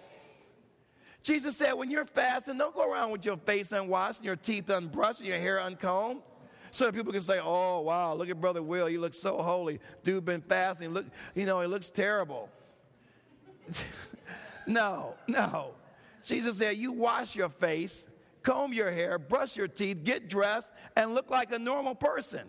Jesus 1.23 1.57
said, 1.57 1.73
when 1.73 1.91
you're 1.91 2.05
fasting, 2.05 2.57
don't 2.57 2.73
go 2.73 2.89
around 2.89 3.11
with 3.11 3.25
your 3.25 3.37
face 3.37 3.73
unwashed 3.73 4.19
and 4.19 4.25
your 4.25 4.35
teeth 4.37 4.67
unbrushed 4.67 5.19
and 5.19 5.27
your 5.27 5.37
hair 5.37 5.61
uncombed. 5.61 6.21
So 6.71 6.85
that 6.85 6.93
people 6.93 7.11
can 7.11 7.21
say, 7.21 7.39
oh, 7.41 7.81
wow, 7.81 8.13
look 8.13 8.29
at 8.29 8.39
Brother 8.39 8.61
Will. 8.61 8.87
He 8.87 8.97
looks 8.97 9.17
so 9.17 9.37
holy. 9.37 9.79
Dude 10.03 10.25
been 10.25 10.41
fasting. 10.41 10.89
Look, 10.93 11.05
you 11.33 11.45
know, 11.45 11.59
he 11.61 11.67
looks 11.67 11.89
terrible. 11.89 12.49
no, 14.67 15.15
no. 15.27 15.71
Jesus 16.25 16.57
said, 16.57 16.77
you 16.77 16.91
wash 16.91 17.35
your 17.35 17.49
face, 17.49 18.05
comb 18.43 18.73
your 18.73 18.91
hair, 18.91 19.17
brush 19.17 19.55
your 19.55 19.67
teeth, 19.67 20.03
get 20.03 20.27
dressed, 20.27 20.71
and 20.95 21.13
look 21.13 21.29
like 21.29 21.51
a 21.51 21.59
normal 21.59 21.95
person. 21.95 22.47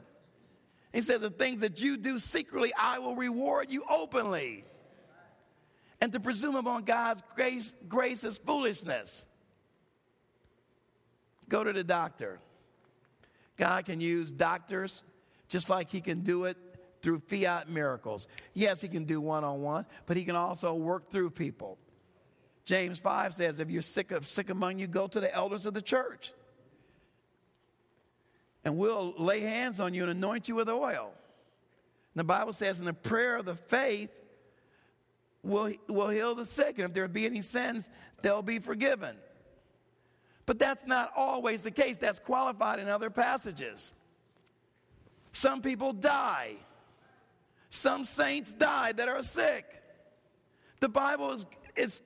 He 0.92 1.00
says, 1.00 1.20
the 1.20 1.30
things 1.30 1.60
that 1.60 1.80
you 1.80 1.96
do 1.96 2.18
secretly, 2.18 2.72
I 2.76 2.98
will 2.98 3.14
reward 3.14 3.70
you 3.70 3.84
openly 3.88 4.64
and 6.00 6.12
to 6.12 6.20
presume 6.20 6.54
upon 6.54 6.84
God's 6.84 7.22
grace, 7.34 7.74
grace 7.88 8.24
is 8.24 8.38
foolishness. 8.38 9.24
Go 11.48 11.64
to 11.64 11.72
the 11.72 11.84
doctor. 11.84 12.40
God 13.56 13.86
can 13.86 14.00
use 14.00 14.30
doctors 14.30 15.02
just 15.48 15.70
like 15.70 15.90
He 15.90 16.00
can 16.00 16.20
do 16.20 16.44
it 16.44 16.56
through 17.02 17.20
fiat 17.20 17.68
miracles. 17.68 18.26
Yes, 18.54 18.80
He 18.80 18.88
can 18.88 19.04
do 19.04 19.20
one 19.20 19.44
on 19.44 19.62
one, 19.62 19.86
but 20.06 20.16
He 20.16 20.24
can 20.24 20.36
also 20.36 20.74
work 20.74 21.10
through 21.10 21.30
people. 21.30 21.78
James 22.64 22.98
5 22.98 23.34
says, 23.34 23.60
If 23.60 23.70
you're 23.70 23.82
sick, 23.82 24.10
of, 24.10 24.26
sick 24.26 24.50
among 24.50 24.78
you, 24.78 24.86
go 24.86 25.06
to 25.06 25.20
the 25.20 25.34
elders 25.34 25.66
of 25.66 25.74
the 25.74 25.82
church. 25.82 26.32
And 28.64 28.76
we'll 28.76 29.14
lay 29.16 29.40
hands 29.40 29.80
on 29.80 29.94
you 29.94 30.02
and 30.02 30.10
anoint 30.10 30.48
you 30.48 30.54
with 30.54 30.68
oil. 30.68 31.12
And 32.14 32.20
the 32.20 32.24
Bible 32.24 32.52
says, 32.52 32.80
in 32.80 32.86
the 32.86 32.92
prayer 32.92 33.36
of 33.36 33.44
the 33.44 33.54
faith, 33.54 34.10
will, 35.42 35.72
will 35.88 36.08
heal 36.08 36.34
the 36.34 36.44
sick. 36.44 36.78
And 36.78 36.86
if 36.86 36.92
there 36.92 37.06
be 37.08 37.26
any 37.26 37.42
sins, 37.42 37.88
they'll 38.22 38.42
be 38.42 38.58
forgiven. 38.58 39.16
But 40.44 40.58
that's 40.58 40.86
not 40.86 41.12
always 41.16 41.62
the 41.62 41.70
case. 41.70 41.98
That's 41.98 42.18
qualified 42.18 42.78
in 42.80 42.88
other 42.88 43.10
passages. 43.10 43.94
Some 45.32 45.62
people 45.62 45.92
die. 45.92 46.56
Some 47.70 48.04
saints 48.04 48.52
died 48.52 48.96
that 48.96 49.08
are 49.08 49.22
sick. 49.22 49.64
The 50.80 50.88
Bible 50.88 51.32
is, 51.32 51.46
is 51.76 52.02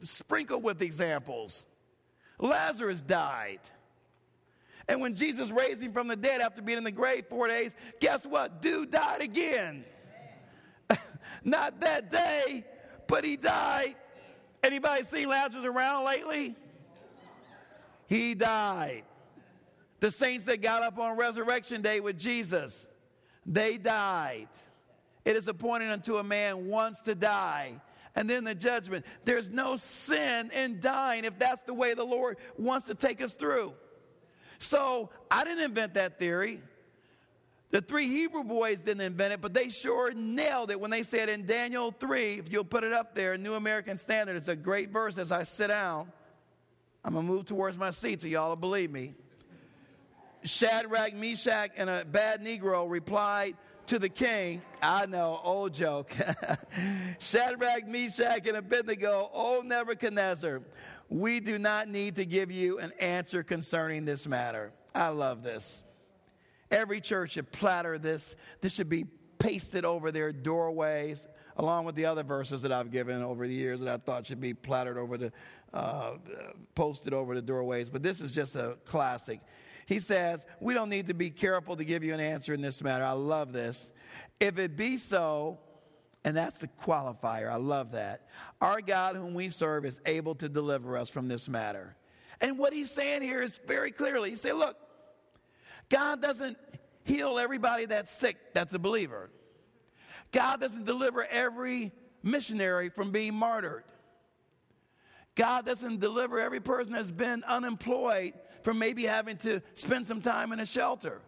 sprinkled 0.00 0.62
with 0.62 0.82
examples. 0.82 1.66
Lazarus 2.38 3.00
died. 3.00 3.60
And 4.88 5.00
when 5.00 5.14
Jesus 5.14 5.50
raised 5.50 5.82
him 5.82 5.92
from 5.92 6.08
the 6.08 6.16
dead 6.16 6.40
after 6.40 6.60
being 6.60 6.78
in 6.78 6.84
the 6.84 6.90
grave 6.90 7.26
four 7.28 7.48
days, 7.48 7.74
guess 8.00 8.26
what? 8.26 8.60
Dude 8.60 8.90
died 8.90 9.22
again. 9.22 9.84
Not 11.44 11.80
that 11.80 12.10
day, 12.10 12.64
but 13.06 13.24
he 13.24 13.36
died. 13.36 13.94
Anybody 14.62 15.04
seen 15.04 15.28
Lazarus 15.28 15.64
around 15.64 16.04
lately? 16.04 16.56
He 18.06 18.34
died. 18.34 19.04
The 20.00 20.10
saints 20.10 20.44
that 20.46 20.60
got 20.60 20.82
up 20.82 20.98
on 20.98 21.16
resurrection 21.16 21.80
day 21.80 22.00
with 22.00 22.18
Jesus, 22.18 22.86
they 23.46 23.78
died. 23.78 24.48
It 25.24 25.36
is 25.36 25.48
appointed 25.48 25.90
unto 25.90 26.16
a 26.18 26.24
man 26.24 26.66
once 26.66 27.02
to 27.02 27.14
die, 27.14 27.80
and 28.14 28.28
then 28.28 28.44
the 28.44 28.54
judgment. 28.54 29.06
There's 29.24 29.50
no 29.50 29.76
sin 29.76 30.50
in 30.50 30.80
dying 30.80 31.24
if 31.24 31.38
that's 31.38 31.62
the 31.62 31.74
way 31.74 31.94
the 31.94 32.04
Lord 32.04 32.36
wants 32.58 32.86
to 32.86 32.94
take 32.94 33.22
us 33.22 33.34
through. 33.34 33.72
So 34.58 35.10
I 35.30 35.44
didn't 35.44 35.64
invent 35.64 35.94
that 35.94 36.18
theory. 36.18 36.60
The 37.70 37.80
three 37.80 38.06
Hebrew 38.06 38.44
boys 38.44 38.82
didn't 38.82 39.00
invent 39.00 39.32
it, 39.32 39.40
but 39.40 39.52
they 39.52 39.68
sure 39.68 40.12
nailed 40.12 40.70
it 40.70 40.80
when 40.80 40.92
they 40.92 41.02
said 41.02 41.28
in 41.28 41.44
Daniel 41.44 41.90
3, 41.90 42.34
if 42.34 42.52
you'll 42.52 42.64
put 42.64 42.84
it 42.84 42.92
up 42.92 43.16
there, 43.16 43.36
New 43.36 43.54
American 43.54 43.98
Standard, 43.98 44.36
it's 44.36 44.46
a 44.46 44.54
great 44.54 44.90
verse 44.90 45.18
as 45.18 45.32
I 45.32 45.42
sit 45.42 45.68
down. 45.68 46.12
I'm 47.04 47.14
going 47.14 47.26
to 47.26 47.32
move 47.32 47.46
towards 47.46 47.76
my 47.76 47.90
seat 47.90 48.22
so 48.22 48.28
y'all 48.28 48.50
will 48.50 48.56
believe 48.56 48.92
me. 48.92 49.14
Shadrach, 50.44 51.14
Meshach, 51.14 51.72
and 51.76 51.90
a 51.90 52.04
bad 52.04 52.44
Negro 52.44 52.88
replied 52.88 53.56
to 53.86 53.98
the 53.98 54.08
king, 54.08 54.62
I 54.82 55.06
know, 55.06 55.40
old 55.42 55.74
joke. 55.74 56.12
Shadrach, 57.18 57.86
Meshach, 57.86 58.46
and 58.46 58.56
Abednego, 58.56 59.30
O 59.32 59.62
Nebuchadnezzar, 59.64 60.62
we 61.08 61.40
do 61.40 61.58
not 61.58 61.88
need 61.88 62.16
to 62.16 62.24
give 62.24 62.50
you 62.50 62.78
an 62.78 62.92
answer 62.98 63.42
concerning 63.42 64.04
this 64.04 64.26
matter. 64.26 64.72
I 64.94 65.08
love 65.08 65.42
this. 65.42 65.82
Every 66.70 67.00
church 67.00 67.32
should 67.32 67.52
platter 67.52 67.98
this. 67.98 68.36
This 68.60 68.74
should 68.74 68.88
be 68.88 69.06
pasted 69.38 69.84
over 69.84 70.10
their 70.10 70.32
doorways, 70.32 71.26
along 71.56 71.84
with 71.84 71.94
the 71.94 72.06
other 72.06 72.22
verses 72.22 72.62
that 72.62 72.72
I've 72.72 72.90
given 72.90 73.22
over 73.22 73.46
the 73.46 73.54
years 73.54 73.80
that 73.80 73.92
I 73.92 73.98
thought 73.98 74.26
should 74.26 74.40
be 74.40 74.54
plattered 74.54 74.96
over 74.96 75.18
the, 75.18 75.32
uh, 75.74 76.14
posted 76.74 77.12
over 77.12 77.34
the 77.34 77.42
doorways. 77.42 77.90
But 77.90 78.02
this 78.02 78.20
is 78.20 78.32
just 78.32 78.56
a 78.56 78.78
classic. 78.84 79.40
He 79.86 79.98
says, 79.98 80.46
We 80.60 80.74
don't 80.74 80.88
need 80.88 81.06
to 81.08 81.14
be 81.14 81.30
careful 81.30 81.76
to 81.76 81.84
give 81.84 82.02
you 82.04 82.14
an 82.14 82.20
answer 82.20 82.54
in 82.54 82.60
this 82.60 82.82
matter. 82.82 83.04
I 83.04 83.12
love 83.12 83.52
this. 83.52 83.90
If 84.40 84.58
it 84.58 84.76
be 84.76 84.96
so, 84.96 85.58
and 86.24 86.36
that's 86.36 86.58
the 86.58 86.68
qualifier, 86.68 87.50
I 87.50 87.56
love 87.56 87.92
that. 87.92 88.28
Our 88.60 88.80
God, 88.80 89.16
whom 89.16 89.34
we 89.34 89.48
serve, 89.48 89.84
is 89.84 90.00
able 90.06 90.34
to 90.36 90.48
deliver 90.48 90.96
us 90.96 91.10
from 91.10 91.28
this 91.28 91.48
matter. 91.48 91.96
And 92.40 92.58
what 92.58 92.72
he's 92.72 92.90
saying 92.90 93.22
here 93.22 93.42
is 93.42 93.60
very 93.66 93.90
clearly, 93.90 94.30
he 94.30 94.36
said, 94.36 94.54
Look, 94.54 94.76
God 95.88 96.22
doesn't 96.22 96.56
heal 97.04 97.38
everybody 97.38 97.84
that's 97.86 98.10
sick 98.10 98.36
that's 98.54 98.74
a 98.74 98.78
believer. 98.78 99.30
God 100.32 100.60
doesn't 100.60 100.84
deliver 100.84 101.24
every 101.24 101.92
missionary 102.22 102.88
from 102.88 103.12
being 103.12 103.34
martyred. 103.34 103.84
God 105.34 105.66
doesn't 105.66 106.00
deliver 106.00 106.40
every 106.40 106.60
person 106.60 106.92
that's 106.92 107.10
been 107.10 107.42
unemployed 107.44 108.34
from 108.64 108.78
maybe 108.78 109.04
having 109.04 109.36
to 109.36 109.60
spend 109.74 110.06
some 110.06 110.20
time 110.20 110.50
in 110.50 110.58
a 110.58 110.66
shelter. 110.66 111.20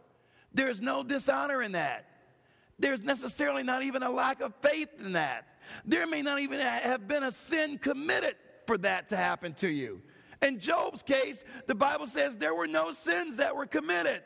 There's 0.53 0.81
no 0.81 1.05
dishonor 1.05 1.63
in 1.63 1.73
that. 1.73 2.07
There's 2.79 3.05
necessarily 3.05 3.63
not 3.63 3.83
even 3.83 4.03
a 4.03 4.11
lack 4.11 4.41
of 4.41 4.55
faith 4.63 4.89
in 4.99 5.13
that. 5.13 5.47
There 5.85 6.07
may 6.07 6.23
not 6.23 6.41
even 6.41 6.61
have 6.61 7.07
been 7.07 7.23
a 7.23 7.31
sin 7.31 7.79
committed 7.79 8.37
for 8.67 8.79
that 8.79 9.11
to 9.11 9.17
happen 9.17 9.53
to 9.55 9.69
you. 9.69 10.03
In 10.43 10.59
Job's 10.59 11.03
case, 11.03 11.45
the 11.67 11.75
Bible 11.75 12.07
says 12.07 12.37
there 12.37 12.55
were 12.55 12.67
no 12.67 12.91
sins 12.91 13.37
that 13.37 13.55
were 13.55 13.67
committed. 13.67 14.23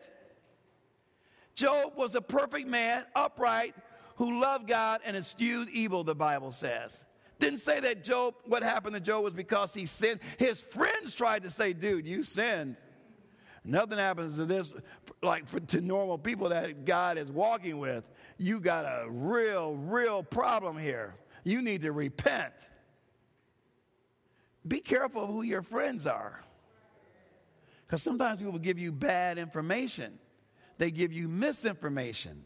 Job 1.54 1.92
was 1.96 2.14
a 2.14 2.20
perfect 2.20 2.68
man, 2.68 3.04
upright, 3.14 3.74
who 4.16 4.40
loved 4.40 4.68
God 4.68 5.00
and 5.04 5.16
eschewed 5.16 5.68
evil, 5.70 6.04
the 6.04 6.14
Bible 6.14 6.52
says. 6.52 7.04
Didn't 7.38 7.58
say 7.61 7.80
that 7.80 8.04
Job, 8.04 8.34
what 8.44 8.62
happened 8.62 8.94
to 8.94 9.00
Job 9.00 9.24
was 9.24 9.32
because 9.32 9.72
he 9.72 9.86
sinned. 9.86 10.20
His 10.38 10.61
friends 10.61 11.14
tried 11.14 11.42
to 11.44 11.50
say, 11.50 11.72
dude, 11.72 12.06
you 12.06 12.22
sinned. 12.22 12.76
Nothing 13.64 13.98
happens 13.98 14.36
to 14.36 14.46
this, 14.46 14.74
like 15.22 15.46
for, 15.46 15.61
to 15.61 15.80
normal 15.80 16.18
people 16.18 16.48
that 16.48 16.84
God 16.84 17.18
is 17.18 17.30
walking 17.30 17.78
with. 17.78 18.04
You 18.38 18.61
got 18.61 18.84
a 18.84 19.06
real, 19.08 19.74
real 19.74 20.22
problem 20.22 20.78
here. 20.78 21.14
You 21.44 21.61
need 21.61 21.82
to 21.82 21.92
repent. 21.92 22.54
Be 24.66 24.80
careful 24.80 25.24
of 25.24 25.30
who 25.30 25.42
your 25.42 25.62
friends 25.62 26.06
are. 26.06 26.42
Because 27.86 28.02
sometimes 28.02 28.40
people 28.40 28.58
give 28.58 28.78
you 28.78 28.92
bad 28.92 29.38
information 29.38 30.18
they 30.80 30.90
give 30.90 31.12
you 31.12 31.28
misinformation. 31.28 32.42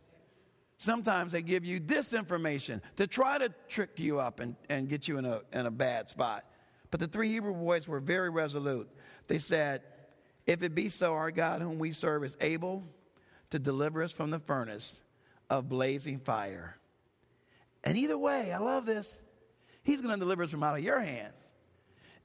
Sometimes 0.77 1.31
they 1.31 1.41
give 1.41 1.65
you 1.65 1.81
disinformation 1.81 2.81
to 2.97 3.07
try 3.07 3.39
to 3.39 3.55
trick 3.69 3.91
you 4.01 4.19
up 4.19 4.41
and, 4.41 4.57
and 4.69 4.89
get 4.89 5.07
you 5.07 5.19
in 5.19 5.25
a, 5.25 5.43
in 5.53 5.67
a 5.67 5.71
bad 5.71 6.09
spot. 6.09 6.45
But 6.91 6.99
the 6.99 7.07
three 7.07 7.29
Hebrew 7.29 7.55
boys 7.55 7.87
were 7.87 8.01
very 8.01 8.31
resolute. 8.31 8.91
They 9.29 9.39
said, 9.39 9.83
If 10.47 10.63
it 10.63 10.75
be 10.75 10.89
so, 10.89 11.15
our 11.15 11.31
God, 11.31 11.63
whom 11.63 11.79
we 11.79 11.93
serve, 11.93 12.25
is 12.25 12.37
able 12.41 12.83
to 13.51 13.59
deliver 13.59 14.03
us 14.03 14.13
from 14.13 14.31
the 14.31 14.39
furnace 14.39 15.01
of 15.49 15.69
blazing 15.69 16.19
fire. 16.19 16.77
And 17.83 17.97
either 17.97 18.19
way, 18.19 18.53
I 18.53 18.59
love 18.59 18.87
this, 18.87 19.23
He's 19.83 20.01
going 20.01 20.15
to 20.15 20.21
deliver 20.21 20.43
us 20.43 20.51
from 20.51 20.63
out 20.63 20.77
of 20.77 20.83
your 20.83 21.01
hands. 21.01 21.51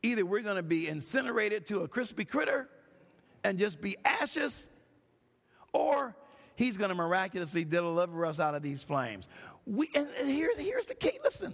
Either 0.01 0.25
we're 0.25 0.41
going 0.41 0.55
to 0.55 0.63
be 0.63 0.87
incinerated 0.87 1.65
to 1.67 1.81
a 1.81 1.87
crispy 1.87 2.23
critter 2.23 2.69
and 3.43 3.59
just 3.59 3.81
be 3.81 3.97
ashes, 4.05 4.69
or 5.73 6.15
he's 6.55 6.77
going 6.77 6.89
to 6.89 6.95
miraculously 6.95 7.65
deliver 7.65 8.25
us 8.25 8.39
out 8.39 8.55
of 8.55 8.61
these 8.61 8.81
flames. 8.81 9.27
We, 9.65 9.89
and, 9.93 10.07
here's, 10.17 10.57
here's 10.57 10.85
the 10.85 10.95
key 10.95 11.19
listen. 11.23 11.53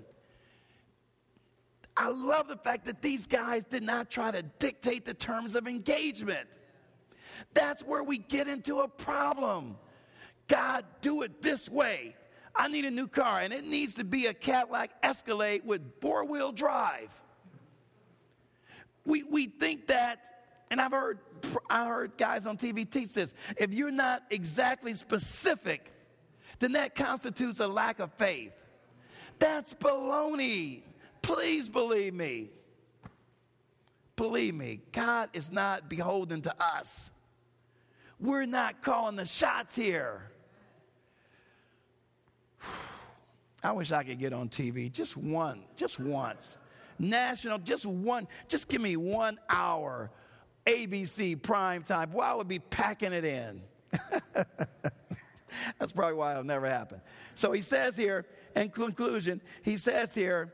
I 1.97 2.09
love 2.09 2.47
the 2.47 2.57
fact 2.57 2.85
that 2.85 3.01
these 3.01 3.25
guys 3.25 3.65
did 3.65 3.83
not 3.83 4.09
try 4.09 4.31
to 4.31 4.43
dictate 4.59 5.05
the 5.05 5.13
terms 5.13 5.55
of 5.55 5.67
engagement. 5.67 6.47
That's 7.53 7.83
where 7.83 8.03
we 8.03 8.17
get 8.17 8.47
into 8.47 8.81
a 8.81 8.87
problem. 8.87 9.77
God, 10.47 10.85
do 11.01 11.21
it 11.21 11.41
this 11.41 11.69
way. 11.69 12.15
I 12.55 12.67
need 12.67 12.85
a 12.85 12.91
new 12.91 13.07
car, 13.07 13.39
and 13.41 13.53
it 13.53 13.65
needs 13.65 13.95
to 13.95 14.03
be 14.03 14.27
a 14.27 14.33
Cadillac 14.33 14.91
Escalade 15.03 15.61
with 15.65 15.81
four 15.99 16.25
wheel 16.25 16.51
drive. 16.51 17.09
We, 19.05 19.23
we 19.23 19.47
think 19.47 19.87
that, 19.87 20.19
and 20.71 20.81
I've 20.81 20.91
heard, 20.91 21.19
I 21.69 21.85
heard 21.85 22.17
guys 22.17 22.47
on 22.47 22.57
TV 22.57 22.89
teach 22.89 23.13
this. 23.13 23.33
If 23.57 23.73
you're 23.73 23.91
not 23.91 24.23
exactly 24.29 24.93
specific, 24.93 25.91
then 26.59 26.71
that 26.73 26.95
constitutes 26.95 27.59
a 27.59 27.67
lack 27.67 27.99
of 27.99 28.11
faith. 28.13 28.53
That's 29.37 29.73
baloney. 29.73 30.81
Please 31.25 31.67
believe 31.67 32.13
me. 32.13 32.51
Believe 34.15 34.53
me, 34.53 34.81
God 34.91 35.29
is 35.33 35.51
not 35.51 35.89
beholden 35.89 36.43
to 36.43 36.53
us. 36.63 37.09
We're 38.19 38.45
not 38.45 38.83
calling 38.83 39.15
the 39.15 39.25
shots 39.25 39.75
here. 39.75 40.29
I 43.63 43.71
wish 43.71 43.91
I 43.91 44.03
could 44.03 44.19
get 44.19 44.33
on 44.33 44.49
TV 44.49 44.91
just 44.91 45.17
one, 45.17 45.63
just 45.75 45.99
once. 45.99 46.57
National, 46.99 47.57
just 47.57 47.87
one, 47.87 48.27
just 48.47 48.69
give 48.69 48.81
me 48.81 48.95
one 48.95 49.39
hour 49.49 50.11
ABC 50.67 51.41
prime 51.41 51.81
time. 51.81 52.13
Well, 52.13 52.31
I 52.31 52.35
would 52.35 52.47
be 52.47 52.59
packing 52.59 53.13
it 53.13 53.25
in. 53.25 53.63
That's 55.79 55.91
probably 55.91 56.13
why 56.13 56.33
it'll 56.33 56.43
never 56.43 56.69
happen. 56.69 57.01
So 57.33 57.51
he 57.51 57.61
says 57.61 57.95
here, 57.95 58.27
in 58.55 58.69
conclusion, 58.69 59.41
he 59.63 59.75
says 59.75 60.13
here, 60.13 60.53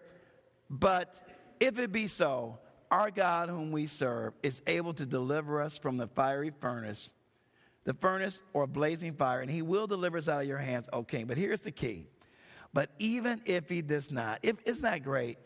but 0.72 1.20
if 1.60 1.78
it 1.78 1.92
be 1.92 2.08
so, 2.08 2.58
our 2.90 3.12
God, 3.12 3.50
whom 3.50 3.72
we 3.72 3.88
serve, 3.88 4.34
is 4.42 4.62
able 4.68 4.94
to 4.94 5.06
deliver 5.06 5.62
us 5.62 5.78
from 5.78 5.98
the 5.98 6.08
fiery 6.08 6.52
furnace, 6.62 7.14
the 7.84 7.94
furnace 7.94 8.42
or 8.54 8.66
blazing 8.68 9.14
fire, 9.14 9.42
and 9.42 9.52
he 9.52 9.62
will 9.62 9.86
deliver 9.86 10.18
us 10.18 10.30
out 10.30 10.42
of 10.42 10.48
your 10.48 10.58
hands, 10.58 10.88
O 10.94 11.04
king. 11.04 11.26
But 11.26 11.36
here's 11.36 11.62
the 11.62 11.72
key. 11.72 12.08
But 12.74 12.90
even 13.00 13.42
if 13.46 13.68
he 13.68 13.82
does 13.82 14.12
not, 14.12 14.40
if 14.44 14.56
isn't 14.66 14.84
that 14.84 15.04
great? 15.04 15.38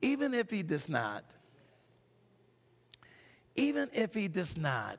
Even 0.00 0.32
if 0.32 0.50
he 0.50 0.62
does 0.62 0.88
not, 0.88 1.22
even 3.56 3.90
if 3.92 4.14
he 4.14 4.26
does 4.26 4.56
not, 4.56 4.98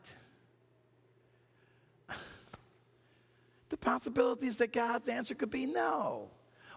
the 3.69 3.77
possibilities 3.77 4.59
that 4.59 4.71
God's 4.71 5.07
answer 5.07 5.33
could 5.33 5.49
be 5.49 5.65
no. 5.65 6.29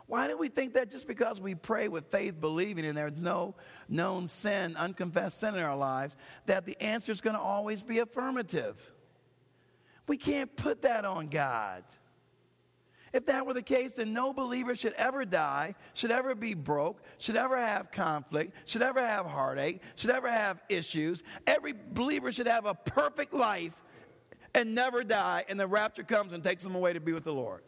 Why 0.06 0.28
do 0.28 0.38
we 0.38 0.48
think 0.48 0.74
that 0.74 0.90
just 0.90 1.08
because 1.08 1.40
we 1.40 1.54
pray 1.54 1.88
with 1.88 2.06
faith, 2.06 2.40
believing, 2.40 2.84
and 2.84 2.96
there's 2.96 3.22
no 3.22 3.56
known 3.88 4.28
sin, 4.28 4.76
unconfessed 4.76 5.40
sin 5.40 5.56
in 5.56 5.62
our 5.62 5.76
lives, 5.76 6.16
that 6.46 6.64
the 6.64 6.80
answer 6.80 7.10
is 7.10 7.20
going 7.20 7.34
to 7.34 7.42
always 7.42 7.82
be 7.82 7.98
affirmative? 7.98 8.92
We 10.06 10.16
can't 10.16 10.54
put 10.54 10.82
that 10.82 11.04
on 11.04 11.26
God. 11.26 11.82
If 13.12 13.26
that 13.26 13.46
were 13.46 13.54
the 13.54 13.62
case, 13.62 13.94
then 13.94 14.12
no 14.12 14.32
believer 14.32 14.74
should 14.74 14.92
ever 14.92 15.24
die, 15.24 15.74
should 15.94 16.10
ever 16.10 16.34
be 16.34 16.54
broke, 16.54 17.02
should 17.18 17.36
ever 17.36 17.56
have 17.56 17.90
conflict, 17.90 18.54
should 18.66 18.82
ever 18.82 19.00
have 19.00 19.26
heartache, 19.26 19.80
should 19.96 20.10
ever 20.10 20.30
have 20.30 20.62
issues. 20.68 21.22
Every 21.46 21.72
believer 21.72 22.30
should 22.30 22.46
have 22.46 22.66
a 22.66 22.74
perfect 22.74 23.32
life 23.32 23.76
and 24.54 24.74
never 24.74 25.02
die, 25.02 25.44
and 25.48 25.58
the 25.58 25.66
rapture 25.66 26.02
comes 26.02 26.32
and 26.32 26.44
takes 26.44 26.62
them 26.62 26.74
away 26.74 26.92
to 26.92 27.00
be 27.00 27.12
with 27.12 27.24
the 27.24 27.32
Lord. 27.32 27.62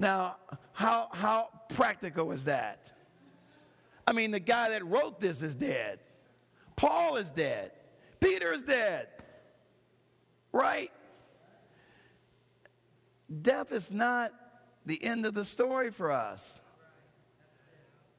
Now, 0.00 0.38
how, 0.72 1.08
how 1.12 1.50
practical 1.68 2.32
is 2.32 2.46
that? 2.46 2.90
I 4.06 4.12
mean, 4.12 4.32
the 4.32 4.40
guy 4.40 4.70
that 4.70 4.84
wrote 4.84 5.20
this 5.20 5.42
is 5.42 5.54
dead. 5.54 6.00
Paul 6.74 7.16
is 7.16 7.30
dead. 7.30 7.70
Peter 8.18 8.52
is 8.52 8.64
dead. 8.64 9.08
Right? 10.52 10.90
death 13.42 13.70
is 13.70 13.92
not 13.92 14.32
the 14.86 15.02
end 15.04 15.24
of 15.24 15.34
the 15.34 15.44
story 15.44 15.90
for 15.90 16.10
us. 16.10 16.60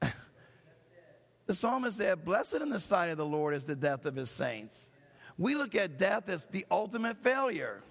the 0.00 1.54
psalmist 1.54 1.98
said, 1.98 2.24
Blessed 2.24 2.54
in 2.54 2.70
the 2.70 2.80
sight 2.80 3.10
of 3.10 3.18
the 3.18 3.26
Lord 3.26 3.54
is 3.54 3.64
the 3.64 3.76
death 3.76 4.06
of 4.06 4.16
his 4.16 4.30
saints. 4.30 4.90
We 5.36 5.54
look 5.54 5.74
at 5.74 5.98
death 5.98 6.28
as 6.28 6.46
the 6.46 6.64
ultimate 6.70 7.18
failure. 7.18 7.82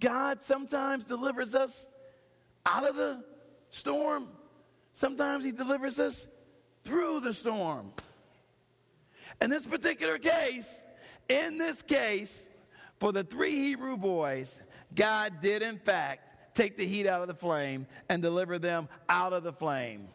God 0.00 0.42
sometimes 0.42 1.04
delivers 1.04 1.54
us 1.54 1.86
out 2.66 2.88
of 2.88 2.96
the 2.96 3.24
storm, 3.68 4.28
sometimes 4.92 5.44
He 5.44 5.52
delivers 5.52 5.98
us 5.98 6.26
through 6.82 7.20
the 7.20 7.32
storm. 7.32 7.92
In 9.40 9.50
this 9.50 9.66
particular 9.66 10.18
case, 10.18 10.80
in 11.28 11.58
this 11.58 11.82
case, 11.82 12.46
for 13.00 13.12
the 13.12 13.24
three 13.24 13.52
Hebrew 13.52 13.96
boys, 13.96 14.60
God 14.94 15.40
did, 15.42 15.62
in 15.62 15.78
fact, 15.78 16.54
take 16.54 16.76
the 16.76 16.86
heat 16.86 17.06
out 17.06 17.20
of 17.20 17.28
the 17.28 17.34
flame 17.34 17.86
and 18.08 18.22
deliver 18.22 18.58
them 18.58 18.88
out 19.08 19.32
of 19.32 19.42
the 19.42 19.52
flame. 19.52 20.08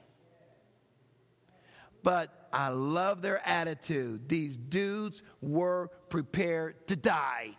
But 2.01 2.47
I 2.53 2.69
love 2.69 3.21
their 3.21 3.45
attitude. 3.47 4.29
These 4.29 4.55
dudes 4.55 5.21
were 5.41 5.89
prepared 6.09 6.87
to 6.87 6.95
die. 6.95 7.57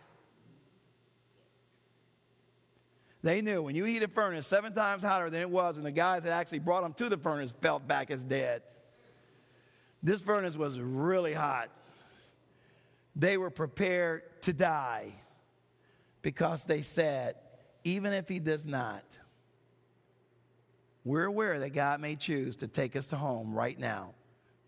They 3.23 3.41
knew 3.41 3.61
when 3.61 3.75
you 3.75 3.83
heat 3.85 4.01
a 4.01 4.07
furnace 4.07 4.47
seven 4.47 4.73
times 4.73 5.03
hotter 5.03 5.29
than 5.29 5.41
it 5.41 5.49
was, 5.49 5.77
and 5.77 5.85
the 5.85 5.91
guys 5.91 6.23
that 6.23 6.31
actually 6.31 6.59
brought 6.59 6.81
them 6.81 6.93
to 6.93 7.09
the 7.09 7.17
furnace 7.17 7.53
felt 7.61 7.87
back 7.87 8.09
as 8.09 8.23
dead. 8.23 8.63
This 10.01 10.21
furnace 10.21 10.55
was 10.55 10.79
really 10.79 11.33
hot. 11.33 11.69
They 13.15 13.37
were 13.37 13.51
prepared 13.51 14.23
to 14.43 14.53
die 14.53 15.13
because 16.21 16.65
they 16.65 16.81
said, 16.81 17.35
even 17.83 18.13
if 18.13 18.27
he 18.27 18.39
does 18.39 18.65
not, 18.65 19.03
we're 21.03 21.25
aware 21.25 21.59
that 21.59 21.71
God 21.71 21.99
may 21.99 22.15
choose 22.15 22.55
to 22.57 22.67
take 22.67 22.95
us 22.95 23.07
to 23.07 23.17
home 23.17 23.53
right 23.53 23.77
now, 23.77 24.13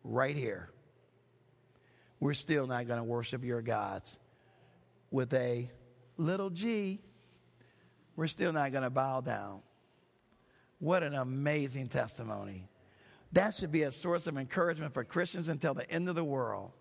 right 0.03 0.35
here. 0.35 0.69
We're 2.19 2.33
still 2.33 2.67
not 2.67 2.87
going 2.87 2.99
to 2.99 3.03
worship 3.03 3.43
your 3.43 3.61
gods 3.61 4.17
with 5.11 5.33
a 5.33 5.69
little 6.17 6.49
g. 6.49 6.99
We're 8.15 8.27
still 8.27 8.53
not 8.53 8.71
going 8.71 8.83
to 8.83 8.89
bow 8.89 9.21
down. 9.21 9.61
What 10.79 11.03
an 11.03 11.15
amazing 11.15 11.87
testimony. 11.87 12.67
That 13.31 13.53
should 13.53 13.71
be 13.71 13.83
a 13.83 13.91
source 13.91 14.27
of 14.27 14.37
encouragement 14.37 14.93
for 14.93 15.03
Christians 15.03 15.49
until 15.49 15.73
the 15.73 15.89
end 15.89 16.07
of 16.09 16.15
the 16.15 16.23
world. 16.23 16.71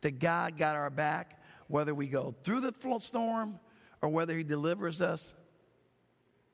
That 0.00 0.18
God 0.18 0.56
got 0.56 0.76
our 0.76 0.90
back 0.90 1.40
whether 1.68 1.94
we 1.94 2.06
go 2.06 2.34
through 2.44 2.60
the 2.60 2.72
storm 2.98 3.58
or 4.02 4.08
whether 4.08 4.36
He 4.36 4.44
delivers 4.44 5.02
us 5.02 5.34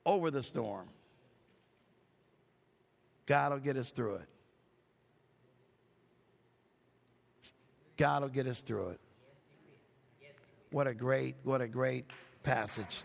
over 0.05 0.31
the 0.31 0.43
storm. 0.43 0.87
God 3.25 3.51
will 3.51 3.59
get 3.59 3.77
us 3.77 3.91
through 3.91 4.15
it. 4.15 4.27
God 7.97 8.23
will 8.23 8.29
get 8.29 8.47
us 8.47 8.61
through 8.61 8.89
it. 8.89 8.99
What 10.71 10.87
a 10.87 10.93
great, 10.93 11.35
what 11.43 11.61
a 11.61 11.67
great 11.67 12.05
passage. 12.43 13.03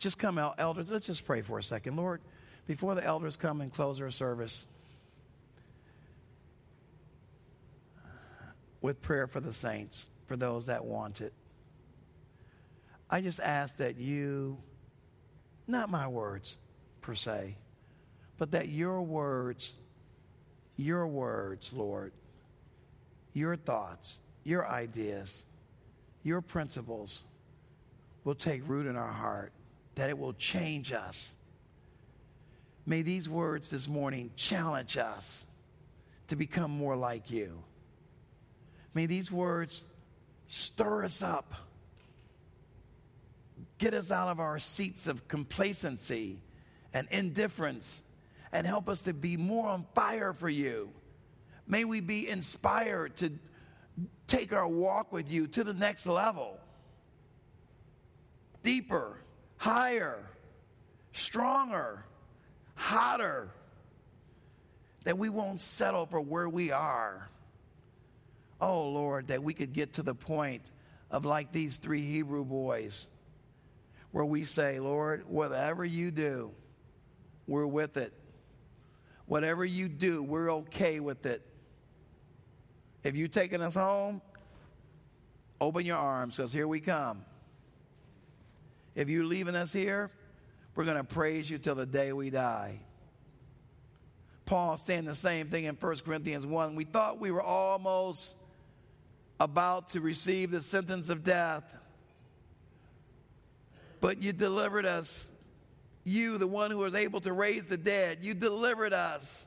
Just 0.00 0.18
come 0.18 0.38
out, 0.38 0.56
elders. 0.58 0.90
Let's 0.90 1.06
just 1.06 1.24
pray 1.24 1.42
for 1.42 1.58
a 1.58 1.62
second. 1.62 1.94
Lord, 1.96 2.20
before 2.66 2.94
the 2.94 3.04
elders 3.04 3.36
come 3.36 3.60
and 3.60 3.72
close 3.72 4.00
our 4.00 4.10
service, 4.10 4.66
with 8.80 9.02
prayer 9.02 9.26
for 9.26 9.40
the 9.40 9.52
saints, 9.52 10.10
for 10.26 10.36
those 10.36 10.66
that 10.66 10.84
want 10.84 11.20
it. 11.20 11.32
I 13.10 13.20
just 13.20 13.40
ask 13.40 13.78
that 13.78 13.98
you, 13.98 14.58
not 15.66 15.90
my 15.90 16.06
words 16.08 16.58
per 17.00 17.14
se, 17.14 17.56
but 18.38 18.52
that 18.52 18.68
your 18.68 19.02
words, 19.02 19.76
your 20.76 21.06
words, 21.06 21.72
Lord, 21.72 22.12
your 23.34 23.56
thoughts, 23.56 24.20
your 24.44 24.66
ideas, 24.66 25.44
your 26.22 26.40
principles 26.40 27.24
will 28.24 28.34
take 28.34 28.66
root 28.68 28.86
in 28.86 28.96
our 28.96 29.12
heart, 29.12 29.52
that 30.00 30.08
it 30.08 30.18
will 30.18 30.32
change 30.32 30.94
us. 30.94 31.34
May 32.86 33.02
these 33.02 33.28
words 33.28 33.68
this 33.68 33.86
morning 33.86 34.30
challenge 34.34 34.96
us 34.96 35.44
to 36.28 36.36
become 36.36 36.70
more 36.70 36.96
like 36.96 37.30
you. 37.30 37.62
May 38.94 39.04
these 39.04 39.30
words 39.30 39.84
stir 40.46 41.04
us 41.04 41.20
up, 41.22 41.52
get 43.76 43.92
us 43.92 44.10
out 44.10 44.28
of 44.28 44.40
our 44.40 44.58
seats 44.58 45.06
of 45.06 45.28
complacency 45.28 46.40
and 46.94 47.06
indifference, 47.10 48.02
and 48.52 48.66
help 48.66 48.88
us 48.88 49.02
to 49.02 49.12
be 49.12 49.36
more 49.36 49.68
on 49.68 49.84
fire 49.94 50.32
for 50.32 50.48
you. 50.48 50.90
May 51.66 51.84
we 51.84 52.00
be 52.00 52.26
inspired 52.26 53.16
to 53.16 53.32
take 54.26 54.54
our 54.54 54.66
walk 54.66 55.12
with 55.12 55.30
you 55.30 55.46
to 55.48 55.62
the 55.62 55.74
next 55.74 56.06
level 56.06 56.58
deeper, 58.62 59.18
higher, 59.60 60.18
stronger, 61.12 62.02
hotter. 62.74 63.50
that 65.04 65.18
we 65.18 65.28
won't 65.28 65.60
settle 65.60 66.06
for 66.06 66.20
where 66.20 66.48
we 66.48 66.72
are. 66.72 67.28
Oh, 68.60 68.88
Lord, 68.88 69.28
that 69.28 69.42
we 69.42 69.52
could 69.54 69.72
get 69.72 69.94
to 69.94 70.02
the 70.02 70.14
point 70.14 70.70
of 71.10 71.24
like 71.26 71.52
these 71.52 71.76
three 71.76 72.02
Hebrew 72.02 72.44
boys, 72.44 73.10
where 74.12 74.24
we 74.24 74.44
say, 74.44 74.80
Lord, 74.80 75.24
whatever 75.26 75.84
you 75.84 76.10
do, 76.10 76.50
we're 77.46 77.66
with 77.66 77.96
it. 77.98 78.12
Whatever 79.26 79.64
you 79.64 79.88
do, 79.88 80.22
we're 80.22 80.52
okay 80.52 81.00
with 81.00 81.26
it. 81.26 81.46
If 83.04 83.14
you've 83.14 83.30
taken 83.30 83.60
us 83.60 83.74
home, 83.74 84.22
open 85.60 85.84
your 85.84 85.98
arms 85.98 86.36
because 86.36 86.52
here 86.52 86.68
we 86.68 86.80
come. 86.80 87.24
If 88.94 89.08
you're 89.08 89.24
leaving 89.24 89.54
us 89.54 89.72
here, 89.72 90.10
we're 90.74 90.84
going 90.84 90.96
to 90.96 91.04
praise 91.04 91.48
you 91.50 91.58
till 91.58 91.74
the 91.74 91.86
day 91.86 92.12
we 92.12 92.30
die. 92.30 92.80
Paul 94.46 94.76
saying 94.76 95.04
the 95.04 95.14
same 95.14 95.48
thing 95.48 95.64
in 95.64 95.76
1 95.76 95.96
Corinthians 95.98 96.44
1. 96.44 96.74
We 96.74 96.84
thought 96.84 97.20
we 97.20 97.30
were 97.30 97.42
almost 97.42 98.34
about 99.38 99.88
to 99.88 100.00
receive 100.00 100.50
the 100.50 100.60
sentence 100.60 101.08
of 101.08 101.22
death, 101.22 101.64
but 104.00 104.20
you 104.20 104.32
delivered 104.32 104.86
us. 104.86 105.28
You, 106.02 106.38
the 106.38 106.46
one 106.46 106.70
who 106.70 106.78
was 106.78 106.94
able 106.94 107.20
to 107.20 107.32
raise 107.32 107.68
the 107.68 107.76
dead, 107.76 108.18
you 108.22 108.34
delivered 108.34 108.92
us. 108.92 109.46